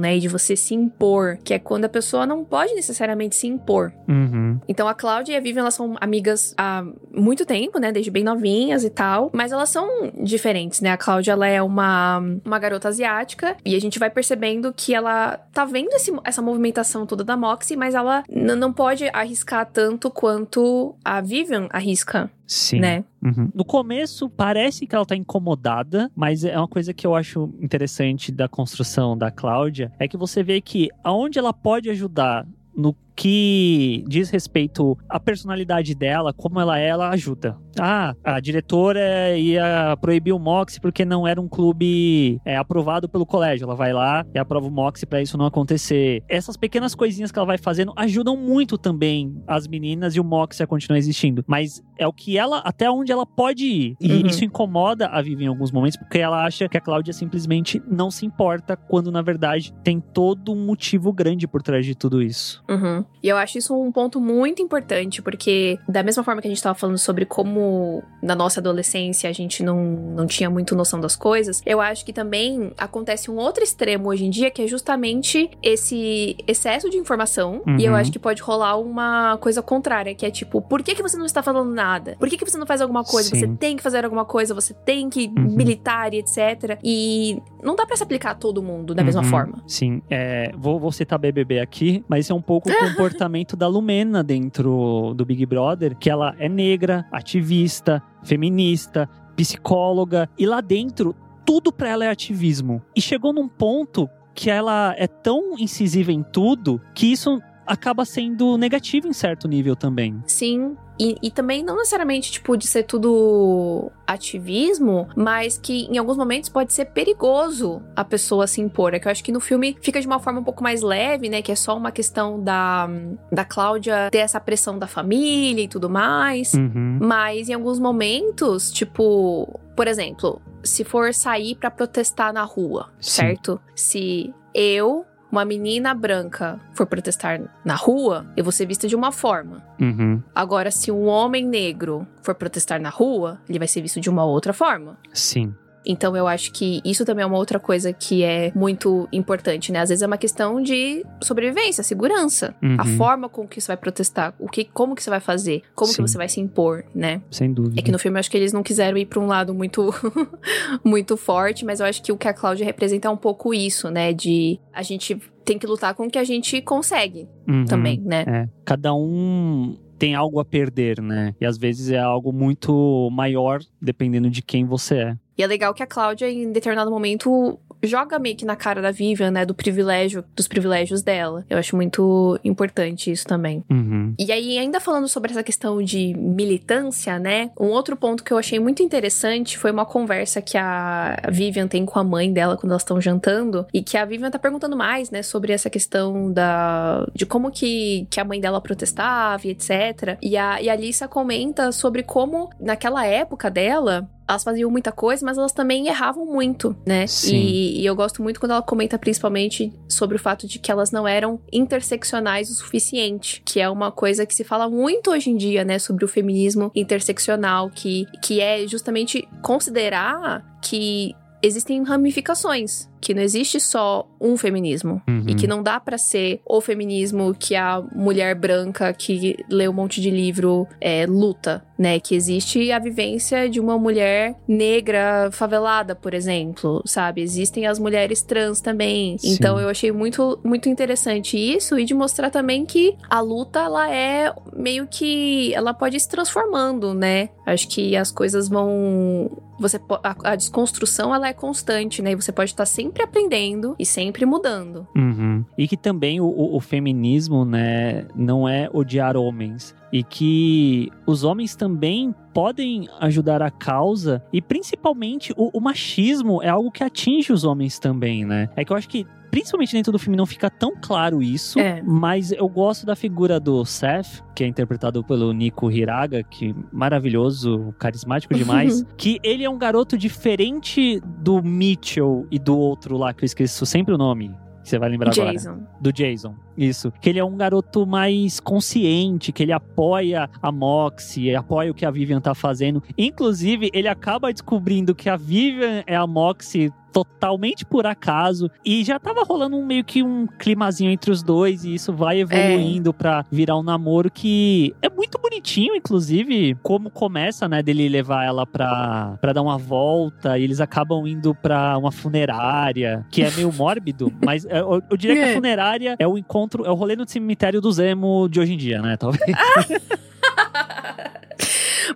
né, 0.00 0.16
e 0.16 0.20
de 0.20 0.28
você 0.28 0.56
se 0.56 0.74
impor, 0.74 1.38
que 1.42 1.54
é 1.54 1.58
quando 1.58 1.84
a 1.84 1.88
pessoa 1.88 2.26
não 2.26 2.44
pode 2.44 2.74
necessariamente 2.74 3.36
se 3.36 3.46
impor. 3.46 3.92
Uhum. 4.08 4.60
Então 4.68 4.88
a 4.88 4.94
Cláudia 4.94 5.34
e 5.34 5.36
a 5.36 5.40
Vivian, 5.40 5.62
elas 5.62 5.74
são 5.74 5.96
amigas 6.00 6.54
há 6.56 6.84
muito 7.12 7.44
tempo, 7.44 7.78
né, 7.78 7.92
desde 7.92 8.10
bem 8.10 8.24
novinhas 8.24 8.84
e 8.84 8.90
tal, 8.90 9.30
mas 9.32 9.52
elas 9.52 9.68
são 9.68 10.12
diferentes, 10.22 10.80
né, 10.80 10.90
a 10.90 10.96
Cláudia, 10.96 11.32
ela 11.32 11.46
é 11.46 11.62
uma, 11.62 12.22
uma 12.44 12.58
garota 12.58 12.88
asiática, 12.88 13.56
e 13.64 13.74
a 13.74 13.80
gente 13.80 13.98
vai 13.98 14.10
percebendo 14.10 14.72
que 14.72 14.94
ela 14.94 15.38
tá 15.52 15.64
vendo 15.64 15.92
esse, 15.94 16.12
essa 16.24 16.42
movimentação 16.42 17.06
toda 17.06 17.24
da 17.24 17.36
Moxie, 17.36 17.76
mas 17.76 17.94
ela 17.94 18.24
não 18.28 18.72
pode 18.72 19.08
arriscar 19.12 19.66
tanto 19.66 20.10
quanto 20.10 20.94
a 21.04 21.20
Vivian 21.20 21.68
arrisca. 21.70 22.30
Sim. 22.46 22.80
Né? 22.80 23.04
Uhum. 23.22 23.50
No 23.54 23.64
começo, 23.64 24.28
parece 24.30 24.86
que 24.86 24.94
ela 24.94 25.04
tá 25.04 25.16
incomodada, 25.16 26.10
mas 26.14 26.44
é 26.44 26.56
uma 26.56 26.68
coisa 26.68 26.94
que 26.94 27.06
eu 27.06 27.14
acho 27.14 27.52
interessante 27.60 28.30
da 28.30 28.48
construção 28.48 29.18
da 29.18 29.30
Cláudia, 29.30 29.92
é 29.98 30.06
que 30.06 30.16
você 30.16 30.42
vê 30.42 30.60
que 30.60 30.88
aonde 31.02 31.38
ela 31.38 31.52
pode 31.52 31.90
ajudar 31.90 32.46
no 32.74 32.94
que 33.16 34.04
diz 34.06 34.30
respeito 34.30 34.96
à 35.08 35.18
personalidade 35.18 35.94
dela, 35.94 36.32
como 36.32 36.60
ela 36.60 36.78
é, 36.78 36.88
ela 36.88 37.08
ajuda. 37.10 37.56
Ah, 37.78 38.14
a 38.24 38.38
diretora 38.40 39.36
ia 39.36 39.96
proibir 40.00 40.32
o 40.32 40.38
Moxie 40.38 40.80
porque 40.80 41.04
não 41.04 41.26
era 41.26 41.40
um 41.40 41.48
clube 41.48 42.40
é, 42.44 42.56
aprovado 42.56 43.08
pelo 43.08 43.26
colégio. 43.26 43.64
Ela 43.64 43.74
vai 43.74 43.92
lá 43.92 44.24
e 44.34 44.38
aprova 44.38 44.66
o 44.66 44.70
Moxie 44.70 45.06
para 45.06 45.20
isso 45.20 45.36
não 45.36 45.46
acontecer. 45.46 46.22
Essas 46.28 46.56
pequenas 46.56 46.94
coisinhas 46.94 47.30
que 47.32 47.38
ela 47.38 47.46
vai 47.46 47.58
fazendo 47.58 47.92
ajudam 47.96 48.36
muito 48.36 48.78
também 48.78 49.34
as 49.46 49.66
meninas 49.66 50.14
e 50.14 50.20
o 50.20 50.24
Moxie 50.24 50.62
a 50.62 50.66
continuar 50.66 50.98
existindo. 50.98 51.44
Mas 51.46 51.82
é 51.98 52.06
o 52.06 52.12
que 52.12 52.36
ela, 52.38 52.58
até 52.58 52.90
onde 52.90 53.12
ela 53.12 53.26
pode 53.26 53.64
ir. 53.66 53.96
E 54.00 54.16
Uhum. 54.16 54.26
isso 54.26 54.44
incomoda 54.44 55.06
a 55.08 55.20
Vivi 55.20 55.44
em 55.44 55.48
alguns 55.48 55.70
momentos 55.72 55.96
porque 55.98 56.18
ela 56.18 56.44
acha 56.44 56.68
que 56.68 56.76
a 56.76 56.80
Cláudia 56.80 57.12
simplesmente 57.12 57.82
não 57.86 58.10
se 58.10 58.24
importa, 58.24 58.76
quando 58.76 59.10
na 59.10 59.20
verdade 59.22 59.72
tem 59.84 60.00
todo 60.00 60.52
um 60.52 60.66
motivo 60.66 61.12
grande 61.12 61.46
por 61.46 61.62
trás 61.62 61.84
de 61.84 61.94
tudo 61.94 62.22
isso. 62.22 62.62
Uhum. 62.70 63.04
E 63.22 63.28
eu 63.28 63.36
acho 63.36 63.58
isso 63.58 63.74
um 63.74 63.90
ponto 63.90 64.20
muito 64.20 64.62
importante, 64.62 65.20
porque 65.22 65.78
da 65.88 66.02
mesma 66.02 66.22
forma 66.22 66.40
que 66.40 66.46
a 66.46 66.50
gente 66.50 66.62
tava 66.62 66.74
falando 66.74 66.98
sobre 66.98 67.24
como 67.24 68.02
na 68.22 68.34
nossa 68.34 68.60
adolescência 68.60 69.28
a 69.28 69.32
gente 69.32 69.62
não, 69.62 69.82
não 69.84 70.26
tinha 70.26 70.48
muito 70.50 70.76
noção 70.76 71.00
das 71.00 71.16
coisas, 71.16 71.62
eu 71.66 71.80
acho 71.80 72.04
que 72.04 72.12
também 72.12 72.72
acontece 72.78 73.30
um 73.30 73.36
outro 73.36 73.62
extremo 73.64 74.08
hoje 74.08 74.24
em 74.24 74.30
dia, 74.30 74.50
que 74.50 74.62
é 74.62 74.66
justamente 74.66 75.50
esse 75.62 76.36
excesso 76.46 76.88
de 76.90 76.96
informação. 76.96 77.62
E 77.78 77.84
eu 77.84 77.92
Uhum. 77.92 77.98
acho 77.98 78.12
que 78.12 78.18
pode 78.18 78.42
rolar 78.42 78.76
uma 78.78 79.36
coisa 79.38 79.62
contrária, 79.62 80.14
que 80.14 80.24
é 80.26 80.30
tipo, 80.30 80.60
por 80.60 80.82
que, 80.82 80.94
que 80.94 81.02
você 81.02 81.16
não 81.16 81.26
está 81.26 81.42
falando 81.42 81.72
nada? 81.72 82.16
Por 82.18 82.28
que, 82.28 82.36
que 82.36 82.44
você 82.48 82.58
não 82.58 82.66
faz 82.66 82.80
alguma 82.80 83.02
coisa? 83.04 83.30
Sim. 83.30 83.36
Você 83.40 83.46
tem 83.48 83.76
que 83.76 83.82
fazer 83.82 84.04
alguma 84.04 84.24
coisa, 84.24 84.54
você 84.54 84.72
tem 84.74 85.08
que 85.10 85.26
Uhum. 85.36 85.56
militar 85.56 86.12
e 86.14 86.18
etc. 86.18 86.78
E 86.84 87.40
não 87.62 87.74
dá 87.74 87.84
pra 87.86 87.96
se 87.96 88.02
aplicar 88.02 88.30
a 88.30 88.34
todo 88.34 88.62
mundo 88.62 88.94
da 88.94 89.02
mesma 89.02 89.22
Uhum. 89.22 89.28
forma. 89.28 89.62
Sim, 89.66 90.02
é, 90.10 90.50
vou, 90.56 90.78
vou 90.78 90.92
citar 90.92 91.18
BBB 91.18 91.58
aqui, 91.60 92.04
mas 92.08 92.20
esse 92.26 92.32
é 92.32 92.34
um 92.34 92.40
pouco 92.42 92.68
comportamento 92.96 93.56
da 93.56 93.68
Lumena 93.68 94.24
dentro 94.24 95.12
do 95.14 95.24
Big 95.26 95.44
Brother, 95.44 95.94
que 95.96 96.08
ela 96.08 96.34
é 96.38 96.48
negra, 96.48 97.06
ativista, 97.12 98.02
feminista, 98.24 99.06
psicóloga, 99.36 100.30
e 100.38 100.46
lá 100.46 100.62
dentro 100.62 101.14
tudo 101.44 101.70
pra 101.70 101.90
ela 101.90 102.06
é 102.06 102.08
ativismo. 102.08 102.82
E 102.96 103.00
chegou 103.00 103.34
num 103.34 103.48
ponto 103.48 104.08
que 104.34 104.50
ela 104.50 104.94
é 104.96 105.06
tão 105.06 105.58
incisiva 105.58 106.10
em 106.10 106.22
tudo 106.22 106.80
que 106.94 107.12
isso 107.12 107.38
acaba 107.66 108.04
sendo 108.04 108.56
negativo 108.56 109.08
em 109.08 109.12
certo 109.12 109.48
nível 109.48 109.74
também. 109.74 110.22
Sim. 110.26 110.76
E, 110.98 111.18
e 111.22 111.30
também 111.30 111.62
não 111.62 111.76
necessariamente, 111.76 112.32
tipo, 112.32 112.56
de 112.56 112.66
ser 112.66 112.84
tudo 112.84 113.90
ativismo, 114.06 115.08
mas 115.14 115.58
que 115.58 115.84
em 115.84 115.98
alguns 115.98 116.16
momentos 116.16 116.48
pode 116.48 116.72
ser 116.72 116.86
perigoso 116.86 117.82
a 117.94 118.02
pessoa 118.02 118.46
se 118.46 118.60
impor. 118.62 118.94
É 118.94 118.98
que 118.98 119.06
eu 119.06 119.12
acho 119.12 119.22
que 119.22 119.32
no 119.32 119.40
filme 119.40 119.76
fica 119.82 120.00
de 120.00 120.06
uma 120.06 120.18
forma 120.18 120.40
um 120.40 120.44
pouco 120.44 120.62
mais 120.62 120.80
leve, 120.80 121.28
né? 121.28 121.42
Que 121.42 121.52
é 121.52 121.54
só 121.54 121.76
uma 121.76 121.92
questão 121.92 122.42
da, 122.42 122.88
da 123.30 123.44
Cláudia 123.44 124.08
ter 124.10 124.18
essa 124.18 124.40
pressão 124.40 124.78
da 124.78 124.86
família 124.86 125.62
e 125.62 125.68
tudo 125.68 125.90
mais. 125.90 126.54
Uhum. 126.54 126.98
Mas 127.02 127.48
em 127.50 127.52
alguns 127.52 127.78
momentos, 127.78 128.70
tipo, 128.70 129.60
por 129.76 129.86
exemplo, 129.86 130.40
se 130.64 130.82
for 130.82 131.12
sair 131.12 131.56
pra 131.56 131.70
protestar 131.70 132.32
na 132.32 132.42
rua, 132.42 132.90
Sim. 133.00 133.10
certo? 133.10 133.60
Se 133.74 134.32
eu, 134.54 135.04
uma 135.30 135.44
menina 135.44 135.94
branca, 135.94 136.60
for 136.72 136.86
protestar 136.86 137.40
na 137.64 137.74
rua, 137.74 138.26
eu 138.36 138.44
vou 138.44 138.52
ser 138.52 138.66
vista 138.66 138.86
de 138.86 138.94
uma 138.94 139.12
forma. 139.12 139.62
Uhum. 139.80 140.22
Agora, 140.34 140.70
se 140.70 140.90
um 140.90 141.06
homem 141.06 141.46
negro 141.46 142.06
for 142.22 142.34
protestar 142.34 142.80
na 142.80 142.90
rua, 142.90 143.40
ele 143.48 143.58
vai 143.58 143.68
ser 143.68 143.82
visto 143.82 144.00
de 144.00 144.08
uma 144.08 144.24
outra 144.24 144.52
forma. 144.52 144.96
Sim. 145.12 145.54
Então 145.86 146.16
eu 146.16 146.26
acho 146.26 146.52
que 146.52 146.80
isso 146.84 147.04
também 147.04 147.22
é 147.22 147.26
uma 147.26 147.38
outra 147.38 147.60
coisa 147.60 147.92
que 147.92 148.22
é 148.22 148.52
muito 148.54 149.08
importante, 149.12 149.70
né? 149.72 149.80
Às 149.80 149.88
vezes 149.90 150.02
é 150.02 150.06
uma 150.06 150.18
questão 150.18 150.60
de 150.60 151.04
sobrevivência, 151.22 151.82
segurança. 151.84 152.54
Uhum. 152.62 152.76
A 152.78 152.84
forma 152.84 153.28
com 153.28 153.46
que 153.46 153.60
você 153.60 153.68
vai 153.68 153.76
protestar, 153.76 154.34
o 154.38 154.48
que, 154.48 154.64
como 154.64 154.94
que 154.94 155.02
você 155.02 155.10
vai 155.10 155.20
fazer, 155.20 155.62
como 155.74 155.90
Sim. 155.90 156.02
que 156.02 156.08
você 156.08 156.18
vai 156.18 156.28
se 156.28 156.40
impor, 156.40 156.84
né? 156.94 157.22
Sem 157.30 157.52
dúvida. 157.52 157.80
É 157.80 157.82
que 157.82 157.92
no 157.92 157.98
filme 157.98 158.16
eu 158.16 158.20
acho 158.20 158.30
que 158.30 158.36
eles 158.36 158.52
não 158.52 158.62
quiseram 158.62 158.98
ir 158.98 159.06
pra 159.06 159.20
um 159.20 159.26
lado 159.26 159.54
muito 159.54 159.94
muito 160.84 161.16
forte, 161.16 161.64
mas 161.64 161.80
eu 161.80 161.86
acho 161.86 162.02
que 162.02 162.12
o 162.12 162.16
que 162.16 162.28
a 162.28 162.34
Cláudia 162.34 162.64
representa 162.64 163.08
é 163.08 163.10
um 163.10 163.16
pouco 163.16 163.54
isso, 163.54 163.90
né? 163.90 164.12
De 164.12 164.58
a 164.72 164.82
gente 164.82 165.16
tem 165.44 165.58
que 165.58 165.66
lutar 165.66 165.94
com 165.94 166.06
o 166.06 166.10
que 166.10 166.18
a 166.18 166.24
gente 166.24 166.60
consegue 166.60 167.28
Uhum. 167.48 167.64
também, 167.64 168.00
né? 168.00 168.24
É, 168.26 168.48
cada 168.64 168.92
um 168.92 169.76
tem 169.98 170.14
algo 170.14 170.40
a 170.40 170.44
perder, 170.44 171.00
né? 171.00 171.34
E 171.40 171.46
às 171.46 171.56
vezes 171.56 171.90
é 171.90 171.98
algo 171.98 172.32
muito 172.32 173.08
maior, 173.12 173.60
dependendo 173.80 174.28
de 174.28 174.42
quem 174.42 174.64
você 174.64 174.96
é. 174.96 175.16
E 175.36 175.42
é 175.42 175.46
legal 175.46 175.74
que 175.74 175.82
a 175.82 175.86
Cláudia, 175.86 176.30
em 176.30 176.50
determinado 176.50 176.90
momento, 176.90 177.58
joga 177.82 178.18
meio 178.18 178.36
que 178.36 178.44
na 178.44 178.56
cara 178.56 178.80
da 178.80 178.90
Vivian, 178.90 179.30
né? 179.30 179.44
Do 179.44 179.54
privilégio, 179.54 180.24
dos 180.34 180.48
privilégios 180.48 181.02
dela. 181.02 181.44
Eu 181.48 181.58
acho 181.58 181.76
muito 181.76 182.38
importante 182.44 183.10
isso 183.10 183.26
também. 183.26 183.62
Uhum. 183.70 184.14
E 184.18 184.32
aí, 184.32 184.58
ainda 184.58 184.80
falando 184.80 185.08
sobre 185.08 185.30
essa 185.30 185.42
questão 185.42 185.82
de 185.82 186.14
militância, 186.16 187.18
né? 187.18 187.50
Um 187.58 187.66
outro 187.66 187.96
ponto 187.96 188.24
que 188.24 188.32
eu 188.32 188.38
achei 188.38 188.58
muito 188.58 188.82
interessante 188.82 189.58
foi 189.58 189.70
uma 189.70 189.84
conversa 189.84 190.40
que 190.40 190.56
a 190.56 191.16
Vivian 191.30 191.68
tem 191.68 191.84
com 191.84 191.98
a 191.98 192.04
mãe 192.04 192.32
dela 192.32 192.56
quando 192.56 192.72
elas 192.72 192.82
estão 192.82 193.00
jantando. 193.00 193.66
E 193.72 193.82
que 193.82 193.96
a 193.96 194.04
Vivian 194.04 194.30
tá 194.30 194.38
perguntando 194.38 194.76
mais, 194.76 195.10
né? 195.10 195.22
Sobre 195.22 195.52
essa 195.52 195.70
questão 195.70 196.32
da... 196.32 197.06
De 197.14 197.26
como 197.26 197.50
que, 197.50 198.06
que 198.10 198.20
a 198.20 198.24
mãe 198.24 198.40
dela 198.40 198.60
protestava 198.60 199.46
e 199.46 199.50
etc. 199.50 200.18
E 200.22 200.36
a, 200.36 200.60
e 200.60 200.68
a 200.68 200.72
Alissa 200.72 201.06
comenta 201.06 201.70
sobre 201.72 202.02
como, 202.02 202.50
naquela 202.60 203.06
época 203.06 203.50
dela... 203.50 204.08
Elas 204.28 204.42
faziam 204.42 204.70
muita 204.70 204.90
coisa, 204.90 205.24
mas 205.24 205.38
elas 205.38 205.52
também 205.52 205.86
erravam 205.86 206.26
muito, 206.26 206.76
né? 206.84 207.06
Sim. 207.06 207.36
E, 207.36 207.80
e 207.80 207.86
eu 207.86 207.94
gosto 207.94 208.22
muito 208.22 208.40
quando 208.40 208.52
ela 208.52 208.62
comenta 208.62 208.98
principalmente 208.98 209.72
sobre 209.88 210.16
o 210.16 210.18
fato 210.18 210.46
de 210.46 210.58
que 210.58 210.70
elas 210.70 210.90
não 210.90 211.06
eram 211.06 211.40
interseccionais 211.52 212.50
o 212.50 212.54
suficiente, 212.54 213.42
que 213.44 213.60
é 213.60 213.68
uma 213.68 213.92
coisa 213.92 214.26
que 214.26 214.34
se 214.34 214.42
fala 214.42 214.68
muito 214.68 215.10
hoje 215.10 215.30
em 215.30 215.36
dia, 215.36 215.64
né, 215.64 215.78
sobre 215.78 216.04
o 216.04 216.08
feminismo 216.08 216.70
interseccional, 216.74 217.70
que, 217.70 218.06
que 218.22 218.40
é 218.40 218.66
justamente 218.66 219.26
considerar 219.42 220.58
que 220.62 221.14
existem 221.42 221.82
ramificações, 221.84 222.88
que 223.06 223.14
não 223.14 223.22
existe 223.22 223.60
só 223.60 224.04
um 224.20 224.36
feminismo. 224.36 225.00
Uhum. 225.06 225.26
E 225.28 225.36
que 225.36 225.46
não 225.46 225.62
dá 225.62 225.78
pra 225.78 225.96
ser 225.96 226.40
o 226.44 226.60
feminismo 226.60 227.32
que 227.38 227.54
a 227.54 227.80
mulher 227.94 228.34
branca 228.34 228.92
que 228.92 229.36
lê 229.48 229.68
um 229.68 229.72
monte 229.72 230.00
de 230.00 230.10
livro 230.10 230.66
é, 230.80 231.06
luta, 231.06 231.64
né? 231.78 232.00
Que 232.00 232.16
existe 232.16 232.72
a 232.72 232.80
vivência 232.80 233.48
de 233.48 233.60
uma 233.60 233.78
mulher 233.78 234.34
negra 234.48 235.30
favelada, 235.30 235.94
por 235.94 236.14
exemplo, 236.14 236.82
sabe? 236.84 237.22
Existem 237.22 237.64
as 237.68 237.78
mulheres 237.78 238.22
trans 238.22 238.60
também. 238.60 239.16
Sim. 239.18 239.34
Então 239.34 239.60
eu 239.60 239.68
achei 239.68 239.92
muito, 239.92 240.40
muito 240.42 240.68
interessante 240.68 241.38
isso 241.38 241.78
e 241.78 241.84
de 241.84 241.94
mostrar 241.94 242.28
também 242.28 242.66
que 242.66 242.96
a 243.08 243.20
luta, 243.20 243.60
ela 243.60 243.88
é 243.88 244.34
meio 244.52 244.88
que. 244.88 245.54
Ela 245.54 245.72
pode 245.72 245.96
ir 245.96 246.00
se 246.00 246.08
transformando, 246.08 246.92
né? 246.92 247.28
Acho 247.46 247.68
que 247.68 247.94
as 247.94 248.10
coisas 248.10 248.48
vão 248.48 249.30
você 249.58 249.80
a, 250.02 250.32
a, 250.32 250.36
desconstrução 250.36 251.14
ela 251.14 251.28
é 251.28 251.32
constante, 251.32 252.02
né? 252.02 252.12
E 252.12 252.14
você 252.14 252.30
pode 252.30 252.50
estar 252.50 252.66
sempre 252.66 252.95
aprendendo 253.02 253.74
e 253.78 253.86
sempre 253.86 254.24
mudando. 254.26 254.86
Uhum. 254.96 255.44
E 255.56 255.66
que 255.68 255.76
também 255.76 256.20
o, 256.20 256.26
o, 256.26 256.56
o 256.56 256.60
feminismo, 256.60 257.44
né, 257.44 258.06
não 258.14 258.48
é 258.48 258.68
odiar 258.72 259.16
homens 259.16 259.74
e 259.92 260.02
que 260.02 260.90
os 261.06 261.24
homens 261.24 261.54
também 261.54 262.14
podem 262.34 262.88
ajudar 263.00 263.40
a 263.40 263.50
causa 263.50 264.22
e 264.32 264.42
principalmente 264.42 265.32
o, 265.36 265.50
o, 265.56 265.60
machismo 265.60 266.42
é 266.42 266.48
algo 266.48 266.70
que 266.70 266.84
atinge 266.84 267.32
os 267.32 267.44
homens 267.44 267.78
também, 267.78 268.24
né? 268.24 268.50
É 268.56 268.64
que 268.64 268.72
eu 268.72 268.76
acho 268.76 268.88
que 268.88 269.06
principalmente 269.36 269.74
dentro 269.74 269.92
do 269.92 269.98
filme 269.98 270.16
não 270.16 270.24
fica 270.24 270.48
tão 270.48 270.72
claro 270.80 271.22
isso, 271.22 271.60
é. 271.60 271.82
mas 271.82 272.32
eu 272.32 272.48
gosto 272.48 272.86
da 272.86 272.96
figura 272.96 273.38
do 273.38 273.66
Seth, 273.66 274.24
que 274.34 274.42
é 274.42 274.46
interpretado 274.46 275.04
pelo 275.04 275.30
Nico 275.30 275.70
Hiraga, 275.70 276.22
que 276.22 276.54
maravilhoso, 276.72 277.74
carismático 277.78 278.32
demais, 278.34 278.82
que 278.96 279.18
ele 279.22 279.44
é 279.44 279.50
um 279.50 279.58
garoto 279.58 279.98
diferente 279.98 281.02
do 281.18 281.42
Mitchell 281.42 282.26
e 282.30 282.38
do 282.38 282.56
outro 282.56 282.96
lá 282.96 283.12
que 283.12 283.24
eu 283.24 283.26
esqueço 283.26 283.66
sempre 283.66 283.92
o 283.92 283.98
nome. 283.98 284.34
Você 284.64 284.78
vai 284.78 284.88
lembrar 284.88 285.10
Jason. 285.10 285.50
agora. 285.50 285.68
Do 285.80 285.92
Jason. 285.92 286.34
Isso. 286.56 286.90
Que 287.00 287.10
ele 287.10 287.18
é 287.20 287.24
um 287.24 287.36
garoto 287.36 287.86
mais 287.86 288.40
consciente, 288.40 289.30
que 289.32 289.42
ele 289.42 289.52
apoia 289.52 290.28
a 290.42 290.50
Moxie, 290.50 291.36
apoia 291.36 291.70
o 291.70 291.74
que 291.74 291.86
a 291.86 291.90
Vivian 291.90 292.20
tá 292.20 292.34
fazendo. 292.34 292.82
Inclusive, 292.98 293.70
ele 293.72 293.86
acaba 293.86 294.32
descobrindo 294.32 294.92
que 294.92 295.08
a 295.08 295.16
Vivian 295.16 295.84
é 295.86 295.94
a 295.94 296.04
Moxie 296.04 296.72
totalmente 296.92 297.64
por 297.64 297.86
acaso 297.86 298.50
e 298.64 298.82
já 298.84 298.98
tava 298.98 299.22
rolando 299.22 299.56
um, 299.56 299.64
meio 299.64 299.84
que 299.84 300.02
um 300.02 300.26
climazinho 300.26 300.90
entre 300.90 301.10
os 301.10 301.22
dois 301.22 301.64
e 301.64 301.74
isso 301.74 301.92
vai 301.92 302.20
evoluindo 302.20 302.90
é. 302.90 302.92
para 302.92 303.24
virar 303.30 303.58
um 303.58 303.62
namoro 303.62 304.10
que 304.10 304.74
é 304.80 304.88
muito 304.88 305.18
bonitinho, 305.18 305.74
inclusive, 305.74 306.56
como 306.62 306.90
começa, 306.90 307.48
né, 307.48 307.62
dele 307.62 307.88
levar 307.88 308.24
ela 308.24 308.46
pra, 308.46 309.18
pra 309.20 309.32
dar 309.32 309.42
uma 309.42 309.58
volta 309.58 310.38
e 310.38 310.42
eles 310.42 310.60
acabam 310.60 311.06
indo 311.06 311.34
pra 311.34 311.76
uma 311.76 311.92
funerária, 311.92 313.04
que 313.10 313.22
é 313.22 313.30
meio 313.32 313.52
mórbido, 313.56 314.12
mas 314.24 314.44
eu, 314.44 314.82
eu 314.90 314.96
diria 314.96 315.16
que 315.16 315.22
a 315.22 315.28
é. 315.28 315.34
funerária 315.34 315.96
é 315.98 316.06
o 316.06 316.16
encontro, 316.16 316.64
é 316.64 316.70
o 316.70 316.74
rolê 316.74 316.96
no 316.96 317.08
cemitério 317.08 317.60
do 317.60 317.70
Zemo 317.70 318.28
de 318.28 318.40
hoje 318.40 318.54
em 318.54 318.56
dia, 318.56 318.80
né, 318.80 318.96
talvez. 318.96 319.22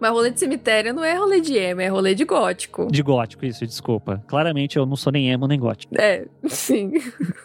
Mas 0.01 0.11
rolê 0.11 0.31
de 0.31 0.39
cemitério 0.39 0.95
não 0.95 1.05
é 1.05 1.15
rolê 1.15 1.41
de 1.41 1.57
emo, 1.57 1.81
é 1.81 1.89
rolê 1.89 2.15
de 2.15 2.25
gótico. 2.25 2.89
De 2.91 3.03
gótico, 3.03 3.45
isso, 3.45 3.67
desculpa. 3.67 4.23
Claramente 4.27 4.77
eu 4.77 4.87
não 4.87 4.97
sou 4.97 5.13
nem 5.13 5.31
emo 5.31 5.47
nem 5.47 5.59
gótico. 5.59 5.95
É, 5.99 6.27
sim. 6.49 6.93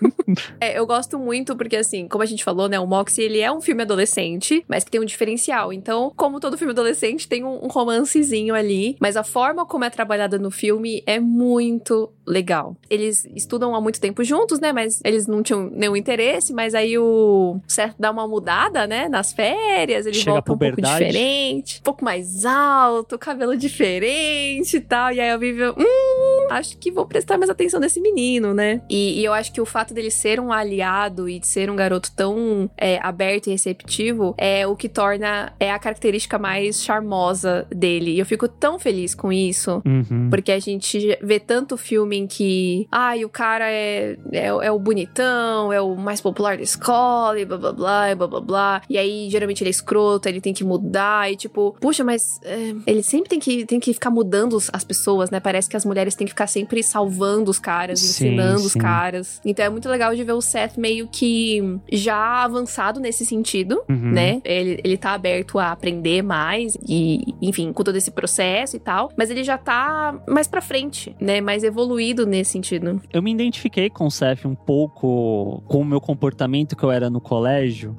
é, 0.59 0.77
eu 0.77 0.85
gosto 0.85 1.17
muito 1.17 1.55
porque, 1.55 1.75
assim, 1.75 2.07
como 2.07 2.23
a 2.23 2.25
gente 2.25 2.43
falou, 2.43 2.67
né, 2.67 2.79
o 2.79 2.87
Moxie, 2.87 3.23
ele 3.23 3.39
é 3.39 3.51
um 3.51 3.61
filme 3.61 3.83
adolescente, 3.83 4.63
mas 4.67 4.83
que 4.83 4.91
tem 4.91 5.01
um 5.01 5.05
diferencial. 5.05 5.71
Então, 5.71 6.11
como 6.15 6.39
todo 6.39 6.57
filme 6.57 6.71
adolescente, 6.71 7.27
tem 7.27 7.43
um, 7.43 7.65
um 7.65 7.67
romancezinho 7.67 8.53
ali, 8.53 8.97
mas 8.99 9.17
a 9.17 9.23
forma 9.23 9.65
como 9.65 9.85
é 9.85 9.89
trabalhada 9.89 10.37
no 10.37 10.51
filme 10.51 11.03
é 11.05 11.19
muito 11.19 12.11
legal. 12.27 12.75
Eles 12.89 13.25
estudam 13.35 13.75
há 13.75 13.81
muito 13.81 13.99
tempo 13.99 14.23
juntos, 14.23 14.59
né, 14.59 14.73
mas 14.73 15.01
eles 15.03 15.27
não 15.27 15.43
tinham 15.43 15.69
nenhum 15.69 15.95
interesse, 15.95 16.53
mas 16.53 16.73
aí 16.73 16.97
o 16.97 17.59
Seth 17.67 17.95
dá 17.99 18.11
uma 18.11 18.27
mudada, 18.27 18.87
né, 18.87 19.07
nas 19.07 19.33
férias, 19.33 20.05
ele 20.05 20.15
Chega 20.15 20.31
volta 20.31 20.53
um 20.53 20.57
pouco 20.57 20.81
diferente, 20.81 21.79
um 21.79 21.83
pouco 21.83 22.03
mais 22.03 22.45
alto, 22.45 23.17
cabelo 23.17 23.55
diferente 23.55 24.77
e 24.77 24.81
tal. 24.81 25.11
E 25.11 25.19
aí 25.19 25.29
eu 25.29 25.39
vivo, 25.39 25.75
hum, 25.77 26.47
acho 26.49 26.77
que 26.77 26.91
vou 26.91 27.05
prestar 27.05 27.37
mais 27.37 27.49
atenção 27.49 27.79
nesse 27.79 27.99
menino, 27.99 28.53
né? 28.53 28.81
E, 28.89 29.19
e, 29.19 29.25
eu 29.25 29.33
acho 29.33 29.51
que 29.51 29.61
o 29.61 29.65
fato 29.65 29.93
dele 29.93 30.11
ser 30.11 30.39
um 30.39 30.51
aliado 30.51 31.29
e 31.29 31.39
de 31.39 31.47
ser 31.47 31.69
um 31.69 31.75
garoto 31.75 32.11
tão 32.15 32.69
é, 32.77 32.99
aberto 33.01 33.47
e 33.47 33.51
receptivo 33.51 34.35
é 34.37 34.65
o 34.67 34.75
que 34.75 34.89
torna 34.89 35.53
é 35.59 35.71
a 35.71 35.79
característica 35.79 36.37
mais 36.37 36.83
charmosa 36.83 37.67
dele. 37.69 38.11
E 38.11 38.19
eu 38.19 38.25
fico 38.25 38.47
tão 38.47 38.79
feliz 38.79 39.13
com 39.13 39.31
isso, 39.31 39.81
uhum. 39.85 40.29
porque 40.29 40.51
a 40.51 40.59
gente 40.59 41.17
vê 41.21 41.39
tanto 41.39 41.77
filme 41.77 42.14
em 42.15 42.27
que, 42.27 42.87
ai, 42.91 43.23
o 43.23 43.29
cara 43.29 43.69
é, 43.69 44.17
é, 44.31 44.47
é, 44.47 44.71
o 44.71 44.79
bonitão, 44.79 45.71
é 45.71 45.79
o 45.79 45.95
mais 45.95 46.21
popular 46.21 46.57
da 46.57 46.63
escola, 46.63 47.39
e 47.39 47.45
blá 47.45 47.57
blá 47.57 47.71
blá, 47.71 48.11
e 48.11 48.15
blá 48.15 48.27
blá 48.27 48.41
blá. 48.41 48.81
E 48.89 48.97
aí, 48.97 49.29
geralmente, 49.29 49.61
ele 49.61 49.69
é 49.69 49.71
escroto, 49.71 50.27
ele 50.27 50.41
tem 50.41 50.53
que 50.53 50.63
mudar, 50.63 51.31
e 51.31 51.35
tipo, 51.35 51.75
puxa, 51.79 52.03
mas 52.03 52.15
mas 52.15 52.39
é, 52.43 52.73
ele 52.87 53.03
sempre 53.03 53.29
tem 53.29 53.39
que, 53.39 53.65
tem 53.65 53.79
que 53.79 53.93
ficar 53.93 54.09
mudando 54.09 54.57
as 54.71 54.83
pessoas, 54.83 55.29
né? 55.29 55.39
Parece 55.39 55.69
que 55.69 55.75
as 55.75 55.83
mulheres 55.83 56.15
têm 56.15 56.25
que 56.25 56.31
ficar 56.31 56.47
sempre 56.47 56.81
salvando 56.81 57.51
os 57.51 57.59
caras, 57.59 57.99
sim, 57.99 58.27
ensinando 58.27 58.59
sim. 58.59 58.65
os 58.65 58.73
caras. 58.73 59.41
Então 59.43 59.65
é 59.65 59.69
muito 59.69 59.89
legal 59.89 60.15
de 60.15 60.23
ver 60.23 60.31
o 60.31 60.41
Seth 60.41 60.77
meio 60.77 61.07
que 61.07 61.61
já 61.91 62.43
avançado 62.43 62.99
nesse 62.99 63.25
sentido, 63.25 63.83
uhum. 63.89 64.11
né? 64.11 64.41
Ele, 64.45 64.79
ele 64.83 64.97
tá 64.97 65.11
aberto 65.11 65.59
a 65.59 65.71
aprender 65.71 66.21
mais 66.21 66.77
e, 66.87 67.35
enfim, 67.41 67.73
com 67.73 67.83
todo 67.83 67.97
esse 67.97 68.11
processo 68.11 68.77
e 68.77 68.79
tal, 68.79 69.11
mas 69.17 69.29
ele 69.29 69.43
já 69.43 69.57
tá 69.57 70.17
mais 70.27 70.47
pra 70.47 70.61
frente, 70.61 71.15
né? 71.19 71.41
Mais 71.41 71.63
evoluído 71.63 72.04
nesse 72.13 72.51
sentido. 72.51 73.01
Eu 73.11 73.21
me 73.21 73.31
identifiquei 73.31 73.89
com 73.89 74.05
o 74.05 74.11
Seth 74.11 74.45
um 74.45 74.55
pouco 74.55 75.63
com 75.67 75.79
o 75.79 75.85
meu 75.85 76.01
comportamento 76.01 76.75
que 76.75 76.83
eu 76.83 76.91
era 76.91 77.09
no 77.09 77.21
colégio. 77.21 77.97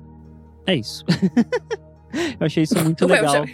É 0.66 0.74
isso. 0.74 1.04
eu 2.38 2.46
achei 2.46 2.62
isso 2.62 2.78
muito 2.82 3.06
legal. 3.06 3.44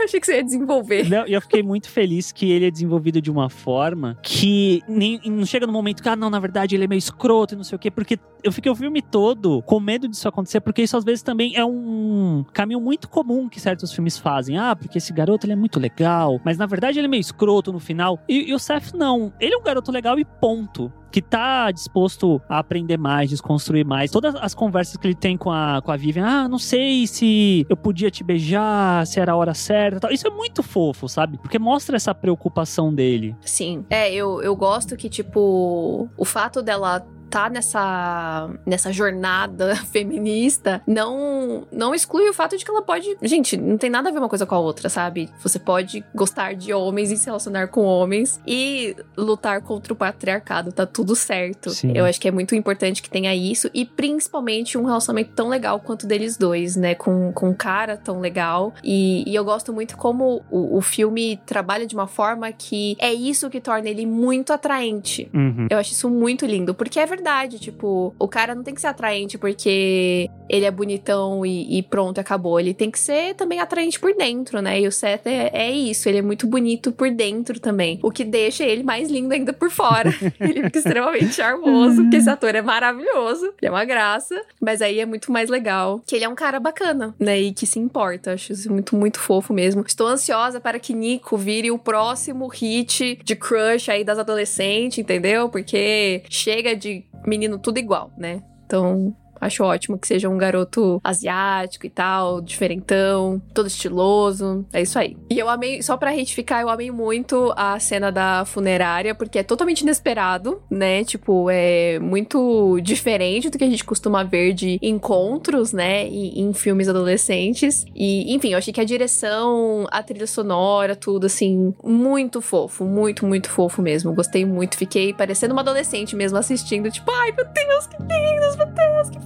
Achei 0.00 0.20
que 0.20 0.26
você 0.26 0.36
ia 0.36 0.44
desenvolver. 0.44 1.08
Não, 1.08 1.26
eu 1.26 1.40
fiquei 1.40 1.62
muito 1.62 1.88
feliz 1.88 2.32
que 2.32 2.50
ele 2.50 2.66
é 2.66 2.70
desenvolvido 2.70 3.20
de 3.20 3.30
uma 3.30 3.48
forma 3.48 4.18
que 4.22 4.82
nem, 4.88 5.20
não 5.24 5.44
chega 5.46 5.66
no 5.66 5.72
momento 5.72 6.02
que, 6.02 6.08
ah, 6.08 6.16
não, 6.16 6.30
na 6.30 6.38
verdade 6.38 6.74
ele 6.74 6.84
é 6.84 6.86
meio 6.86 6.98
escroto 6.98 7.54
e 7.54 7.56
não 7.56 7.64
sei 7.64 7.76
o 7.76 7.78
quê, 7.78 7.90
porque 7.90 8.18
eu 8.42 8.52
fiquei 8.52 8.70
o 8.70 8.74
filme 8.74 9.02
todo 9.02 9.62
com 9.62 9.80
medo 9.80 10.06
disso 10.06 10.28
acontecer, 10.28 10.60
porque 10.60 10.82
isso 10.82 10.96
às 10.96 11.04
vezes 11.04 11.22
também 11.22 11.56
é 11.56 11.64
um 11.64 12.44
caminho 12.52 12.80
muito 12.80 13.08
comum 13.08 13.48
que 13.48 13.58
certos 13.60 13.92
filmes 13.92 14.18
fazem. 14.18 14.58
Ah, 14.58 14.76
porque 14.76 14.98
esse 14.98 15.12
garoto 15.12 15.46
ele 15.46 15.52
é 15.52 15.56
muito 15.56 15.80
legal, 15.80 16.40
mas 16.44 16.56
na 16.56 16.66
verdade 16.66 16.98
ele 16.98 17.06
é 17.06 17.10
meio 17.10 17.20
escroto 17.20 17.72
no 17.72 17.80
final. 17.80 18.22
E, 18.28 18.50
e 18.50 18.54
o 18.54 18.58
Seth 18.58 18.92
não. 18.94 19.32
Ele 19.40 19.54
é 19.54 19.58
um 19.58 19.62
garoto 19.62 19.90
legal 19.90 20.18
e 20.18 20.24
ponto 20.24 20.92
que 21.16 21.22
tá 21.22 21.70
disposto 21.70 22.42
a 22.46 22.58
aprender 22.58 22.98
mais, 22.98 23.30
desconstruir 23.30 23.86
mais. 23.86 24.10
Todas 24.10 24.34
as 24.34 24.54
conversas 24.54 24.98
que 24.98 25.06
ele 25.06 25.14
tem 25.14 25.34
com 25.34 25.50
a, 25.50 25.80
com 25.80 25.90
a 25.90 25.96
Vivian, 25.96 26.26
ah, 26.26 26.46
não 26.46 26.58
sei 26.58 27.06
se 27.06 27.64
eu 27.70 27.74
podia 27.74 28.10
te 28.10 28.22
beijar, 28.22 29.06
se 29.06 29.18
era 29.18 29.32
a 29.32 29.34
hora 29.34 29.54
certa. 29.54 29.98
Tal. 29.98 30.10
Isso 30.10 30.26
é 30.26 30.30
muito 30.30 30.62
fofo, 30.62 31.08
sabe? 31.08 31.38
Porque 31.38 31.58
mostra 31.58 31.96
essa 31.96 32.14
preocupação 32.14 32.92
dele. 32.94 33.34
Sim. 33.40 33.86
É, 33.88 34.12
eu, 34.12 34.42
eu 34.42 34.54
gosto 34.54 34.94
que, 34.94 35.08
tipo, 35.08 36.06
o 36.18 36.24
fato 36.26 36.62
dela 36.62 37.02
tá 37.30 37.48
nessa, 37.48 38.50
nessa 38.64 38.92
jornada 38.92 39.76
feminista 39.92 40.82
não, 40.86 41.66
não 41.72 41.94
exclui 41.94 42.28
o 42.28 42.34
fato 42.34 42.56
de 42.56 42.64
que 42.64 42.70
ela 42.70 42.82
pode. 42.82 43.16
Gente, 43.22 43.56
não 43.56 43.76
tem 43.76 43.90
nada 43.90 44.08
a 44.08 44.12
ver 44.12 44.18
uma 44.18 44.28
coisa 44.28 44.46
com 44.46 44.54
a 44.54 44.58
outra, 44.58 44.88
sabe? 44.88 45.28
Você 45.42 45.58
pode 45.58 46.04
gostar 46.14 46.54
de 46.54 46.72
homens 46.72 47.10
e 47.10 47.16
se 47.16 47.26
relacionar 47.26 47.68
com 47.68 47.82
homens 47.82 48.40
e 48.46 48.96
lutar 49.16 49.60
contra 49.62 49.92
o 49.92 49.96
patriarcado, 49.96 50.72
tá 50.72 50.86
tudo 50.86 51.14
certo. 51.14 51.70
Sim. 51.70 51.92
Eu 51.94 52.04
acho 52.04 52.20
que 52.20 52.28
é 52.28 52.30
muito 52.30 52.54
importante 52.54 53.02
que 53.02 53.10
tenha 53.10 53.34
isso 53.34 53.70
e 53.74 53.84
principalmente 53.84 54.78
um 54.78 54.84
relacionamento 54.84 55.32
tão 55.34 55.48
legal 55.48 55.80
quanto 55.80 56.06
deles 56.06 56.36
dois, 56.36 56.76
né? 56.76 56.94
Com, 56.94 57.32
com 57.32 57.50
um 57.50 57.54
cara 57.54 57.96
tão 57.96 58.20
legal. 58.20 58.72
E, 58.82 59.28
e 59.28 59.34
eu 59.34 59.44
gosto 59.44 59.72
muito 59.72 59.96
como 59.96 60.42
o, 60.50 60.78
o, 60.78 60.80
filme 60.80 61.38
trabalha 61.44 61.86
de 61.86 61.94
uma 61.94 62.06
forma 62.06 62.50
que 62.52 62.96
é 62.98 63.12
isso 63.12 63.50
que 63.50 63.60
torna 63.60 63.88
ele 63.88 64.06
muito 64.06 64.52
atraente. 64.52 65.28
Uhum. 65.34 65.66
Eu 65.70 65.78
acho 65.78 65.92
isso 65.92 66.08
muito 66.08 66.46
lindo, 66.46 66.74
porque 66.74 66.98
é 66.98 67.06
verdade. 67.06 67.15
Tipo, 67.58 68.14
o 68.18 68.28
cara 68.28 68.54
não 68.54 68.62
tem 68.62 68.74
que 68.74 68.80
ser 68.80 68.88
atraente 68.88 69.38
porque 69.38 70.28
ele 70.48 70.64
é 70.64 70.70
bonitão 70.70 71.44
e, 71.44 71.78
e 71.78 71.82
pronto, 71.82 72.18
acabou. 72.18 72.58
Ele 72.58 72.74
tem 72.74 72.90
que 72.90 72.98
ser 72.98 73.34
também 73.34 73.60
atraente 73.60 73.98
por 73.98 74.14
dentro, 74.14 74.60
né? 74.60 74.80
E 74.80 74.86
o 74.86 74.92
Seth 74.92 75.26
é, 75.26 75.50
é, 75.52 75.70
isso, 75.70 76.08
ele 76.08 76.18
é 76.18 76.22
muito 76.22 76.46
bonito 76.46 76.92
por 76.92 77.10
dentro 77.10 77.58
também. 77.58 77.98
O 78.02 78.10
que 78.10 78.24
deixa 78.24 78.64
ele 78.64 78.82
mais 78.82 79.10
lindo 79.10 79.32
ainda 79.32 79.52
por 79.52 79.70
fora. 79.70 80.10
ele 80.40 80.62
fica 80.64 80.78
extremamente 80.78 81.34
charmoso, 81.34 82.02
porque 82.02 82.16
esse 82.16 82.30
ator 82.30 82.54
é 82.54 82.62
maravilhoso. 82.62 83.46
Ele 83.60 83.68
é 83.68 83.70
uma 83.70 83.84
graça. 83.84 84.40
Mas 84.60 84.82
aí 84.82 85.00
é 85.00 85.06
muito 85.06 85.30
mais 85.32 85.48
legal 85.48 86.00
que 86.06 86.16
ele 86.16 86.24
é 86.24 86.28
um 86.28 86.34
cara 86.34 86.58
bacana, 86.60 87.14
né? 87.18 87.40
E 87.40 87.52
que 87.52 87.66
se 87.66 87.78
importa. 87.78 88.34
Acho 88.34 88.52
isso 88.52 88.72
muito, 88.72 88.96
muito 88.96 89.18
fofo 89.18 89.52
mesmo. 89.52 89.84
Estou 89.86 90.06
ansiosa 90.06 90.60
para 90.60 90.78
que 90.78 90.94
Nico 90.94 91.36
vire 91.36 91.70
o 91.70 91.78
próximo 91.78 92.46
hit 92.48 93.18
de 93.22 93.36
crush 93.36 93.90
aí 93.90 94.04
das 94.04 94.18
adolescentes, 94.18 94.98
entendeu? 94.98 95.48
Porque 95.48 96.22
chega 96.28 96.74
de 96.74 97.04
menino 97.24 97.58
tudo 97.58 97.78
igual, 97.78 98.10
né? 98.16 98.42
Então, 98.64 99.14
Acho 99.40 99.64
ótimo 99.64 99.98
que 99.98 100.06
seja 100.06 100.28
um 100.28 100.38
garoto 100.38 101.00
asiático 101.02 101.86
e 101.86 101.90
tal, 101.90 102.40
diferentão, 102.40 103.40
todo 103.54 103.66
estiloso. 103.66 104.64
É 104.72 104.82
isso 104.82 104.98
aí. 104.98 105.16
E 105.30 105.38
eu 105.38 105.48
amei, 105.48 105.82
só 105.82 105.96
pra 105.96 106.10
retificar, 106.10 106.62
eu 106.62 106.68
amei 106.68 106.90
muito 106.90 107.52
a 107.56 107.78
cena 107.78 108.10
da 108.10 108.44
funerária, 108.44 109.14
porque 109.14 109.38
é 109.38 109.42
totalmente 109.42 109.80
inesperado, 109.80 110.62
né? 110.70 111.04
Tipo, 111.04 111.48
é 111.50 111.98
muito 111.98 112.80
diferente 112.80 113.50
do 113.50 113.58
que 113.58 113.64
a 113.64 113.68
gente 113.68 113.84
costuma 113.84 114.22
ver 114.22 114.52
de 114.52 114.78
encontros, 114.82 115.72
né? 115.72 116.06
Em, 116.06 116.40
em 116.40 116.52
filmes 116.52 116.88
adolescentes. 116.88 117.84
E, 117.94 118.34
enfim, 118.34 118.52
eu 118.52 118.58
achei 118.58 118.72
que 118.72 118.80
a 118.80 118.84
direção, 118.84 119.86
a 119.90 120.02
trilha 120.02 120.26
sonora, 120.26 120.96
tudo 120.96 121.26
assim, 121.26 121.74
muito 121.82 122.40
fofo, 122.40 122.84
muito, 122.84 123.26
muito 123.26 123.50
fofo 123.50 123.82
mesmo. 123.82 124.14
Gostei 124.14 124.44
muito. 124.44 124.76
Fiquei 124.76 125.12
parecendo 125.12 125.52
uma 125.52 125.62
adolescente 125.62 126.14
mesmo 126.16 126.38
assistindo, 126.38 126.90
tipo, 126.90 127.10
ai 127.10 127.32
meu 127.32 127.44
Deus, 127.44 127.86
que 127.86 127.96
lindos, 128.02 128.56
meu 128.56 128.66
Deus, 128.66 129.10
que 129.10 129.25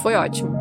foi 0.00 0.14
ótimo. 0.14 0.56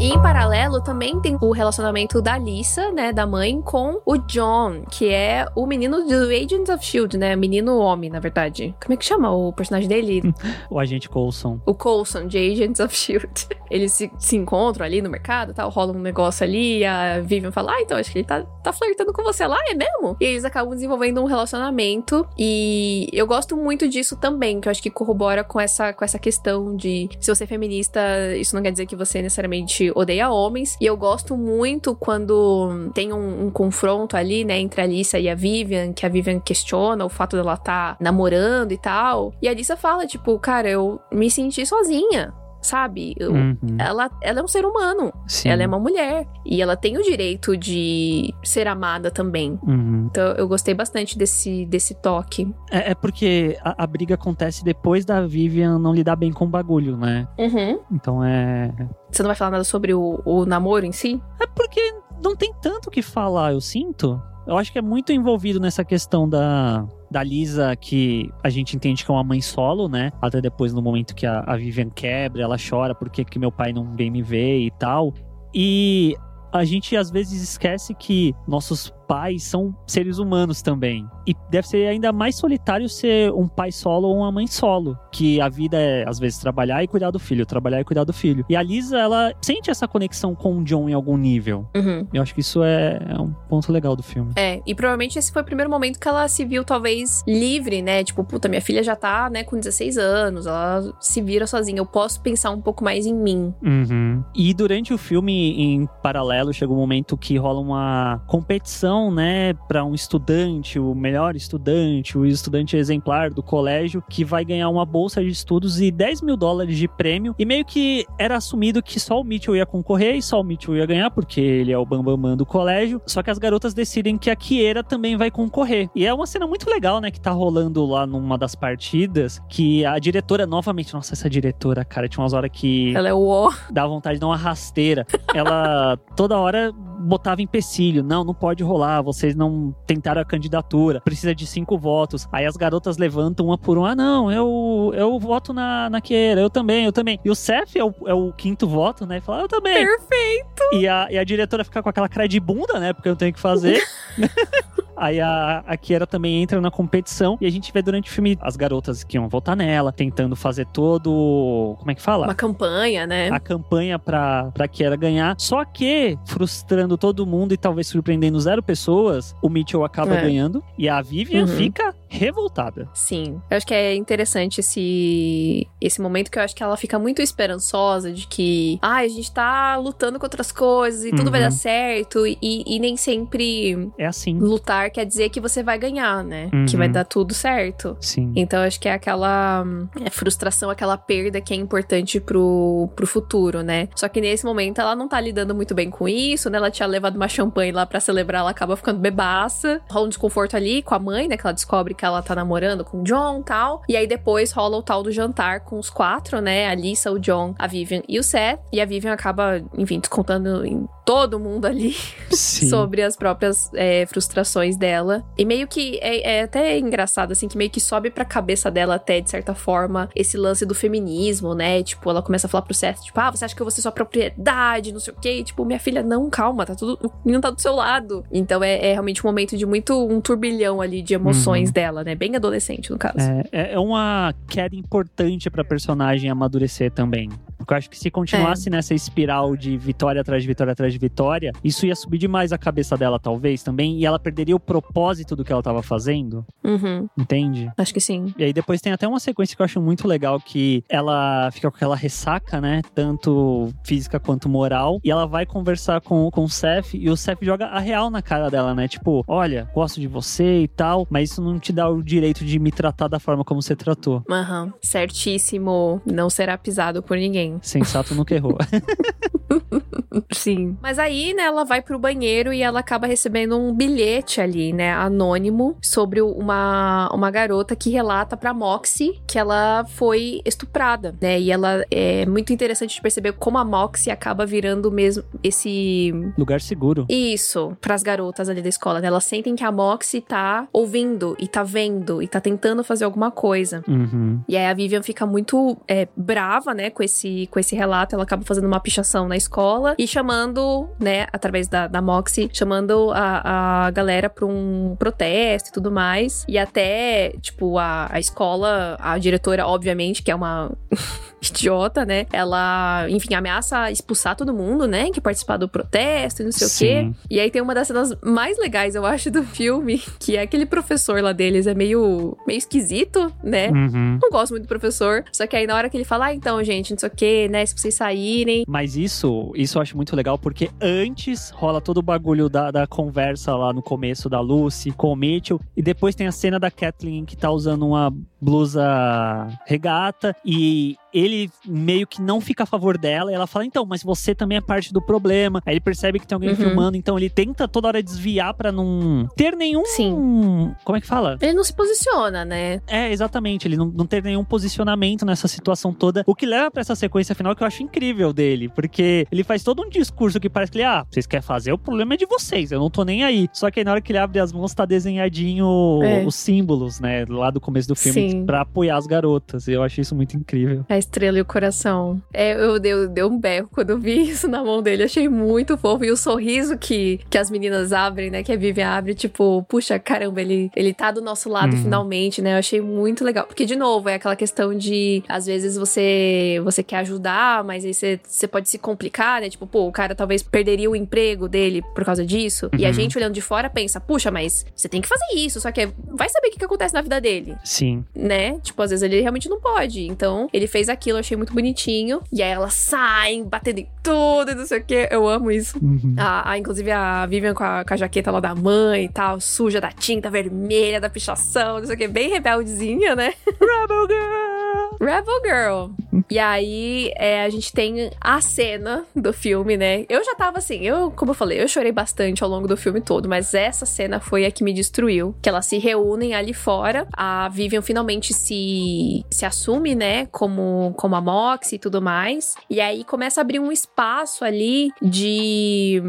Em 0.00 0.18
paralelo, 0.22 0.80
também 0.80 1.20
tem 1.20 1.36
o 1.42 1.52
relacionamento 1.52 2.22
da 2.22 2.38
Lisa, 2.38 2.90
né, 2.90 3.12
da 3.12 3.26
mãe, 3.26 3.60
com 3.60 4.00
o 4.06 4.16
John, 4.16 4.82
que 4.90 5.10
é 5.10 5.46
o 5.54 5.66
menino 5.66 6.02
do 6.06 6.24
Agents 6.30 6.70
of 6.70 6.82
S.H.I.E.L.D., 6.82 7.18
né, 7.18 7.36
menino 7.36 7.76
homem, 7.78 8.08
na 8.08 8.18
verdade. 8.18 8.74
Como 8.82 8.94
é 8.94 8.96
que 8.96 9.04
chama 9.04 9.30
o 9.30 9.52
personagem 9.52 9.86
dele? 9.86 10.22
o 10.70 10.78
agente 10.78 11.06
Coulson. 11.06 11.60
O 11.66 11.74
Coulson, 11.74 12.26
de 12.26 12.38
Agents 12.38 12.80
of 12.80 12.94
S.H.I.E.L.D. 12.94 13.60
Eles 13.70 13.92
se, 13.92 14.10
se 14.18 14.36
encontram 14.36 14.86
ali 14.86 15.02
no 15.02 15.10
mercado, 15.10 15.52
tal, 15.52 15.68
rola 15.68 15.92
um 15.92 16.00
negócio 16.00 16.44
ali, 16.44 16.82
a 16.82 17.20
Vivian 17.20 17.52
fala, 17.52 17.72
ah, 17.72 17.82
então 17.82 17.98
acho 17.98 18.10
que 18.10 18.18
ele 18.18 18.26
tá, 18.26 18.42
tá 18.42 18.72
flertando 18.72 19.12
com 19.12 19.22
você 19.22 19.46
lá, 19.46 19.58
é 19.68 19.74
mesmo? 19.74 20.16
E 20.18 20.24
eles 20.24 20.46
acabam 20.46 20.74
desenvolvendo 20.74 21.20
um 21.20 21.26
relacionamento, 21.26 22.26
e 22.38 23.06
eu 23.12 23.26
gosto 23.26 23.54
muito 23.54 23.86
disso 23.86 24.16
também, 24.16 24.60
que 24.60 24.66
eu 24.66 24.70
acho 24.70 24.82
que 24.82 24.90
corrobora 24.90 25.44
com 25.44 25.60
essa, 25.60 25.92
com 25.92 26.04
essa 26.04 26.18
questão 26.18 26.74
de 26.74 27.08
se 27.20 27.32
você 27.32 27.44
é 27.44 27.46
feminista, 27.46 28.00
isso 28.36 28.56
não 28.56 28.62
quer 28.62 28.72
dizer 28.72 28.86
que 28.86 28.96
você 28.96 29.20
necessariamente 29.20 29.89
odeia 29.94 30.30
homens, 30.30 30.76
e 30.80 30.86
eu 30.86 30.96
gosto 30.96 31.36
muito 31.36 31.94
quando 31.94 32.90
tem 32.94 33.12
um, 33.12 33.46
um 33.46 33.50
confronto 33.50 34.16
ali, 34.16 34.44
né, 34.44 34.58
entre 34.58 34.80
a 34.80 34.84
Alissa 34.84 35.18
e 35.18 35.28
a 35.28 35.34
Vivian, 35.34 35.92
que 35.92 36.04
a 36.04 36.08
Vivian 36.08 36.40
questiona 36.40 37.04
o 37.04 37.08
fato 37.08 37.36
dela 37.36 37.54
estar 37.54 37.92
tá 37.92 37.96
namorando 38.00 38.72
e 38.72 38.78
tal, 38.78 39.32
e 39.40 39.48
a 39.48 39.50
Alissa 39.50 39.76
fala, 39.76 40.06
tipo, 40.06 40.38
cara, 40.38 40.68
eu 40.68 41.00
me 41.12 41.30
senti 41.30 41.64
sozinha 41.64 42.34
sabe? 42.60 43.14
Eu, 43.18 43.32
uhum. 43.32 43.56
ela, 43.78 44.10
ela 44.22 44.40
é 44.40 44.42
um 44.42 44.48
ser 44.48 44.64
humano. 44.64 45.12
Sim. 45.26 45.48
Ela 45.48 45.62
é 45.62 45.66
uma 45.66 45.78
mulher. 45.78 46.26
E 46.44 46.60
ela 46.60 46.76
tem 46.76 46.96
o 46.98 47.02
direito 47.02 47.56
de 47.56 48.34
ser 48.42 48.68
amada 48.68 49.10
também. 49.10 49.58
Uhum. 49.62 50.08
Então 50.10 50.32
eu 50.32 50.46
gostei 50.46 50.74
bastante 50.74 51.16
desse, 51.16 51.66
desse 51.66 51.94
toque. 51.94 52.52
É, 52.70 52.90
é 52.90 52.94
porque 52.94 53.58
a, 53.62 53.84
a, 53.84 53.86
briga 53.86 54.14
acontece 54.14 54.64
depois 54.64 55.04
da 55.04 55.26
Vivian 55.26 55.78
não 55.78 55.92
lidar 55.92 56.16
bem 56.16 56.32
com 56.32 56.44
o 56.44 56.48
bagulho, 56.48 56.96
né? 56.96 57.26
Uhum. 57.38 57.80
Então 57.92 58.24
é. 58.24 58.72
Você 59.10 59.22
não 59.22 59.28
vai 59.28 59.36
falar 59.36 59.52
nada 59.52 59.64
sobre 59.64 59.94
o, 59.94 60.20
o 60.24 60.44
namoro 60.44 60.84
em 60.84 60.92
si? 60.92 61.20
É 61.40 61.46
porque 61.46 61.94
não 62.22 62.36
tem 62.36 62.52
tanto 62.60 62.88
o 62.88 62.90
que 62.90 63.02
falar, 63.02 63.52
eu 63.52 63.60
sinto. 63.60 64.20
Eu 64.46 64.56
acho 64.56 64.72
que 64.72 64.78
é 64.78 64.82
muito 64.82 65.12
envolvido 65.12 65.60
nessa 65.60 65.84
questão 65.84 66.28
da, 66.28 66.86
da 67.10 67.22
Lisa, 67.22 67.74
que 67.76 68.30
a 68.42 68.48
gente 68.48 68.76
entende 68.76 69.04
que 69.04 69.10
é 69.10 69.14
uma 69.14 69.24
mãe 69.24 69.40
solo, 69.40 69.88
né? 69.88 70.12
Até 70.22 70.40
depois, 70.40 70.72
no 70.72 70.80
momento 70.80 71.14
que 71.14 71.26
a, 71.26 71.40
a 71.40 71.56
Vivian 71.56 71.90
quebra, 71.90 72.42
ela 72.42 72.56
chora 72.56 72.94
porque 72.94 73.24
que 73.24 73.38
meu 73.38 73.50
pai 73.50 73.72
não 73.72 73.96
vem 73.96 74.10
me 74.10 74.22
ver 74.22 74.60
e 74.60 74.70
tal. 74.70 75.12
E 75.52 76.14
a 76.52 76.64
gente 76.64 76.96
às 76.96 77.10
vezes 77.10 77.42
esquece 77.42 77.94
que 77.94 78.34
nossos 78.46 78.92
pais 79.10 79.42
são 79.42 79.74
seres 79.88 80.18
humanos 80.18 80.62
também. 80.62 81.04
E 81.26 81.34
deve 81.50 81.66
ser 81.66 81.88
ainda 81.88 82.12
mais 82.12 82.36
solitário 82.36 82.88
ser 82.88 83.32
um 83.32 83.48
pai 83.48 83.72
solo 83.72 84.06
ou 84.06 84.18
uma 84.18 84.30
mãe 84.30 84.46
solo. 84.46 84.96
Que 85.10 85.40
a 85.40 85.48
vida 85.48 85.76
é, 85.76 86.08
às 86.08 86.20
vezes, 86.20 86.38
trabalhar 86.38 86.84
e 86.84 86.86
cuidar 86.86 87.10
do 87.10 87.18
filho, 87.18 87.44
trabalhar 87.44 87.80
e 87.80 87.84
cuidar 87.84 88.04
do 88.04 88.12
filho. 88.12 88.44
E 88.48 88.54
a 88.54 88.62
Lisa, 88.62 88.96
ela 88.96 89.32
sente 89.42 89.68
essa 89.68 89.88
conexão 89.88 90.32
com 90.32 90.58
o 90.58 90.62
John 90.62 90.88
em 90.88 90.92
algum 90.92 91.16
nível. 91.16 91.66
Uhum. 91.74 92.06
Eu 92.14 92.22
acho 92.22 92.32
que 92.32 92.40
isso 92.40 92.62
é, 92.62 93.00
é, 93.08 93.20
um 93.20 93.32
ponto 93.48 93.72
legal 93.72 93.96
do 93.96 94.02
filme. 94.02 94.30
É, 94.36 94.62
e 94.64 94.76
provavelmente 94.76 95.18
esse 95.18 95.32
foi 95.32 95.42
o 95.42 95.44
primeiro 95.44 95.68
momento 95.68 95.98
que 95.98 96.06
ela 96.06 96.28
se 96.28 96.44
viu, 96.44 96.62
talvez, 96.62 97.24
livre, 97.26 97.82
né? 97.82 98.04
Tipo, 98.04 98.22
puta, 98.22 98.48
minha 98.48 98.62
filha 98.62 98.80
já 98.80 98.94
tá, 98.94 99.28
né, 99.28 99.42
com 99.42 99.56
16 99.56 99.98
anos, 99.98 100.46
ela 100.46 100.94
se 101.00 101.20
vira 101.20 101.48
sozinha. 101.48 101.80
Eu 101.80 101.86
posso 101.86 102.20
pensar 102.20 102.52
um 102.52 102.60
pouco 102.60 102.84
mais 102.84 103.06
em 103.06 103.14
mim. 103.14 103.52
Uhum. 103.60 104.22
E 104.36 104.54
durante 104.54 104.94
o 104.94 104.98
filme, 104.98 105.60
em 105.60 105.88
paralelo, 106.00 106.52
chega 106.52 106.72
um 106.72 106.76
momento 106.76 107.16
que 107.16 107.36
rola 107.36 107.58
uma 107.58 108.22
competição 108.28 108.99
né, 109.08 109.54
para 109.68 109.84
um 109.84 109.94
estudante, 109.94 110.80
o 110.80 110.92
melhor 110.96 111.36
estudante, 111.36 112.18
o 112.18 112.26
estudante 112.26 112.76
exemplar 112.76 113.30
do 113.30 113.40
colégio, 113.40 114.02
que 114.10 114.24
vai 114.24 114.44
ganhar 114.44 114.68
uma 114.68 114.84
bolsa 114.84 115.22
de 115.22 115.28
estudos 115.28 115.80
e 115.80 115.92
10 115.92 116.22
mil 116.22 116.36
dólares 116.36 116.76
de 116.76 116.88
prêmio. 116.88 117.36
E 117.38 117.44
meio 117.44 117.64
que 117.64 118.04
era 118.18 118.36
assumido 118.36 118.82
que 118.82 118.98
só 118.98 119.20
o 119.20 119.24
Mitchell 119.24 119.54
ia 119.54 119.64
concorrer 119.64 120.16
e 120.16 120.22
só 120.22 120.40
o 120.40 120.44
Mitchell 120.44 120.76
ia 120.76 120.86
ganhar, 120.86 121.10
porque 121.10 121.40
ele 121.40 121.70
é 121.70 121.78
o 121.78 121.86
bambambam 121.86 122.16
bam, 122.16 122.30
bam 122.30 122.36
do 122.36 122.44
colégio. 122.44 123.00
Só 123.06 123.22
que 123.22 123.30
as 123.30 123.38
garotas 123.38 123.72
decidem 123.72 124.18
que 124.18 124.30
a 124.30 124.34
Kiera 124.34 124.82
também 124.82 125.16
vai 125.16 125.30
concorrer. 125.30 125.88
E 125.94 126.04
é 126.04 126.12
uma 126.12 126.26
cena 126.26 126.46
muito 126.46 126.68
legal, 126.68 127.00
né, 127.00 127.10
que 127.10 127.20
tá 127.20 127.30
rolando 127.30 127.86
lá 127.86 128.06
numa 128.06 128.36
das 128.36 128.56
partidas, 128.56 129.40
que 129.48 129.84
a 129.84 129.98
diretora, 130.00 130.46
novamente, 130.46 130.92
nossa, 130.92 131.14
essa 131.14 131.30
diretora, 131.30 131.84
cara, 131.84 132.08
tinha 132.08 132.22
umas 132.22 132.32
horas 132.32 132.50
que. 132.52 132.94
Ela 132.96 133.08
é 133.08 133.14
o. 133.14 133.50
Dá 133.70 133.86
vontade 133.86 134.16
de 134.16 134.20
dar 134.20 134.26
uma 134.26 134.36
rasteira. 134.36 135.06
Ela 135.34 135.96
toda 136.16 136.38
hora 136.38 136.72
botava 137.00 137.42
empecilho. 137.42 138.02
Não, 138.02 138.24
não 138.24 138.34
pode 138.34 138.62
rolar, 138.62 139.02
vocês 139.02 139.34
não 139.34 139.74
tentaram 139.86 140.20
a 140.20 140.24
candidatura, 140.24 141.00
precisa 141.00 141.34
de 141.34 141.46
cinco 141.46 141.78
votos. 141.78 142.28
Aí 142.32 142.46
as 142.46 142.56
garotas 142.56 142.96
levantam 142.98 143.46
uma 143.46 143.58
por 143.58 143.78
uma. 143.78 143.90
Ah, 143.90 143.96
não, 143.96 144.30
eu, 144.30 144.92
eu 144.94 145.18
voto 145.18 145.52
na, 145.52 145.90
na 145.90 146.00
Keira, 146.00 146.40
eu 146.40 146.50
também, 146.50 146.84
eu 146.84 146.92
também. 146.92 147.18
E 147.24 147.30
o 147.30 147.34
Seth 147.34 147.76
é 147.76 147.84
o, 147.84 147.92
é 148.06 148.14
o 148.14 148.32
quinto 148.32 148.68
voto, 148.68 149.06
né? 149.06 149.18
E 149.18 149.20
fala, 149.20 149.42
eu 149.42 149.48
também. 149.48 149.84
Perfeito! 149.84 150.62
E 150.74 150.86
a, 150.86 151.08
e 151.10 151.18
a 151.18 151.24
diretora 151.24 151.64
fica 151.64 151.82
com 151.82 151.88
aquela 151.88 152.08
cara 152.08 152.28
de 152.28 152.38
bunda, 152.38 152.78
né? 152.78 152.92
Porque 152.92 153.08
eu 153.08 153.16
tenho 153.16 153.32
que 153.32 153.40
fazer. 153.40 153.82
Aí 155.00 155.18
a, 155.18 155.64
a 155.66 155.76
Kiera 155.78 156.06
também 156.06 156.42
entra 156.42 156.60
na 156.60 156.70
competição 156.70 157.38
e 157.40 157.46
a 157.46 157.50
gente 157.50 157.72
vê 157.72 157.80
durante 157.80 158.10
o 158.10 158.12
filme 158.12 158.36
as 158.40 158.54
garotas 158.54 159.02
que 159.02 159.16
iam 159.16 159.28
votar 159.30 159.56
nela, 159.56 159.90
tentando 159.90 160.36
fazer 160.36 160.66
todo. 160.66 161.74
Como 161.78 161.90
é 161.90 161.94
que 161.94 162.02
fala? 162.02 162.26
Uma 162.26 162.34
campanha, 162.34 163.06
né? 163.06 163.30
A 163.30 163.40
campanha 163.40 163.98
pra, 163.98 164.50
pra 164.52 164.68
Kiera 164.68 164.96
ganhar. 164.96 165.34
Só 165.38 165.64
que, 165.64 166.18
frustrando 166.26 166.98
todo 166.98 167.26
mundo 167.26 167.54
e 167.54 167.56
talvez 167.56 167.86
surpreendendo 167.86 168.38
zero 168.38 168.62
pessoas, 168.62 169.34
o 169.42 169.48
Mitchell 169.48 169.84
acaba 169.84 170.14
é. 170.14 170.20
ganhando 170.20 170.62
e 170.76 170.86
a 170.86 171.00
Vivian 171.00 171.46
uhum. 171.46 171.56
fica 171.56 171.94
revoltada. 172.10 172.88
Sim. 172.92 173.40
Eu 173.48 173.56
acho 173.56 173.66
que 173.66 173.72
é 173.72 173.94
interessante 173.94 174.58
esse, 174.58 175.66
esse 175.80 176.00
momento 176.00 176.30
que 176.30 176.38
eu 176.38 176.42
acho 176.42 176.54
que 176.54 176.62
ela 176.62 176.76
fica 176.76 176.98
muito 176.98 177.22
esperançosa 177.22 178.12
de 178.12 178.26
que, 178.26 178.78
ah, 178.82 178.96
a 178.96 179.08
gente 179.08 179.30
tá 179.30 179.76
lutando 179.76 180.18
contra 180.18 180.40
as 180.40 180.50
coisas 180.50 181.04
e 181.04 181.10
tudo 181.10 181.26
uhum. 181.26 181.30
vai 181.30 181.40
dar 181.40 181.46
uhum. 181.46 181.52
certo 181.52 182.26
e, 182.26 182.36
e 182.42 182.78
nem 182.80 182.96
sempre 182.96 183.90
é 183.96 184.06
assim. 184.06 184.38
Lutar 184.38 184.90
quer 184.90 185.06
dizer 185.06 185.30
que 185.30 185.40
você 185.40 185.62
vai 185.62 185.78
ganhar, 185.78 186.24
né? 186.24 186.50
Uhum. 186.52 186.66
Que 186.66 186.76
vai 186.76 186.88
uhum. 186.88 186.92
dar 186.92 187.04
tudo 187.04 187.32
certo. 187.32 187.96
Sim. 188.00 188.32
Então 188.34 188.60
acho 188.62 188.80
que 188.80 188.88
é 188.88 188.92
aquela 188.92 189.64
é 190.04 190.10
frustração, 190.10 190.68
aquela 190.68 190.96
perda 190.96 191.40
que 191.40 191.54
é 191.54 191.56
importante 191.56 192.18
pro, 192.18 192.90
pro 192.96 193.06
futuro, 193.06 193.62
né? 193.62 193.88
Só 193.94 194.08
que 194.08 194.20
nesse 194.20 194.44
momento 194.44 194.80
ela 194.80 194.96
não 194.96 195.08
tá 195.08 195.20
lidando 195.20 195.54
muito 195.54 195.74
bem 195.74 195.88
com 195.88 196.08
isso, 196.08 196.50
né? 196.50 196.58
Ela 196.58 196.70
tinha 196.70 196.86
levado 196.86 197.14
uma 197.14 197.28
champanhe 197.28 197.70
lá 197.70 197.86
para 197.86 198.00
celebrar, 198.00 198.40
ela 198.40 198.50
acaba 198.50 198.76
ficando 198.76 198.98
bebaça. 198.98 199.80
Rola 199.88 200.06
um 200.06 200.08
desconforto 200.08 200.56
ali 200.56 200.82
com 200.82 200.94
a 200.94 200.98
mãe, 200.98 201.28
né? 201.28 201.36
Que 201.36 201.46
ela 201.46 201.54
descobre 201.54 201.94
que 202.00 202.06
ela 202.06 202.22
tá 202.22 202.34
namorando 202.34 202.82
com 202.82 203.00
o 203.00 203.04
John 203.04 203.42
tal. 203.42 203.82
E 203.86 203.94
aí 203.94 204.06
depois 204.06 204.52
rola 204.52 204.78
o 204.78 204.82
tal 204.82 205.02
do 205.02 205.12
jantar 205.12 205.60
com 205.60 205.78
os 205.78 205.90
quatro, 205.90 206.40
né? 206.40 206.66
A 206.66 206.74
Lisa, 206.74 207.12
o 207.12 207.18
John, 207.18 207.54
a 207.58 207.66
Vivian 207.66 208.02
e 208.08 208.18
o 208.18 208.22
Seth. 208.22 208.58
E 208.72 208.80
a 208.80 208.86
Vivian 208.86 209.12
acaba, 209.12 209.62
enfim, 209.76 210.00
descontando 210.00 210.64
em 210.64 210.88
todo 211.04 211.40
mundo 211.40 211.66
ali 211.66 211.94
sobre 212.32 213.02
as 213.02 213.16
próprias 213.16 213.68
é, 213.74 214.06
frustrações 214.06 214.76
dela. 214.76 215.24
E 215.36 215.44
meio 215.44 215.66
que 215.66 215.98
é, 216.00 216.38
é, 216.38 216.42
até 216.42 216.78
engraçado, 216.78 217.32
assim, 217.32 217.48
que 217.48 217.58
meio 217.58 217.68
que 217.68 217.80
sobe 217.80 218.10
pra 218.10 218.24
cabeça 218.24 218.70
dela 218.70 218.94
até, 218.94 219.20
de 219.20 219.28
certa 219.28 219.54
forma, 219.54 220.08
esse 220.14 220.38
lance 220.38 220.64
do 220.64 220.74
feminismo, 220.74 221.52
né? 221.52 221.82
Tipo, 221.82 222.10
ela 222.10 222.22
começa 222.22 222.46
a 222.46 222.50
falar 222.50 222.62
pro 222.62 222.72
Seth, 222.72 223.00
tipo, 223.00 223.18
ah, 223.20 223.30
você 223.30 223.44
acha 223.44 223.54
que 223.54 223.60
eu 223.60 223.64
vou 223.64 223.72
ser 223.72 223.82
sua 223.82 223.92
propriedade, 223.92 224.92
não 224.92 225.00
sei 225.00 225.12
o 225.12 225.16
quê. 225.20 225.38
E, 225.40 225.44
tipo, 225.44 225.64
minha 225.64 225.80
filha, 225.80 226.02
não, 226.02 226.30
calma, 226.30 226.64
tá 226.64 226.74
tudo. 226.74 226.98
O 227.02 227.12
menino 227.24 227.42
tá 227.42 227.50
do 227.50 227.60
seu 227.60 227.74
lado. 227.74 228.24
Então 228.30 228.62
é, 228.62 228.90
é 228.90 228.92
realmente 228.92 229.26
um 229.26 229.28
momento 229.28 229.56
de 229.56 229.66
muito 229.66 229.92
um 230.06 230.20
turbilhão 230.20 230.80
ali 230.80 231.02
de 231.02 231.14
emoções 231.14 231.70
uhum. 231.70 231.74
dela, 231.74 231.89
né? 232.04 232.14
Bem 232.14 232.36
adolescente, 232.36 232.90
no 232.90 232.98
caso. 232.98 233.18
É, 233.18 233.44
é, 233.52 233.72
é 233.72 233.78
uma 233.78 234.34
queda 234.48 234.76
importante 234.76 235.50
pra 235.50 235.64
personagem 235.64 236.30
amadurecer 236.30 236.90
também. 236.90 237.28
Porque 237.60 237.74
eu 237.74 237.76
acho 237.76 237.90
que 237.90 237.98
se 237.98 238.10
continuasse 238.10 238.68
é. 238.68 238.72
nessa 238.72 238.94
espiral 238.94 239.54
de 239.54 239.76
vitória 239.76 240.22
atrás 240.22 240.42
de 240.42 240.48
vitória 240.48 240.72
atrás 240.72 240.92
de 240.92 240.98
vitória, 240.98 241.52
isso 241.62 241.84
ia 241.86 241.94
subir 241.94 242.16
demais 242.16 242.52
a 242.52 242.58
cabeça 242.58 242.96
dela, 242.96 243.18
talvez, 243.18 243.62
também, 243.62 243.98
e 243.98 244.06
ela 244.06 244.18
perderia 244.18 244.56
o 244.56 244.60
propósito 244.60 245.36
do 245.36 245.44
que 245.44 245.52
ela 245.52 245.62
tava 245.62 245.82
fazendo. 245.82 246.44
Uhum. 246.64 247.06
Entende? 247.18 247.70
Acho 247.76 247.92
que 247.92 248.00
sim. 248.00 248.32
E 248.38 248.44
aí 248.44 248.52
depois 248.52 248.80
tem 248.80 248.92
até 248.92 249.06
uma 249.06 249.20
sequência 249.20 249.54
que 249.54 249.60
eu 249.60 249.64
acho 249.64 249.80
muito 249.80 250.08
legal, 250.08 250.40
que 250.40 250.82
ela 250.88 251.50
fica 251.52 251.70
com 251.70 251.76
aquela 251.76 251.96
ressaca, 251.96 252.60
né? 252.60 252.80
Tanto 252.94 253.70
física 253.84 254.18
quanto 254.18 254.48
moral, 254.48 254.98
e 255.04 255.10
ela 255.10 255.26
vai 255.26 255.44
conversar 255.44 256.00
com, 256.00 256.30
com 256.30 256.44
o 256.44 256.48
Seth, 256.48 256.94
e 256.94 257.10
o 257.10 257.16
Seth 257.16 257.38
joga 257.42 257.66
a 257.66 257.78
real 257.78 258.10
na 258.10 258.22
cara 258.22 258.50
dela, 258.50 258.74
né? 258.74 258.88
Tipo, 258.88 259.22
olha, 259.28 259.68
gosto 259.74 260.00
de 260.00 260.06
você 260.06 260.62
e 260.62 260.68
tal, 260.68 261.06
mas 261.10 261.30
isso 261.30 261.42
não 261.42 261.58
te 261.58 261.72
dá 261.72 261.79
o 261.88 262.02
direito 262.02 262.44
de 262.44 262.58
me 262.58 262.70
tratar 262.70 263.08
da 263.08 263.18
forma 263.18 263.44
como 263.44 263.62
você 263.62 263.76
tratou. 263.76 264.22
Aham, 264.30 264.64
uhum. 264.64 264.72
certíssimo. 264.82 266.00
Não 266.04 266.30
será 266.30 266.56
pisado 266.58 267.02
por 267.02 267.16
ninguém. 267.16 267.58
Sensato 267.62 268.14
nunca 268.14 268.34
errou. 268.34 268.56
Sim. 270.32 270.76
Mas 270.80 270.98
aí, 270.98 271.34
né, 271.34 271.42
ela 271.44 271.64
vai 271.64 271.82
pro 271.82 271.98
banheiro 271.98 272.52
e 272.52 272.62
ela 272.62 272.80
acaba 272.80 273.06
recebendo 273.06 273.56
um 273.56 273.74
bilhete 273.74 274.40
ali, 274.40 274.72
né, 274.72 274.92
anônimo, 274.92 275.76
sobre 275.82 276.20
uma, 276.20 277.10
uma 277.12 277.30
garota 277.30 277.74
que 277.74 277.90
relata 277.90 278.36
pra 278.36 278.54
Moxie 278.54 279.20
que 279.26 279.38
ela 279.38 279.84
foi 279.86 280.40
estuprada, 280.44 281.14
né? 281.20 281.40
E 281.40 281.50
ela 281.50 281.84
é 281.90 282.26
muito 282.26 282.52
interessante 282.52 282.94
de 282.94 283.00
perceber 283.00 283.32
como 283.32 283.58
a 283.58 283.64
Moxie 283.64 284.10
acaba 284.10 284.44
virando 284.46 284.90
mesmo 284.90 285.22
esse. 285.42 286.12
Lugar 286.36 286.60
seguro. 286.60 287.06
Isso, 287.08 287.76
pras 287.80 288.02
garotas 288.02 288.48
ali 288.48 288.62
da 288.62 288.68
escola, 288.68 289.00
né? 289.00 289.08
Elas 289.08 289.24
sentem 289.24 289.54
que 289.54 289.64
a 289.64 289.72
Moxie 289.72 290.20
tá 290.20 290.68
ouvindo 290.72 291.36
e 291.38 291.46
tá 291.46 291.62
vendo 291.70 292.22
e 292.22 292.26
tá 292.26 292.40
tentando 292.40 292.82
fazer 292.82 293.04
alguma 293.04 293.30
coisa. 293.30 293.82
Uhum. 293.86 294.40
E 294.48 294.56
aí 294.56 294.66
a 294.66 294.74
Vivian 294.74 295.02
fica 295.02 295.24
muito 295.24 295.76
é, 295.86 296.08
brava, 296.16 296.74
né, 296.74 296.90
com 296.90 297.02
esse, 297.02 297.48
com 297.50 297.58
esse 297.58 297.76
relato. 297.76 298.14
Ela 298.14 298.24
acaba 298.24 298.44
fazendo 298.44 298.66
uma 298.66 298.80
pichação 298.80 299.28
na 299.28 299.36
escola 299.36 299.94
e 299.98 300.06
chamando, 300.06 300.88
né, 300.98 301.26
através 301.32 301.68
da, 301.68 301.86
da 301.86 302.02
Moxie, 302.02 302.50
chamando 302.52 303.10
a, 303.12 303.86
a 303.86 303.90
galera 303.90 304.28
pra 304.28 304.44
um 304.44 304.96
protesto 304.98 305.70
e 305.70 305.72
tudo 305.72 305.90
mais. 305.90 306.44
E 306.48 306.58
até, 306.58 307.30
tipo, 307.40 307.78
a, 307.78 308.08
a 308.10 308.18
escola, 308.18 308.96
a 308.98 309.16
diretora, 309.18 309.66
obviamente, 309.66 310.22
que 310.22 310.30
é 310.30 310.34
uma 310.34 310.72
idiota, 311.40 312.04
né? 312.04 312.26
Ela, 312.32 313.06
enfim, 313.08 313.34
ameaça 313.34 313.90
expulsar 313.90 314.34
todo 314.36 314.52
mundo, 314.52 314.86
né? 314.86 315.10
Que 315.10 315.20
participar 315.20 315.56
do 315.56 315.68
protesto 315.68 316.42
e 316.42 316.44
não 316.44 316.52
sei 316.52 316.68
Sim. 316.68 316.84
o 316.84 317.12
quê. 317.12 317.18
E 317.30 317.40
aí 317.40 317.50
tem 317.50 317.62
uma 317.62 317.74
das 317.74 317.86
cenas 317.86 318.14
mais 318.22 318.58
legais, 318.58 318.94
eu 318.94 319.06
acho, 319.06 319.30
do 319.30 319.44
filme, 319.44 320.02
que 320.18 320.36
é 320.36 320.42
aquele 320.42 320.66
professor 320.66 321.22
lá 321.22 321.32
deles, 321.60 321.66
é 321.66 321.74
meio, 321.74 322.36
meio 322.46 322.58
esquisito, 322.58 323.32
né? 323.42 323.68
Uhum. 323.68 324.18
Não 324.20 324.30
gosto 324.30 324.52
muito 324.52 324.64
do 324.64 324.68
professor. 324.68 325.24
Só 325.32 325.46
que 325.46 325.56
aí 325.56 325.66
na 325.66 325.74
hora 325.74 325.88
que 325.88 325.96
ele 325.96 326.04
fala, 326.04 326.26
ah, 326.26 326.34
então, 326.34 326.62
gente, 326.64 326.92
não 326.92 326.98
sei 326.98 327.08
o 327.08 327.12
quê, 327.12 327.48
né? 327.50 327.64
Se 327.66 327.74
vocês 327.76 327.94
saírem. 327.94 328.64
Mas 328.66 328.96
isso, 328.96 329.52
isso 329.54 329.78
eu 329.78 329.82
acho 329.82 329.96
muito 329.96 330.16
legal, 330.16 330.38
porque 330.38 330.70
antes 330.80 331.50
rola 331.50 331.80
todo 331.80 331.98
o 331.98 332.02
bagulho 332.02 332.48
da, 332.48 332.70
da 332.70 332.86
conversa 332.86 333.54
lá 333.54 333.72
no 333.72 333.82
começo 333.82 334.28
da 334.28 334.40
Lucy 334.40 334.90
com 334.92 335.12
o 335.12 335.16
Mitchell. 335.16 335.60
E 335.76 335.82
depois 335.82 336.14
tem 336.14 336.26
a 336.26 336.32
cena 336.32 336.58
da 336.58 336.70
Kathleen 336.70 337.24
que 337.24 337.36
tá 337.36 337.50
usando 337.50 337.86
uma 337.86 338.12
blusa 338.40 339.48
regata 339.66 340.34
e 340.44 340.96
ele 341.12 341.50
meio 341.66 342.06
que 342.06 342.20
não 342.20 342.40
fica 342.40 342.64
a 342.64 342.66
favor 342.66 342.96
dela. 342.98 343.30
E 343.30 343.34
ela 343.34 343.46
fala, 343.46 343.64
então, 343.64 343.84
mas 343.84 344.02
você 344.02 344.34
também 344.34 344.58
é 344.58 344.60
parte 344.60 344.92
do 344.92 345.00
problema. 345.00 345.62
Aí 345.64 345.74
ele 345.74 345.80
percebe 345.80 346.18
que 346.18 346.26
tem 346.26 346.34
alguém 346.34 346.50
uhum. 346.50 346.56
filmando, 346.56 346.96
então 346.96 347.18
ele 347.18 347.30
tenta 347.30 347.66
toda 347.68 347.88
hora 347.88 348.02
desviar 348.02 348.54
para 348.54 348.72
não 348.72 349.28
ter 349.36 349.56
nenhum. 349.56 349.84
Sim. 349.86 350.74
Como 350.84 350.96
é 350.96 351.00
que 351.00 351.06
fala? 351.06 351.38
Ele 351.40 351.52
não 351.52 351.64
se 351.64 351.74
posiciona, 351.74 352.44
né? 352.44 352.80
É, 352.86 353.10
exatamente. 353.10 353.66
Ele 353.66 353.76
não, 353.76 353.86
não 353.86 354.06
ter 354.06 354.22
nenhum 354.22 354.44
posicionamento 354.44 355.24
nessa 355.24 355.48
situação 355.48 355.92
toda. 355.92 356.22
O 356.26 356.34
que 356.34 356.46
leva 356.46 356.70
para 356.70 356.80
essa 356.80 356.94
sequência 356.94 357.34
final 357.34 357.54
que 357.54 357.62
eu 357.62 357.66
acho 357.66 357.82
incrível 357.82 358.32
dele. 358.32 358.68
Porque 358.68 359.26
ele 359.30 359.44
faz 359.44 359.62
todo 359.62 359.82
um 359.82 359.88
discurso 359.88 360.38
que 360.40 360.48
parece 360.48 360.72
que 360.72 360.78
ele, 360.78 360.84
ah, 360.84 361.04
vocês 361.10 361.26
querem 361.26 361.42
fazer, 361.42 361.72
o 361.72 361.78
problema 361.78 362.14
é 362.14 362.16
de 362.16 362.26
vocês, 362.26 362.72
eu 362.72 362.78
não 362.78 362.90
tô 362.90 363.04
nem 363.04 363.24
aí. 363.24 363.48
Só 363.52 363.70
que 363.70 363.80
aí 363.80 363.84
na 363.84 363.92
hora 363.92 364.00
que 364.00 364.12
ele 364.12 364.18
abre 364.18 364.38
as 364.38 364.52
mãos, 364.52 364.74
tá 364.74 364.84
desenhadinho 364.84 366.00
é. 366.02 366.24
os 366.24 366.34
símbolos, 366.34 367.00
né? 367.00 367.24
Lá 367.28 367.50
do 367.50 367.60
começo 367.60 367.88
do 367.88 367.96
filme, 367.96 368.44
pra 368.44 368.62
apoiar 368.62 368.96
as 368.96 369.06
garotas. 369.06 369.66
E 369.68 369.72
eu 369.72 369.82
achei 369.82 370.02
isso 370.02 370.14
muito 370.14 370.36
incrível. 370.36 370.84
É 370.88 370.99
estrela 371.00 371.38
e 371.38 371.40
o 371.40 371.44
coração. 371.44 372.22
É, 372.32 372.52
eu 372.52 372.78
dei, 372.78 373.08
dei 373.08 373.24
um 373.24 373.38
berro 373.38 373.68
quando 373.72 373.90
eu 373.90 373.98
vi 373.98 374.20
isso 374.30 374.46
na 374.46 374.62
mão 374.62 374.82
dele. 374.82 375.02
Achei 375.02 375.28
muito 375.28 375.76
fofo. 375.76 376.04
E 376.04 376.10
o 376.10 376.16
sorriso 376.16 376.78
que, 376.78 377.20
que 377.28 377.36
as 377.36 377.50
meninas 377.50 377.92
abrem, 377.92 378.30
né? 378.30 378.42
Que 378.42 378.52
a 378.52 378.56
Vivian 378.56 378.88
abre, 378.88 379.14
tipo, 379.14 379.64
puxa, 379.68 379.98
caramba, 379.98 380.40
ele, 380.40 380.70
ele 380.76 380.94
tá 380.94 381.10
do 381.10 381.20
nosso 381.20 381.48
lado 381.48 381.74
uhum. 381.74 381.82
finalmente, 381.82 382.40
né? 382.40 382.54
Eu 382.54 382.58
achei 382.58 382.80
muito 382.80 383.24
legal. 383.24 383.46
Porque, 383.46 383.64
de 383.64 383.76
novo, 383.76 384.08
é 384.08 384.14
aquela 384.14 384.36
questão 384.36 384.76
de, 384.76 385.22
às 385.28 385.46
vezes, 385.46 385.76
você, 385.76 386.60
você 386.62 386.82
quer 386.82 386.98
ajudar, 386.98 387.64
mas 387.64 387.84
aí 387.84 387.94
você, 387.94 388.20
você 388.22 388.46
pode 388.46 388.68
se 388.68 388.78
complicar, 388.78 389.40
né? 389.40 389.50
Tipo, 389.50 389.66
pô, 389.66 389.86
o 389.86 389.92
cara 389.92 390.14
talvez 390.14 390.42
perderia 390.42 390.90
o 390.90 390.94
emprego 390.94 391.48
dele 391.48 391.82
por 391.94 392.04
causa 392.04 392.24
disso. 392.24 392.66
Uhum. 392.72 392.78
E 392.78 392.84
a 392.84 392.88
uhum. 392.88 392.94
gente, 392.94 393.18
olhando 393.18 393.34
de 393.34 393.40
fora, 393.40 393.70
pensa, 393.70 394.00
puxa, 394.00 394.30
mas 394.30 394.66
você 394.74 394.88
tem 394.88 395.00
que 395.00 395.08
fazer 395.08 395.34
isso. 395.34 395.60
Só 395.60 395.72
que 395.72 395.88
vai 396.08 396.28
saber 396.28 396.48
o 396.48 396.50
que, 396.50 396.58
que 396.58 396.64
acontece 396.64 396.94
na 396.94 397.02
vida 397.02 397.20
dele. 397.20 397.56
Sim. 397.64 398.04
Né? 398.14 398.58
Tipo, 398.60 398.82
às 398.82 398.90
vezes 398.90 399.02
ele 399.02 399.20
realmente 399.20 399.48
não 399.48 399.60
pode. 399.60 400.06
Então, 400.06 400.48
ele 400.52 400.66
fez 400.66 400.88
aquilo, 400.90 401.18
achei 401.18 401.36
muito 401.36 401.52
bonitinho. 401.52 402.20
E 402.32 402.42
aí 402.42 402.50
elas 402.50 402.74
saem, 402.74 403.44
batendo 403.44 403.78
em 403.78 403.88
tudo 404.02 404.52
e 404.52 404.54
não 404.54 404.66
sei 404.66 404.80
o 404.80 404.84
que. 404.84 405.08
Eu 405.10 405.28
amo 405.28 405.50
isso. 405.50 405.78
Uhum. 405.82 406.14
A, 406.18 406.50
a, 406.50 406.58
inclusive 406.58 406.90
a 406.90 407.26
Vivian 407.26 407.54
com 407.54 407.64
a, 407.64 407.84
com 407.84 407.94
a, 407.94 407.96
jaqueta 407.96 408.30
lá 408.30 408.40
da 408.40 408.54
mãe 408.54 409.04
e 409.04 409.08
tal, 409.08 409.40
suja 409.40 409.80
da 409.80 409.90
tinta 409.90 410.30
vermelha, 410.30 411.00
da 411.00 411.10
pichação, 411.10 411.78
não 411.78 411.86
sei 411.86 411.94
o 411.94 411.98
que. 411.98 412.08
Bem 412.08 412.30
rebeldezinha, 412.30 413.14
né? 413.14 413.34
Rebel 413.46 414.06
Girl! 414.08 414.59
Rebel 415.00 415.40
Girl. 415.42 415.90
e 416.30 416.38
aí 416.38 417.10
é, 417.16 417.42
a 417.42 417.48
gente 417.48 417.72
tem 417.72 418.10
a 418.20 418.40
cena 418.42 419.06
do 419.16 419.32
filme, 419.32 419.76
né? 419.76 420.04
Eu 420.10 420.22
já 420.22 420.34
tava 420.34 420.58
assim, 420.58 420.86
eu, 420.86 421.10
como 421.10 421.30
eu 421.30 421.34
falei, 421.34 421.60
eu 421.60 421.66
chorei 421.66 421.90
bastante 421.90 422.44
ao 422.44 422.50
longo 422.50 422.68
do 422.68 422.76
filme 422.76 423.00
todo, 423.00 423.28
mas 423.28 423.54
essa 423.54 423.86
cena 423.86 424.20
foi 424.20 424.44
a 424.44 424.50
que 424.50 424.62
me 424.62 424.74
destruiu. 424.74 425.34
Que 425.40 425.48
elas 425.48 425.64
se 425.64 425.78
reúnem 425.78 426.34
ali 426.34 426.52
fora. 426.52 427.06
A 427.12 427.48
Vivian 427.48 427.80
finalmente 427.80 428.34
se, 428.34 429.24
se 429.30 429.46
assume, 429.46 429.94
né? 429.94 430.26
Como, 430.26 430.92
como 430.98 431.16
a 431.16 431.20
Mox 431.20 431.72
e 431.72 431.78
tudo 431.78 432.02
mais. 432.02 432.54
E 432.68 432.78
aí 432.80 433.02
começa 433.02 433.40
a 433.40 433.42
abrir 433.42 433.58
um 433.58 433.72
espaço 433.72 434.44
ali 434.44 434.90
de, 435.00 436.02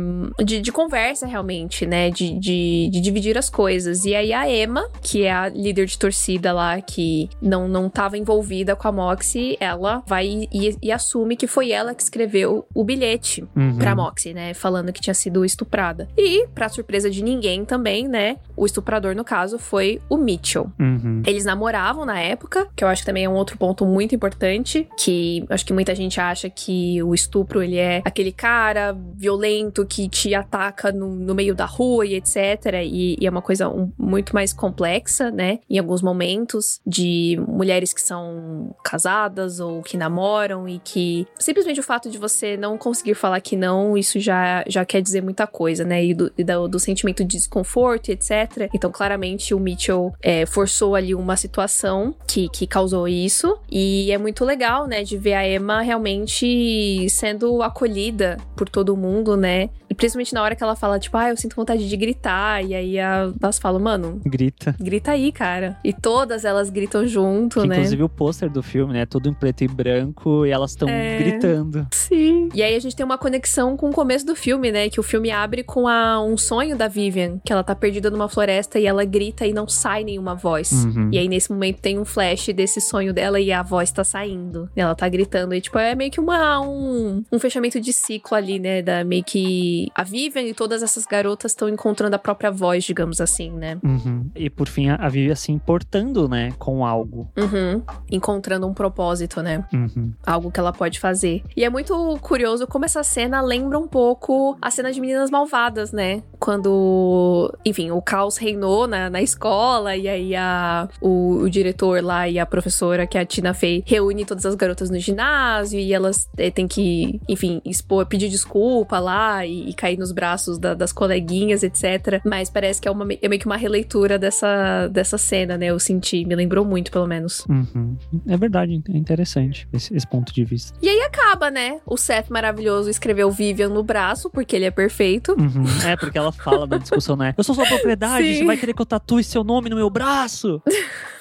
de, 0.43 0.59
de 0.59 0.71
conversa, 0.71 1.25
realmente, 1.25 1.85
né? 1.85 2.09
De, 2.09 2.37
de, 2.37 2.89
de, 2.91 2.99
dividir 2.99 3.37
as 3.37 3.49
coisas. 3.49 4.03
E 4.03 4.13
aí 4.13 4.33
a 4.33 4.49
Emma, 4.49 4.89
que 5.01 5.23
é 5.23 5.31
a 5.31 5.47
líder 5.47 5.85
de 5.85 5.97
torcida 5.97 6.51
lá, 6.51 6.81
que 6.81 7.29
não, 7.41 7.69
não 7.69 7.89
tava 7.89 8.17
envolvida 8.17 8.75
com 8.81 8.87
a 8.87 8.91
Moxie, 8.91 9.55
ela 9.59 10.01
vai 10.07 10.47
e, 10.51 10.75
e 10.81 10.91
assume 10.91 11.35
que 11.35 11.45
foi 11.45 11.71
ela 11.71 11.93
que 11.93 12.01
escreveu 12.01 12.65
o 12.73 12.83
bilhete 12.83 13.47
uhum. 13.55 13.77
pra 13.77 13.95
Moxie, 13.95 14.33
né? 14.33 14.55
Falando 14.55 14.91
que 14.91 14.99
tinha 14.99 15.13
sido 15.13 15.45
estuprada. 15.45 16.09
E, 16.17 16.47
pra 16.47 16.67
surpresa 16.67 17.07
de 17.07 17.23
ninguém 17.23 17.63
também, 17.63 18.07
né? 18.07 18.37
O 18.57 18.65
estuprador, 18.65 19.15
no 19.15 19.23
caso, 19.23 19.59
foi 19.59 20.01
o 20.09 20.17
Mitchell. 20.17 20.71
Uhum. 20.79 21.21
Eles 21.27 21.45
namoravam 21.45 22.05
na 22.05 22.19
época, 22.19 22.67
que 22.75 22.83
eu 22.83 22.87
acho 22.87 23.03
que 23.03 23.05
também 23.05 23.23
é 23.23 23.29
um 23.29 23.35
outro 23.35 23.55
ponto 23.55 23.85
muito 23.85 24.15
importante, 24.15 24.87
que 24.97 25.45
acho 25.47 25.63
que 25.63 25.73
muita 25.73 25.93
gente 25.93 26.19
acha 26.19 26.49
que 26.49 27.03
o 27.03 27.13
estupro 27.13 27.61
ele 27.61 27.77
é 27.77 28.01
aquele 28.03 28.31
cara 28.31 28.97
violento 29.15 29.85
que 29.85 30.09
te 30.09 30.33
ataca 30.33 30.91
no, 30.91 31.13
no 31.13 31.35
meio 31.35 31.53
da 31.53 31.65
rua 31.65 32.03
e 32.03 32.15
etc. 32.15 32.81
E, 32.83 33.15
e 33.21 33.27
é 33.27 33.29
uma 33.29 33.43
coisa 33.43 33.69
um, 33.69 33.91
muito 33.95 34.33
mais 34.33 34.53
complexa, 34.53 35.29
né? 35.29 35.59
Em 35.69 35.77
alguns 35.77 36.01
momentos, 36.01 36.81
de 36.83 37.39
mulheres 37.47 37.93
que 37.93 38.01
são 38.01 38.70
casadas 38.83 39.59
ou 39.59 39.81
que 39.81 39.97
namoram 39.97 40.67
e 40.67 40.79
que 40.79 41.27
simplesmente 41.37 41.79
o 41.79 41.83
fato 41.83 42.09
de 42.09 42.17
você 42.17 42.57
não 42.57 42.77
conseguir 42.77 43.15
falar 43.15 43.41
que 43.41 43.55
não, 43.55 43.97
isso 43.97 44.19
já, 44.19 44.63
já 44.67 44.85
quer 44.85 45.01
dizer 45.01 45.21
muita 45.21 45.47
coisa, 45.47 45.83
né? 45.83 46.03
E 46.03 46.13
do, 46.13 46.31
e 46.37 46.43
do, 46.43 46.67
do 46.67 46.79
sentimento 46.79 47.23
de 47.23 47.37
desconforto 47.37 48.09
etc. 48.09 48.69
Então, 48.73 48.91
claramente, 48.91 49.53
o 49.53 49.59
Mitchell 49.59 50.13
é, 50.21 50.45
forçou 50.45 50.95
ali 50.95 51.13
uma 51.15 51.35
situação 51.35 52.15
que, 52.27 52.49
que 52.49 52.67
causou 52.67 53.07
isso. 53.07 53.57
E 53.69 54.11
é 54.11 54.17
muito 54.17 54.45
legal, 54.45 54.87
né? 54.87 55.03
De 55.03 55.17
ver 55.17 55.33
a 55.33 55.47
Emma 55.47 55.81
realmente 55.81 57.07
sendo 57.09 57.61
acolhida 57.61 58.37
por 58.55 58.69
todo 58.69 58.95
mundo, 58.97 59.35
né? 59.35 59.69
E 59.91 59.93
principalmente 59.93 60.33
na 60.33 60.41
hora 60.41 60.55
que 60.55 60.63
ela 60.63 60.73
fala, 60.73 60.97
tipo, 60.97 61.17
ah, 61.17 61.27
eu 61.27 61.35
sinto 61.35 61.53
vontade 61.53 61.87
de 61.89 61.97
gritar. 61.97 62.63
E 62.63 62.73
aí 62.73 62.97
elas 62.97 63.59
falam, 63.59 63.77
mano. 63.77 64.21
Grita. 64.25 64.73
Grita 64.79 65.11
aí, 65.11 65.33
cara. 65.33 65.77
E 65.83 65.91
todas 65.91 66.45
elas 66.45 66.69
gritam 66.69 67.05
junto, 67.05 67.59
que, 67.59 67.67
né? 67.67 67.75
Inclusive 67.75 68.03
o 68.03 68.07
pôster 68.07 68.49
do 68.49 68.63
filme, 68.63 68.93
né? 68.93 69.05
Todo 69.05 69.27
em 69.27 69.33
preto 69.33 69.65
e 69.65 69.67
branco 69.67 70.45
e 70.45 70.49
elas 70.49 70.71
estão 70.71 70.87
é... 70.87 71.17
gritando. 71.17 71.85
Sim. 71.91 72.47
E 72.55 72.63
aí 72.63 72.73
a 72.73 72.79
gente 72.79 72.95
tem 72.95 73.05
uma 73.05 73.17
conexão 73.17 73.75
com 73.75 73.89
o 73.89 73.93
começo 73.93 74.25
do 74.25 74.33
filme, 74.33 74.71
né? 74.71 74.89
Que 74.89 74.97
o 74.97 75.03
filme 75.03 75.29
abre 75.29 75.61
com 75.61 75.89
a, 75.89 76.23
um 76.23 76.37
sonho 76.37 76.77
da 76.77 76.87
Vivian, 76.87 77.39
que 77.43 77.51
ela 77.51 77.61
tá 77.61 77.75
perdida 77.75 78.09
numa 78.09 78.29
floresta 78.29 78.79
e 78.79 78.85
ela 78.85 79.03
grita 79.03 79.45
e 79.45 79.51
não 79.51 79.67
sai 79.67 80.05
nenhuma 80.05 80.35
voz. 80.35 80.71
Uhum. 80.71 81.09
E 81.11 81.17
aí 81.17 81.27
nesse 81.27 81.51
momento 81.51 81.81
tem 81.81 81.99
um 81.99 82.05
flash 82.05 82.47
desse 82.55 82.79
sonho 82.79 83.13
dela 83.13 83.41
e 83.41 83.51
a 83.51 83.61
voz 83.61 83.91
tá 83.91 84.05
saindo. 84.05 84.69
E 84.73 84.79
ela 84.79 84.95
tá 84.95 85.09
gritando. 85.09 85.53
E 85.53 85.59
tipo, 85.59 85.77
é 85.77 85.93
meio 85.95 86.11
que 86.11 86.19
uma, 86.21 86.61
um, 86.61 87.25
um 87.29 87.39
fechamento 87.39 87.77
de 87.81 87.91
ciclo 87.91 88.37
ali, 88.37 88.57
né? 88.57 88.81
Da 88.81 89.03
meio 89.03 89.25
que 89.25 89.80
a 89.95 90.03
Vivian 90.03 90.43
e 90.43 90.53
todas 90.53 90.83
essas 90.83 91.05
garotas 91.05 91.51
estão 91.51 91.69
encontrando 91.69 92.15
a 92.15 92.19
própria 92.19 92.51
voz, 92.51 92.83
digamos 92.83 93.21
assim, 93.21 93.51
né? 93.51 93.77
Uhum. 93.83 94.29
E 94.35 94.49
por 94.49 94.67
fim, 94.67 94.89
a 94.89 95.07
Vivian 95.09 95.35
se 95.35 95.51
importando, 95.51 96.27
né, 96.27 96.53
com 96.57 96.85
algo. 96.85 97.29
Uhum. 97.37 97.81
Encontrando 98.11 98.67
um 98.67 98.73
propósito, 98.73 99.41
né? 99.41 99.65
Uhum. 99.73 100.13
Algo 100.25 100.51
que 100.51 100.59
ela 100.59 100.73
pode 100.73 100.99
fazer. 100.99 101.43
E 101.55 101.63
é 101.63 101.69
muito 101.69 102.17
curioso 102.21 102.67
como 102.67 102.85
essa 102.85 103.03
cena 103.03 103.41
lembra 103.41 103.77
um 103.77 103.87
pouco 103.87 104.57
a 104.61 104.69
cena 104.69 104.91
de 104.91 104.99
Meninas 104.99 105.29
Malvadas, 105.29 105.91
né? 105.91 106.23
Quando, 106.39 107.53
enfim, 107.63 107.91
o 107.91 108.01
caos 108.01 108.37
reinou 108.37 108.87
na, 108.87 109.09
na 109.09 109.21
escola 109.21 109.95
e 109.95 110.07
aí 110.07 110.35
a, 110.35 110.89
o, 110.99 111.39
o 111.43 111.49
diretor 111.49 112.03
lá 112.03 112.27
e 112.27 112.39
a 112.39 112.45
professora, 112.45 113.05
que 113.05 113.17
é 113.17 113.21
a 113.21 113.25
Tina 113.25 113.53
Fey, 113.53 113.83
reúne 113.85 114.25
todas 114.25 114.45
as 114.45 114.55
garotas 114.55 114.89
no 114.89 114.99
ginásio 114.99 115.79
e 115.79 115.93
elas 115.93 116.29
é, 116.37 116.49
têm 116.49 116.67
que, 116.67 117.21
enfim, 117.27 117.61
expor, 117.65 118.05
pedir 118.05 118.29
desculpa 118.29 118.99
lá 118.99 119.45
e, 119.45 119.70
e 119.71 119.73
cair 119.73 119.97
nos 119.97 120.11
braços 120.11 120.59
da, 120.59 120.73
das 120.73 120.91
coleguinhas, 120.91 121.63
etc. 121.63 122.21
Mas 122.25 122.49
parece 122.49 122.79
que 122.81 122.87
é, 122.87 122.91
uma, 122.91 123.07
é 123.21 123.27
meio 123.27 123.39
que 123.39 123.45
uma 123.45 123.57
releitura 123.57 124.19
dessa, 124.19 124.87
dessa 124.87 125.17
cena, 125.17 125.57
né? 125.57 125.67
Eu 125.67 125.79
senti, 125.79 126.25
me 126.25 126.35
lembrou 126.35 126.63
muito, 126.63 126.91
pelo 126.91 127.07
menos. 127.07 127.45
Uhum. 127.49 127.97
É 128.27 128.37
verdade, 128.37 128.81
é 128.89 128.97
interessante 128.97 129.67
esse, 129.73 129.95
esse, 129.95 130.07
ponto 130.07 130.33
de 130.33 130.43
vista. 130.43 130.77
E 130.81 130.89
aí 130.89 131.01
acaba, 131.01 131.49
né? 131.49 131.79
O 131.85 131.97
Seth 131.97 132.29
maravilhoso 132.29 132.89
escreveu 132.89 133.31
Vivian 133.31 133.69
no 133.69 133.83
braço, 133.83 134.29
porque 134.29 134.55
ele 134.55 134.65
é 134.65 134.71
perfeito. 134.71 135.31
Uhum. 135.33 135.71
É, 135.81 135.95
porque 135.95 136.17
ela 136.17 136.31
fala 136.31 136.67
da 136.67 136.77
discussão, 136.77 137.15
né? 137.15 137.33
Eu 137.35 137.43
sou 137.43 137.55
sua 137.55 137.65
propriedade, 137.65 138.27
Sim. 138.27 138.37
você 138.39 138.45
vai 138.45 138.57
querer 138.57 138.73
que 138.73 138.81
eu 138.81 138.85
tatue 138.85 139.23
seu 139.23 139.43
nome 139.43 139.67
no 139.67 139.75
meu 139.75 139.89
braço? 139.89 140.61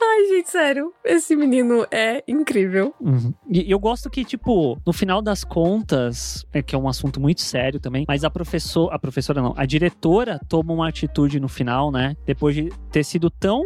Ai, 0.00 0.26
gente, 0.28 0.50
sério, 0.50 0.92
esse 1.04 1.34
menino 1.36 1.86
é 1.90 2.22
incrível. 2.28 2.94
Uhum. 3.00 3.32
E 3.50 3.70
eu 3.70 3.78
gosto 3.78 4.08
que, 4.10 4.24
tipo, 4.24 4.78
no 4.86 4.92
final 4.92 5.20
das 5.22 5.42
contas, 5.44 6.46
é 6.52 6.62
que 6.62 6.74
é 6.74 6.78
um 6.78 6.88
assunto 6.88 7.20
muito 7.20 7.40
sério 7.40 7.80
também, 7.80 8.04
mas 8.06 8.24
a 8.24 8.30
professora, 8.30 8.94
a 8.94 8.98
professora 8.98 9.40
não, 9.42 9.54
a 9.56 9.64
diretora 9.66 10.40
toma 10.48 10.72
uma 10.72 10.88
atitude 10.88 11.40
no 11.40 11.48
final, 11.48 11.90
né? 11.90 12.14
Depois 12.26 12.54
de 12.54 12.70
ter 12.90 13.04
sido 13.04 13.30
tão 13.30 13.62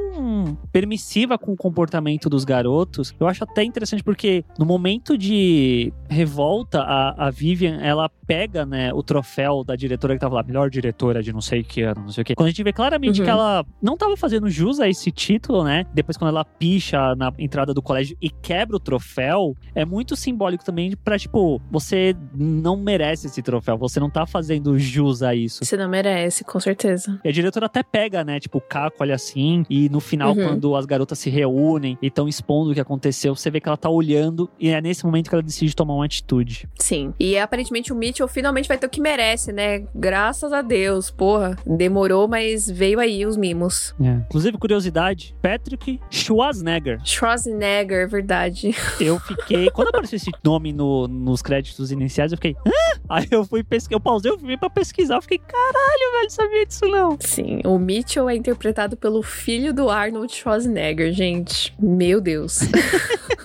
permissiva 0.72 1.36
com 1.38 1.52
o 1.52 1.56
comportamento 1.56 2.28
dos 2.28 2.44
garotos, 2.44 3.14
eu 3.18 3.26
acho 3.26 3.44
até 3.44 3.62
interessante 3.62 4.02
porque 4.02 4.44
no 4.58 4.64
momento 4.64 5.16
de 5.18 5.92
revolta, 6.08 6.80
a, 6.82 7.26
a 7.26 7.30
Vivian, 7.30 7.78
ela 7.80 8.08
pega, 8.26 8.64
né, 8.64 8.92
o 8.92 9.02
troféu 9.02 9.64
da 9.64 9.74
diretora 9.74 10.14
que 10.14 10.20
tava 10.20 10.36
lá, 10.36 10.42
melhor 10.42 10.70
diretora 10.70 11.22
de 11.22 11.32
não 11.32 11.40
sei 11.40 11.64
que 11.64 11.82
ano, 11.82 12.02
não 12.02 12.10
sei 12.12 12.22
o 12.22 12.24
que. 12.24 12.34
Quando 12.36 12.46
a 12.46 12.50
gente 12.50 12.62
vê 12.62 12.72
claramente 12.72 13.18
Uhum. 13.20 13.24
que 13.24 13.30
ela 13.30 13.66
não 13.82 13.96
tava 13.96 14.16
fazendo 14.16 14.48
jus 14.48 14.78
a 14.78 14.88
esse 14.88 15.10
título, 15.10 15.64
né? 15.64 15.84
Depois 15.92 16.16
quando 16.20 16.30
ela 16.30 16.44
picha 16.44 17.14
na 17.16 17.32
entrada 17.38 17.72
do 17.74 17.82
colégio 17.82 18.16
e 18.20 18.28
quebra 18.30 18.76
o 18.76 18.80
troféu, 18.80 19.56
é 19.74 19.84
muito 19.84 20.14
simbólico 20.14 20.64
também 20.64 20.94
pra, 20.96 21.18
tipo, 21.18 21.60
você 21.70 22.14
não 22.34 22.76
merece 22.76 23.26
esse 23.26 23.42
troféu, 23.42 23.76
você 23.78 23.98
não 23.98 24.10
tá 24.10 24.26
fazendo 24.26 24.78
jus 24.78 25.22
a 25.22 25.34
isso. 25.34 25.64
Você 25.64 25.76
não 25.76 25.88
merece, 25.88 26.44
com 26.44 26.60
certeza. 26.60 27.18
E 27.24 27.28
a 27.28 27.32
diretora 27.32 27.66
até 27.66 27.82
pega, 27.82 28.22
né? 28.22 28.38
Tipo, 28.38 28.58
o 28.58 28.60
Caco 28.60 28.98
olha 29.00 29.14
assim, 29.14 29.64
e 29.68 29.88
no 29.88 29.98
final, 30.00 30.30
Uhum. 30.30 30.46
quando 30.48 30.76
as 30.76 30.84
garotas 30.86 31.18
se 31.18 31.30
reúnem 31.30 31.98
e 32.02 32.06
estão 32.08 32.28
expondo 32.28 32.70
o 32.70 32.74
que 32.74 32.80
aconteceu, 32.80 33.34
você 33.34 33.50
vê 33.50 33.60
que 33.60 33.68
ela 33.68 33.76
tá 33.76 33.88
olhando, 33.88 34.48
e 34.60 34.68
é 34.68 34.80
nesse 34.80 35.04
momento 35.04 35.28
que 35.28 35.34
ela 35.34 35.42
decide 35.42 35.74
tomar 35.74 35.94
uma 35.94 36.04
atitude. 36.04 36.68
Sim. 36.78 37.12
E 37.18 37.38
aparentemente 37.38 37.92
o 37.92 37.96
Mitchell 37.96 38.28
finalmente 38.28 38.68
vai 38.68 38.76
ter 38.78 38.86
o 38.86 38.90
que 38.90 39.00
merece, 39.00 39.52
né? 39.52 39.84
Graças 39.94 40.52
a 40.52 40.60
Deus, 40.62 41.10
porra. 41.10 41.56
Demorou, 41.66 42.28
mas 42.28 42.70
veio 42.70 43.00
aí 43.00 43.24
os 43.24 43.36
mimos. 43.36 43.94
Inclusive, 43.98 44.58
curiosidade, 44.58 45.34
Patrick 45.40 45.98
Schwarzenegger. 46.10 47.00
Schwarzenegger, 47.04 48.08
verdade. 48.08 48.74
Eu 49.00 49.18
fiquei. 49.20 49.70
quando 49.70 49.88
apareceu 49.88 50.16
esse 50.16 50.30
nome 50.44 50.72
no- 50.72 51.06
nos 51.06 51.40
créditos 51.40 51.90
iniciais, 51.92 52.32
eu 52.32 52.38
fiquei. 52.38 52.56
Hã? 52.66 53.00
Aí 53.08 53.26
eu 53.30 53.44
fui 53.44 53.62
pesquisar. 53.62 53.96
Eu 53.96 54.00
pausei 54.00 54.30
o 54.32 54.38
filme 54.38 54.56
pra 54.58 54.68
pesquisar. 54.68 55.16
Eu 55.16 55.22
fiquei, 55.22 55.38
caralho, 55.38 56.12
velho, 56.18 56.30
sabia 56.30 56.66
disso 56.66 56.86
não. 56.86 57.16
Sim, 57.20 57.60
o 57.64 57.78
Mitchell 57.78 58.28
é 58.28 58.34
interpretado 58.36 58.96
pelo 58.96 59.22
filho 59.22 59.72
do 59.72 59.88
Arnold 59.88 60.32
Schwarzenegger, 60.34 61.12
gente. 61.12 61.72
Meu 61.78 62.20
Deus. 62.20 62.60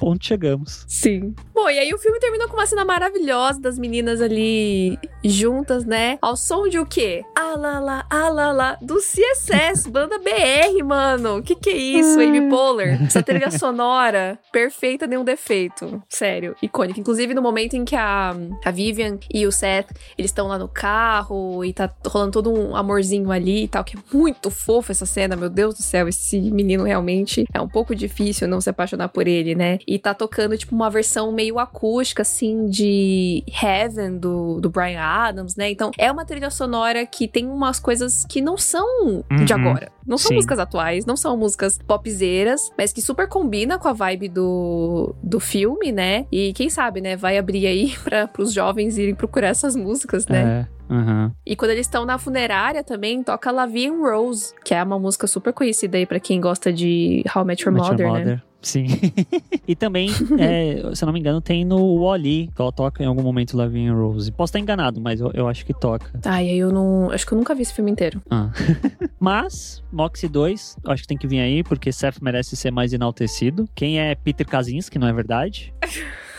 Ponto 0.00 0.24
chegamos. 0.24 0.86
Sim. 0.88 1.34
Bom, 1.52 1.68
e 1.68 1.78
aí 1.78 1.92
o 1.92 1.98
filme 1.98 2.18
terminou 2.18 2.48
com 2.48 2.54
uma 2.54 2.64
cena 2.64 2.86
maravilhosa 2.86 3.60
das 3.60 3.78
meninas 3.78 4.22
ali 4.22 4.98
juntas, 5.22 5.84
né? 5.84 6.16
Ao 6.22 6.34
som 6.34 6.66
de 6.66 6.78
o 6.78 6.86
quê? 6.86 7.22
Alala, 7.36 8.06
alala, 8.08 8.78
do 8.80 8.96
CSS, 8.96 9.90
banda 9.90 10.18
BR, 10.18 10.82
mano. 10.82 11.42
Que 11.42 11.54
que 11.54 11.68
é 11.68 11.76
isso, 11.76 12.18
Amy 12.18 12.48
Poehler? 12.48 13.02
Essa 13.04 13.22
trilha 13.22 13.50
sonora, 13.50 14.38
perfeita, 14.50 15.06
nenhum 15.06 15.22
defeito. 15.22 16.02
Sério, 16.08 16.56
icônica. 16.62 16.98
Inclusive 16.98 17.34
no 17.34 17.42
momento 17.42 17.74
em 17.74 17.84
que 17.84 17.94
a, 17.94 18.34
a 18.64 18.70
Vivian 18.70 19.18
e 19.30 19.46
o 19.46 19.52
Seth, 19.52 19.90
eles 20.16 20.30
estão 20.30 20.48
lá 20.48 20.58
no 20.58 20.66
carro 20.68 21.62
e 21.62 21.74
tá 21.74 21.92
rolando 22.06 22.32
todo 22.32 22.50
um 22.50 22.74
amorzinho 22.74 23.30
ali 23.30 23.64
e 23.64 23.68
tal, 23.68 23.84
que 23.84 23.98
é 23.98 24.00
muito 24.16 24.50
fofo 24.50 24.92
essa 24.92 25.04
cena, 25.04 25.36
meu 25.36 25.50
Deus 25.50 25.74
do 25.74 25.82
céu, 25.82 26.08
esse 26.08 26.40
menino 26.40 26.84
realmente 26.84 27.44
é 27.52 27.60
um 27.60 27.68
pouco 27.68 27.94
difícil 27.94 28.48
não 28.48 28.62
se 28.62 28.70
apaixonar 28.70 29.08
por 29.10 29.28
ele, 29.28 29.54
né? 29.54 29.78
E 29.90 29.98
tá 29.98 30.14
tocando, 30.14 30.56
tipo, 30.56 30.72
uma 30.72 30.88
versão 30.88 31.32
meio 31.32 31.58
acústica, 31.58 32.22
assim, 32.22 32.68
de 32.68 33.42
Heaven, 33.60 34.18
do, 34.18 34.60
do 34.60 34.70
Brian 34.70 35.00
Adams, 35.00 35.56
né? 35.56 35.68
Então, 35.68 35.90
é 35.98 36.12
uma 36.12 36.24
trilha 36.24 36.48
sonora 36.48 37.04
que 37.04 37.26
tem 37.26 37.48
umas 37.48 37.80
coisas 37.80 38.24
que 38.28 38.40
não 38.40 38.56
são 38.56 39.24
de 39.44 39.52
Uhum. 39.52 39.58
agora. 39.60 39.90
Não 40.06 40.16
são 40.16 40.28
Sim. 40.28 40.36
músicas 40.36 40.60
atuais, 40.60 41.04
não 41.04 41.16
são 41.16 41.36
músicas 41.36 41.76
popzeiras, 41.76 42.70
mas 42.78 42.92
que 42.92 43.02
super 43.02 43.26
combina 43.26 43.80
com 43.80 43.88
a 43.88 43.92
vibe 43.92 44.28
do, 44.28 45.12
do 45.20 45.40
filme, 45.40 45.90
né? 45.90 46.24
E 46.30 46.52
quem 46.52 46.70
sabe, 46.70 47.00
né? 47.00 47.16
Vai 47.16 47.36
abrir 47.36 47.66
aí 47.66 47.92
para 48.04 48.30
os 48.38 48.52
jovens 48.52 48.96
irem 48.96 49.16
procurar 49.16 49.48
essas 49.48 49.74
músicas, 49.74 50.24
né? 50.28 50.68
É. 50.88 50.94
Uhum. 50.94 51.32
E 51.44 51.56
quando 51.56 51.72
eles 51.72 51.86
estão 51.86 52.04
na 52.04 52.16
funerária 52.16 52.84
também, 52.84 53.24
toca 53.24 53.50
La 53.50 53.66
Vie 53.66 53.86
en 53.86 54.00
Rose, 54.00 54.54
que 54.64 54.72
é 54.72 54.80
uma 54.82 55.00
música 55.00 55.26
super 55.26 55.52
conhecida 55.52 55.98
aí 55.98 56.06
pra 56.06 56.20
quem 56.20 56.40
gosta 56.40 56.72
de 56.72 57.24
How 57.34 57.42
I 57.42 57.46
Met 57.46 57.64
Your 57.64 57.72
Met 57.72 57.86
Your 57.88 58.08
Mother, 58.08 58.24
né? 58.24 58.42
Sim. 58.62 58.86
e 59.66 59.74
também, 59.74 60.10
é, 60.38 60.94
se 60.94 61.02
eu 61.02 61.06
não 61.06 61.12
me 61.12 61.20
engano, 61.20 61.40
tem 61.40 61.64
no 61.64 62.02
Wally, 62.04 62.50
que 62.54 62.60
ela 62.60 62.72
toca 62.72 63.02
em 63.02 63.06
algum 63.06 63.22
momento 63.22 63.56
Lavinha 63.56 63.92
Rose. 63.92 64.30
Posso 64.30 64.50
estar 64.50 64.58
enganado, 64.58 65.00
mas 65.00 65.20
eu, 65.20 65.30
eu 65.32 65.48
acho 65.48 65.64
que 65.64 65.72
toca. 65.72 66.10
Ai, 66.24 66.50
aí 66.50 66.58
eu 66.58 66.72
não. 66.72 67.10
Acho 67.10 67.26
que 67.26 67.32
eu 67.32 67.38
nunca 67.38 67.54
vi 67.54 67.62
esse 67.62 67.74
filme 67.74 67.90
inteiro. 67.90 68.22
Ah. 68.30 68.50
mas, 69.18 69.82
Moxie 69.92 70.28
2, 70.28 70.76
eu 70.84 70.92
acho 70.92 71.02
que 71.02 71.08
tem 71.08 71.18
que 71.18 71.26
vir 71.26 71.40
aí, 71.40 71.62
porque 71.62 71.92
Seth 71.92 72.20
merece 72.20 72.56
ser 72.56 72.70
mais 72.70 72.92
enaltecido. 72.92 73.68
Quem 73.74 73.98
é 73.98 74.14
Peter 74.14 74.46
Kaczynski, 74.46 74.98
não 74.98 75.08
é 75.08 75.12
verdade? 75.12 75.72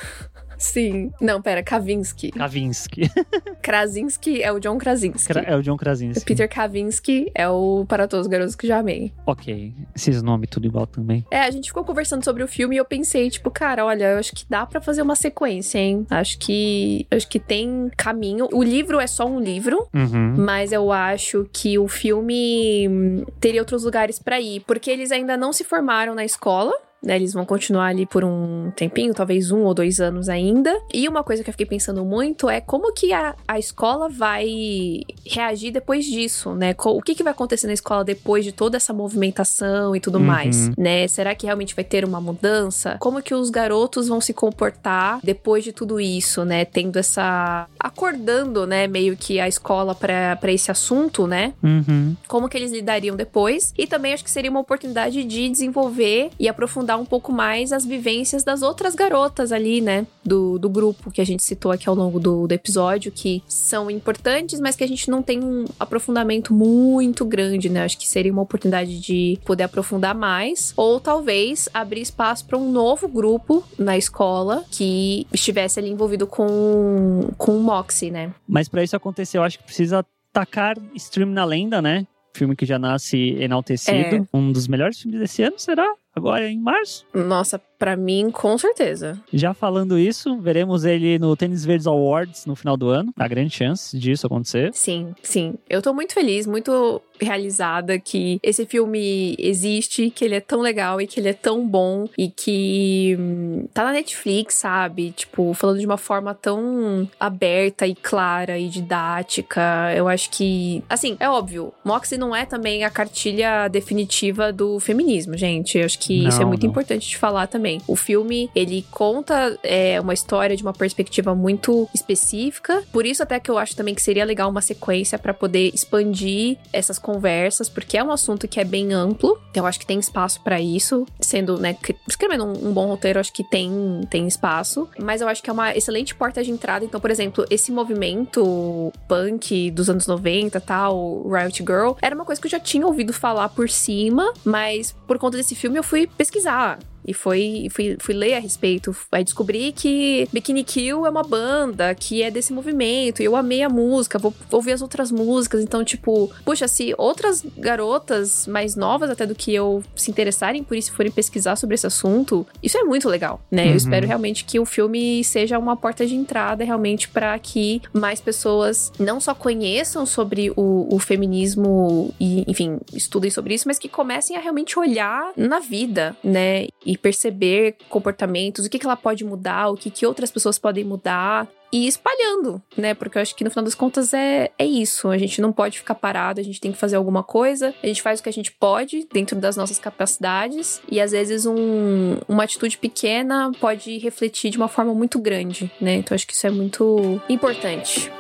Sim. 0.61 1.11
Não, 1.19 1.41
pera, 1.41 1.63
Kavinsky. 1.63 2.31
Kavinsky. 2.31 3.09
Krasinski 3.61 4.41
é 4.43 4.51
o 4.51 4.59
John 4.59 4.77
Krasinski. 4.77 5.33
é 5.45 5.55
o 5.55 5.61
John 5.61 5.77
Krasinski. 5.77 6.25
Peter 6.25 6.47
Kavinsky 6.49 7.31
é 7.33 7.47
o 7.49 7.85
Para 7.87 8.07
Todos 8.07 8.25
os 8.27 8.31
Garotos 8.31 8.55
que 8.55 8.67
Já 8.67 8.79
Amei. 8.79 9.11
Ok. 9.25 9.73
Esses 9.95 10.21
nomes 10.21 10.49
tudo 10.49 10.67
igual 10.67 10.85
também. 10.85 11.25
É, 11.31 11.39
a 11.41 11.51
gente 11.51 11.67
ficou 11.67 11.83
conversando 11.83 12.23
sobre 12.23 12.43
o 12.43 12.47
filme 12.47 12.75
e 12.75 12.77
eu 12.79 12.85
pensei, 12.85 13.29
tipo, 13.29 13.49
cara, 13.49 13.85
olha, 13.85 14.05
eu 14.13 14.19
acho 14.19 14.33
que 14.33 14.45
dá 14.49 14.65
pra 14.65 14.79
fazer 14.81 15.01
uma 15.01 15.15
sequência, 15.15 15.79
hein? 15.79 16.05
Acho 16.09 16.37
que 16.39 17.05
acho 17.11 17.27
que 17.27 17.39
tem 17.39 17.89
caminho. 17.97 18.47
O 18.53 18.63
livro 18.63 18.99
é 18.99 19.07
só 19.07 19.25
um 19.25 19.39
livro, 19.39 19.87
Uhum. 19.93 20.35
mas 20.37 20.71
eu 20.71 20.91
acho 20.91 21.47
que 21.51 21.77
o 21.79 21.87
filme 21.87 23.23
teria 23.39 23.61
outros 23.61 23.83
lugares 23.83 24.19
pra 24.19 24.39
ir, 24.39 24.61
porque 24.61 24.89
eles 24.91 25.11
ainda 25.11 25.35
não 25.37 25.51
se 25.53 25.63
formaram 25.63 26.13
na 26.15 26.25
escola. 26.25 26.73
Né, 27.03 27.15
eles 27.15 27.33
vão 27.33 27.45
continuar 27.45 27.87
ali 27.87 28.05
por 28.05 28.23
um 28.23 28.71
tempinho, 28.75 29.11
talvez 29.13 29.49
um 29.49 29.61
ou 29.63 29.73
dois 29.73 29.99
anos 29.99 30.29
ainda. 30.29 30.71
E 30.93 31.07
uma 31.09 31.23
coisa 31.23 31.43
que 31.43 31.49
eu 31.49 31.53
fiquei 31.53 31.65
pensando 31.65 32.05
muito 32.05 32.47
é 32.49 32.61
como 32.61 32.93
que 32.93 33.11
a, 33.11 33.35
a 33.47 33.57
escola 33.57 34.07
vai 34.07 35.01
reagir 35.25 35.71
depois 35.71 36.05
disso, 36.05 36.53
né? 36.53 36.75
O 36.77 37.01
que, 37.01 37.15
que 37.15 37.23
vai 37.23 37.31
acontecer 37.31 37.65
na 37.65 37.73
escola 37.73 38.03
depois 38.03 38.45
de 38.45 38.51
toda 38.51 38.77
essa 38.77 38.93
movimentação 38.93 39.95
e 39.95 39.99
tudo 39.99 40.19
Uhum. 40.19 40.25
mais, 40.25 40.69
né? 40.77 41.07
Será 41.07 41.33
que 41.33 41.45
realmente 41.47 41.73
vai 41.73 41.83
ter 41.83 42.05
uma 42.05 42.21
mudança? 42.21 42.97
Como 42.99 43.21
que 43.21 43.33
os 43.33 43.49
garotos 43.49 44.07
vão 44.07 44.21
se 44.21 44.33
comportar 44.33 45.19
depois 45.23 45.63
de 45.63 45.71
tudo 45.71 45.99
isso, 45.99 46.45
né? 46.45 46.65
Tendo 46.65 46.97
essa. 46.99 47.67
acordando, 47.79 48.67
né? 48.67 48.87
Meio 48.87 49.17
que 49.17 49.39
a 49.39 49.47
escola 49.47 49.95
pra 49.95 50.37
esse 50.51 50.69
assunto, 50.69 51.25
né? 51.25 51.53
Uhum. 51.63 52.15
como 52.27 52.47
que 52.47 52.57
eles 52.57 52.71
lidariam 52.71 53.15
depois. 53.15 53.73
E 53.77 53.87
também 53.87 54.13
acho 54.13 54.23
que 54.23 54.29
seria 54.31 54.51
uma 54.51 54.59
oportunidade 54.59 55.23
de 55.23 55.49
desenvolver 55.49 56.29
e 56.39 56.47
aprofundar 56.47 56.90
um 56.97 57.05
pouco 57.05 57.31
mais 57.31 57.71
as 57.71 57.85
vivências 57.85 58.43
das 58.43 58.61
outras 58.61 58.95
garotas 58.95 59.51
ali, 59.51 59.81
né? 59.81 60.05
Do, 60.23 60.57
do 60.57 60.69
grupo 60.69 61.11
que 61.11 61.21
a 61.21 61.25
gente 61.25 61.43
citou 61.43 61.71
aqui 61.71 61.87
ao 61.87 61.95
longo 61.95 62.19
do, 62.19 62.47
do 62.47 62.53
episódio, 62.53 63.11
que 63.11 63.43
são 63.47 63.89
importantes, 63.89 64.59
mas 64.59 64.75
que 64.75 64.83
a 64.83 64.87
gente 64.87 65.09
não 65.09 65.21
tem 65.21 65.43
um 65.43 65.65
aprofundamento 65.79 66.53
muito 66.53 67.25
grande, 67.25 67.69
né? 67.69 67.83
Acho 67.83 67.97
que 67.97 68.07
seria 68.07 68.31
uma 68.31 68.41
oportunidade 68.41 68.99
de 68.99 69.39
poder 69.45 69.63
aprofundar 69.63 70.15
mais. 70.15 70.73
Ou 70.75 70.99
talvez 70.99 71.67
abrir 71.73 72.01
espaço 72.01 72.45
para 72.45 72.57
um 72.57 72.71
novo 72.71 73.07
grupo 73.07 73.63
na 73.77 73.97
escola 73.97 74.63
que 74.69 75.25
estivesse 75.33 75.79
ali 75.79 75.89
envolvido 75.89 76.27
com, 76.27 77.29
com 77.37 77.57
o 77.57 77.63
Moxie, 77.63 78.11
né? 78.11 78.33
Mas 78.47 78.67
pra 78.69 78.83
isso 78.83 78.95
acontecer, 78.95 79.37
eu 79.37 79.43
acho 79.43 79.57
que 79.57 79.63
precisa 79.63 80.05
tacar 80.31 80.77
Stream 80.95 81.29
na 81.29 81.45
Lenda, 81.45 81.81
né? 81.81 82.05
Filme 82.33 82.55
que 82.55 82.65
já 82.65 82.79
nasce 82.79 83.35
enaltecido. 83.39 84.15
É. 84.15 84.23
Um 84.33 84.51
dos 84.51 84.67
melhores 84.67 84.99
filmes 84.99 85.19
desse 85.19 85.43
ano, 85.43 85.59
será? 85.59 85.85
Agora 86.15 86.49
em 86.49 86.59
março? 86.59 87.05
Nossa, 87.13 87.59
pra 87.79 87.95
mim, 87.95 88.29
com 88.31 88.57
certeza. 88.57 89.19
Já 89.33 89.53
falando 89.53 89.97
isso, 89.97 90.37
veremos 90.39 90.85
ele 90.85 91.17
no 91.17 91.35
Tênis 91.35 91.65
Verdes 91.65 91.87
Awards 91.87 92.45
no 92.45 92.55
final 92.55 92.77
do 92.77 92.89
ano. 92.89 93.13
Há 93.17 93.27
grande 93.27 93.55
chance 93.55 93.97
disso 93.97 94.27
acontecer. 94.27 94.71
Sim, 94.73 95.15
sim. 95.23 95.55
Eu 95.69 95.81
tô 95.81 95.93
muito 95.93 96.13
feliz, 96.13 96.45
muito 96.45 97.01
realizada 97.19 97.99
que 97.99 98.39
esse 98.43 98.65
filme 98.65 99.35
existe, 99.39 100.09
que 100.09 100.25
ele 100.25 100.35
é 100.35 100.39
tão 100.39 100.59
legal 100.59 100.99
e 100.99 101.07
que 101.07 101.19
ele 101.19 101.29
é 101.29 101.33
tão 101.33 101.67
bom 101.67 102.07
e 102.17 102.29
que 102.29 103.15
hum, 103.19 103.67
tá 103.73 103.83
na 103.85 103.93
Netflix, 103.93 104.55
sabe? 104.55 105.11
Tipo, 105.11 105.53
falando 105.53 105.79
de 105.79 105.85
uma 105.85 105.97
forma 105.97 106.33
tão 106.33 107.09
aberta 107.19 107.87
e 107.87 107.95
clara 107.95 108.57
e 108.57 108.67
didática. 108.67 109.93
Eu 109.95 110.07
acho 110.07 110.29
que, 110.31 110.83
assim, 110.89 111.15
é 111.19 111.29
óbvio, 111.29 111.73
Moxie 111.85 112.17
não 112.17 112.35
é 112.35 112.45
também 112.45 112.83
a 112.83 112.89
cartilha 112.89 113.67
definitiva 113.67 114.51
do 114.51 114.79
feminismo, 114.79 115.37
gente. 115.37 115.77
Eu 115.77 115.85
acho 115.85 115.99
que 116.01 116.27
isso 116.27 116.37
é 116.37 116.41
Não, 116.41 116.47
muito 116.49 116.63
não. 116.63 116.71
importante 116.71 117.07
de 117.07 117.15
falar 117.17 117.45
também. 117.47 117.79
O 117.87 117.95
filme, 117.95 118.49
ele 118.55 118.83
conta 118.89 119.57
é, 119.61 120.01
uma 120.01 120.13
história 120.13 120.55
de 120.57 120.63
uma 120.63 120.73
perspectiva 120.73 121.35
muito 121.35 121.87
específica, 121.93 122.83
por 122.91 123.05
isso 123.05 123.21
até 123.21 123.39
que 123.39 123.49
eu 123.51 123.57
acho 123.57 123.75
também 123.75 123.93
que 123.93 124.01
seria 124.01 124.25
legal 124.25 124.49
uma 124.49 124.61
sequência 124.61 125.19
pra 125.19 125.33
poder 125.33 125.71
expandir 125.73 126.57
essas 126.73 126.97
conversas, 126.97 127.69
porque 127.69 127.97
é 127.97 128.03
um 128.03 128.11
assunto 128.11 128.47
que 128.47 128.59
é 128.59 128.63
bem 128.63 128.93
amplo, 128.93 129.39
então 129.51 129.63
eu 129.63 129.67
acho 129.67 129.79
que 129.79 129.85
tem 129.85 129.99
espaço 129.99 130.41
pra 130.41 130.59
isso, 130.59 131.05
sendo, 131.19 131.57
né, 131.59 131.75
escrevendo 132.07 132.45
um, 132.45 132.69
um 132.69 132.73
bom 132.73 132.87
roteiro, 132.87 133.17
eu 133.17 133.21
acho 133.21 133.33
que 133.33 133.43
tem, 133.43 134.01
tem 134.09 134.27
espaço, 134.27 134.89
mas 134.99 135.21
eu 135.21 135.27
acho 135.27 135.43
que 135.43 135.49
é 135.49 135.53
uma 135.53 135.75
excelente 135.75 136.15
porta 136.15 136.43
de 136.43 136.49
entrada, 136.51 136.83
então, 136.83 136.99
por 136.99 137.11
exemplo, 137.11 137.45
esse 137.49 137.71
movimento 137.71 138.91
punk 139.07 139.69
dos 139.71 139.89
anos 139.89 140.07
90, 140.07 140.59
tal, 140.61 141.23
Riot 141.29 141.57
Girl, 141.59 141.91
era 142.01 142.15
uma 142.15 142.25
coisa 142.25 142.41
que 142.41 142.47
eu 142.47 142.51
já 142.51 142.59
tinha 142.59 142.85
ouvido 142.87 143.13
falar 143.13 143.49
por 143.49 143.69
cima, 143.69 144.33
mas 144.43 144.91
por 145.07 145.17
conta 145.19 145.37
desse 145.37 145.53
filme 145.55 145.77
eu 145.77 145.83
fui 145.91 146.07
pesquisar. 146.07 146.79
E 147.05 147.13
foi, 147.13 147.67
fui, 147.71 147.97
fui 147.99 148.13
ler 148.13 148.35
a 148.35 148.39
respeito. 148.39 148.95
Aí 149.11 149.23
descobri 149.23 149.71
que 149.71 150.27
Bikini 150.31 150.63
Kill 150.63 151.05
é 151.05 151.09
uma 151.09 151.23
banda 151.23 151.93
que 151.95 152.21
é 152.21 152.29
desse 152.29 152.53
movimento. 152.53 153.21
E 153.21 153.25
eu 153.25 153.35
amei 153.35 153.63
a 153.63 153.69
música, 153.69 154.19
vou, 154.19 154.33
vou 154.49 154.59
ouvir 154.59 154.73
as 154.73 154.81
outras 154.81 155.11
músicas. 155.11 155.61
Então, 155.61 155.83
tipo, 155.83 156.31
puxa, 156.45 156.67
se 156.67 156.93
outras 156.97 157.43
garotas 157.57 158.47
mais 158.47 158.75
novas 158.75 159.09
até 159.09 159.25
do 159.25 159.35
que 159.35 159.53
eu 159.53 159.83
se 159.95 160.11
interessarem 160.11 160.63
por 160.63 160.77
isso 160.77 160.93
forem 160.93 161.11
pesquisar 161.11 161.55
sobre 161.55 161.75
esse 161.75 161.87
assunto, 161.87 162.45
isso 162.61 162.77
é 162.77 162.83
muito 162.83 163.09
legal, 163.09 163.41
né? 163.49 163.63
Uhum. 163.63 163.69
Eu 163.71 163.75
espero 163.75 164.07
realmente 164.07 164.45
que 164.45 164.59
o 164.59 164.65
filme 164.65 165.23
seja 165.23 165.57
uma 165.57 165.75
porta 165.75 166.05
de 166.05 166.15
entrada 166.15 166.63
realmente 166.63 167.09
para 167.09 167.37
que 167.39 167.81
mais 167.93 168.19
pessoas 168.21 168.91
não 168.99 169.19
só 169.19 169.33
conheçam 169.33 170.05
sobre 170.05 170.51
o, 170.55 170.87
o 170.93 170.99
feminismo 170.99 172.13
e, 172.19 172.43
enfim, 172.47 172.79
estudem 172.93 173.31
sobre 173.31 173.55
isso, 173.55 173.67
mas 173.67 173.79
que 173.79 173.89
comecem 173.89 174.37
a 174.37 174.39
realmente 174.39 174.77
olhar 174.77 175.31
na 175.35 175.59
vida, 175.59 176.15
né? 176.23 176.67
e 176.85 176.90
perceber 176.97 177.75
comportamentos, 177.89 178.65
o 178.65 178.69
que, 178.69 178.79
que 178.79 178.85
ela 178.85 178.95
pode 178.95 179.23
mudar, 179.23 179.69
o 179.69 179.75
que, 179.75 179.89
que 179.89 180.05
outras 180.05 180.31
pessoas 180.31 180.57
podem 180.57 180.83
mudar 180.83 181.47
e 181.71 181.87
espalhando, 181.87 182.61
né? 182.75 182.93
Porque 182.93 183.17
eu 183.17 183.21
acho 183.21 183.35
que 183.35 183.43
no 183.43 183.49
final 183.49 183.63
das 183.63 183.75
contas 183.75 184.13
é, 184.13 184.51
é 184.59 184.65
isso. 184.65 185.07
A 185.07 185.17
gente 185.17 185.41
não 185.41 185.53
pode 185.53 185.77
ficar 185.77 185.95
parado, 185.95 186.41
a 186.41 186.43
gente 186.43 186.59
tem 186.59 186.71
que 186.71 186.77
fazer 186.77 186.97
alguma 186.97 187.23
coisa. 187.23 187.73
A 187.81 187.87
gente 187.87 188.01
faz 188.01 188.19
o 188.19 188.23
que 188.23 188.29
a 188.29 188.33
gente 188.33 188.51
pode 188.51 189.07
dentro 189.11 189.37
das 189.37 189.55
nossas 189.55 189.79
capacidades 189.79 190.81
e 190.89 190.99
às 190.99 191.11
vezes 191.11 191.45
um, 191.45 192.17
uma 192.27 192.43
atitude 192.43 192.77
pequena 192.77 193.51
pode 193.59 193.97
refletir 193.99 194.51
de 194.51 194.57
uma 194.57 194.67
forma 194.67 194.93
muito 194.93 195.17
grande, 195.17 195.71
né? 195.79 195.95
Então 195.95 196.13
acho 196.13 196.27
que 196.27 196.33
isso 196.33 196.45
é 196.45 196.51
muito 196.51 197.21
importante. 197.29 198.11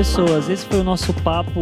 Pessoas, 0.00 0.48
esse 0.48 0.64
foi 0.64 0.80
o 0.80 0.82
nosso 0.82 1.12
papo 1.12 1.60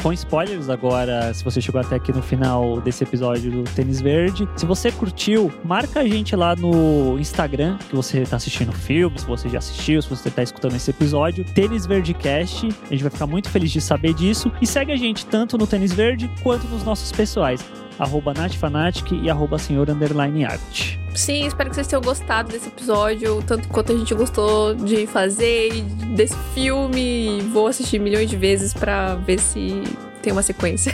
com 0.00 0.12
spoilers 0.12 0.68
agora, 0.68 1.34
se 1.34 1.42
você 1.42 1.60
chegou 1.60 1.80
até 1.80 1.96
aqui 1.96 2.12
no 2.12 2.22
final 2.22 2.80
desse 2.80 3.02
episódio 3.02 3.50
do 3.50 3.64
Tênis 3.64 4.00
Verde. 4.00 4.48
Se 4.54 4.64
você 4.64 4.92
curtiu, 4.92 5.52
marca 5.64 5.98
a 5.98 6.06
gente 6.06 6.36
lá 6.36 6.54
no 6.54 7.18
Instagram, 7.18 7.76
que 7.78 7.96
você 7.96 8.20
está 8.20 8.36
assistindo 8.36 8.68
o 8.68 8.72
filme, 8.72 9.18
se 9.18 9.26
você 9.26 9.48
já 9.48 9.58
assistiu, 9.58 10.00
se 10.00 10.08
você 10.08 10.28
está 10.28 10.40
escutando 10.40 10.76
esse 10.76 10.88
episódio, 10.88 11.44
Tênis 11.44 11.84
Verde 11.84 12.14
Cast. 12.14 12.68
A 12.68 12.92
gente 12.92 13.02
vai 13.02 13.10
ficar 13.10 13.26
muito 13.26 13.50
feliz 13.50 13.72
de 13.72 13.80
saber 13.80 14.14
disso. 14.14 14.52
E 14.62 14.66
segue 14.68 14.92
a 14.92 14.96
gente 14.96 15.26
tanto 15.26 15.58
no 15.58 15.66
Tênis 15.66 15.92
Verde 15.92 16.30
quanto 16.44 16.68
nos 16.68 16.84
nossos 16.84 17.10
pessoais 17.10 17.60
arroba 17.98 18.34
natfanatic 18.34 19.12
e 19.12 19.30
arroba 19.30 19.58
senhor 19.58 19.88
underline 19.90 20.44
art. 20.44 20.96
Sim, 21.14 21.46
espero 21.46 21.70
que 21.70 21.76
vocês 21.76 21.86
tenham 21.86 22.02
gostado 22.02 22.50
desse 22.50 22.68
episódio, 22.68 23.42
tanto 23.46 23.68
quanto 23.68 23.92
a 23.92 23.96
gente 23.96 24.12
gostou 24.14 24.74
de 24.74 25.06
fazer, 25.06 25.82
desse 26.16 26.36
filme. 26.54 27.40
Vou 27.52 27.68
assistir 27.68 28.00
milhões 28.00 28.28
de 28.28 28.36
vezes 28.36 28.74
para 28.74 29.14
ver 29.16 29.38
se 29.38 29.80
tem 30.22 30.32
uma 30.32 30.42
sequência. 30.42 30.92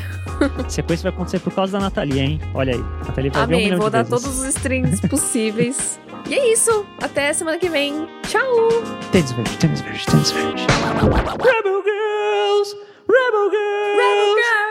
A 0.62 0.68
sequência 0.68 1.05
vai 1.05 1.12
acontecer 1.12 1.38
por 1.38 1.55
causa 1.55 1.72
da 1.72 1.80
Natalia, 1.80 2.22
hein? 2.22 2.40
Olha 2.53 2.74
aí. 2.74 2.84
Natalia 3.07 3.30
vai 3.30 3.42
Amém, 3.44 3.68
ver 3.70 3.76
um 3.76 3.78
vou 3.78 3.88
dar 3.90 4.05
vezes. 4.05 4.22
todos 4.22 4.38
os 4.40 4.44
streams 4.48 5.01
possíveis. 5.09 5.98
e 6.28 6.34
é 6.34 6.53
isso. 6.53 6.84
Até 7.03 7.32
semana 7.32 7.57
que 7.59 7.70
vem. 7.70 8.07
Tchau! 8.24 8.68
Tênis 9.12 9.32
verde, 9.32 9.57
tênis 9.57 9.80
verde, 9.80 10.05
tênis 10.05 10.30
verde. 10.32 10.66
Rebel 10.66 11.82
Girls! 11.82 12.76
Rebel 13.09 13.51
Girls! 13.51 14.69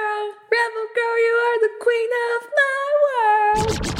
girl, 0.99 1.19
you 1.27 1.35
are 1.47 1.59
the 1.61 1.73
queen 1.79 2.11
of 2.35 2.41
my 2.59 2.85
world. 3.05 3.98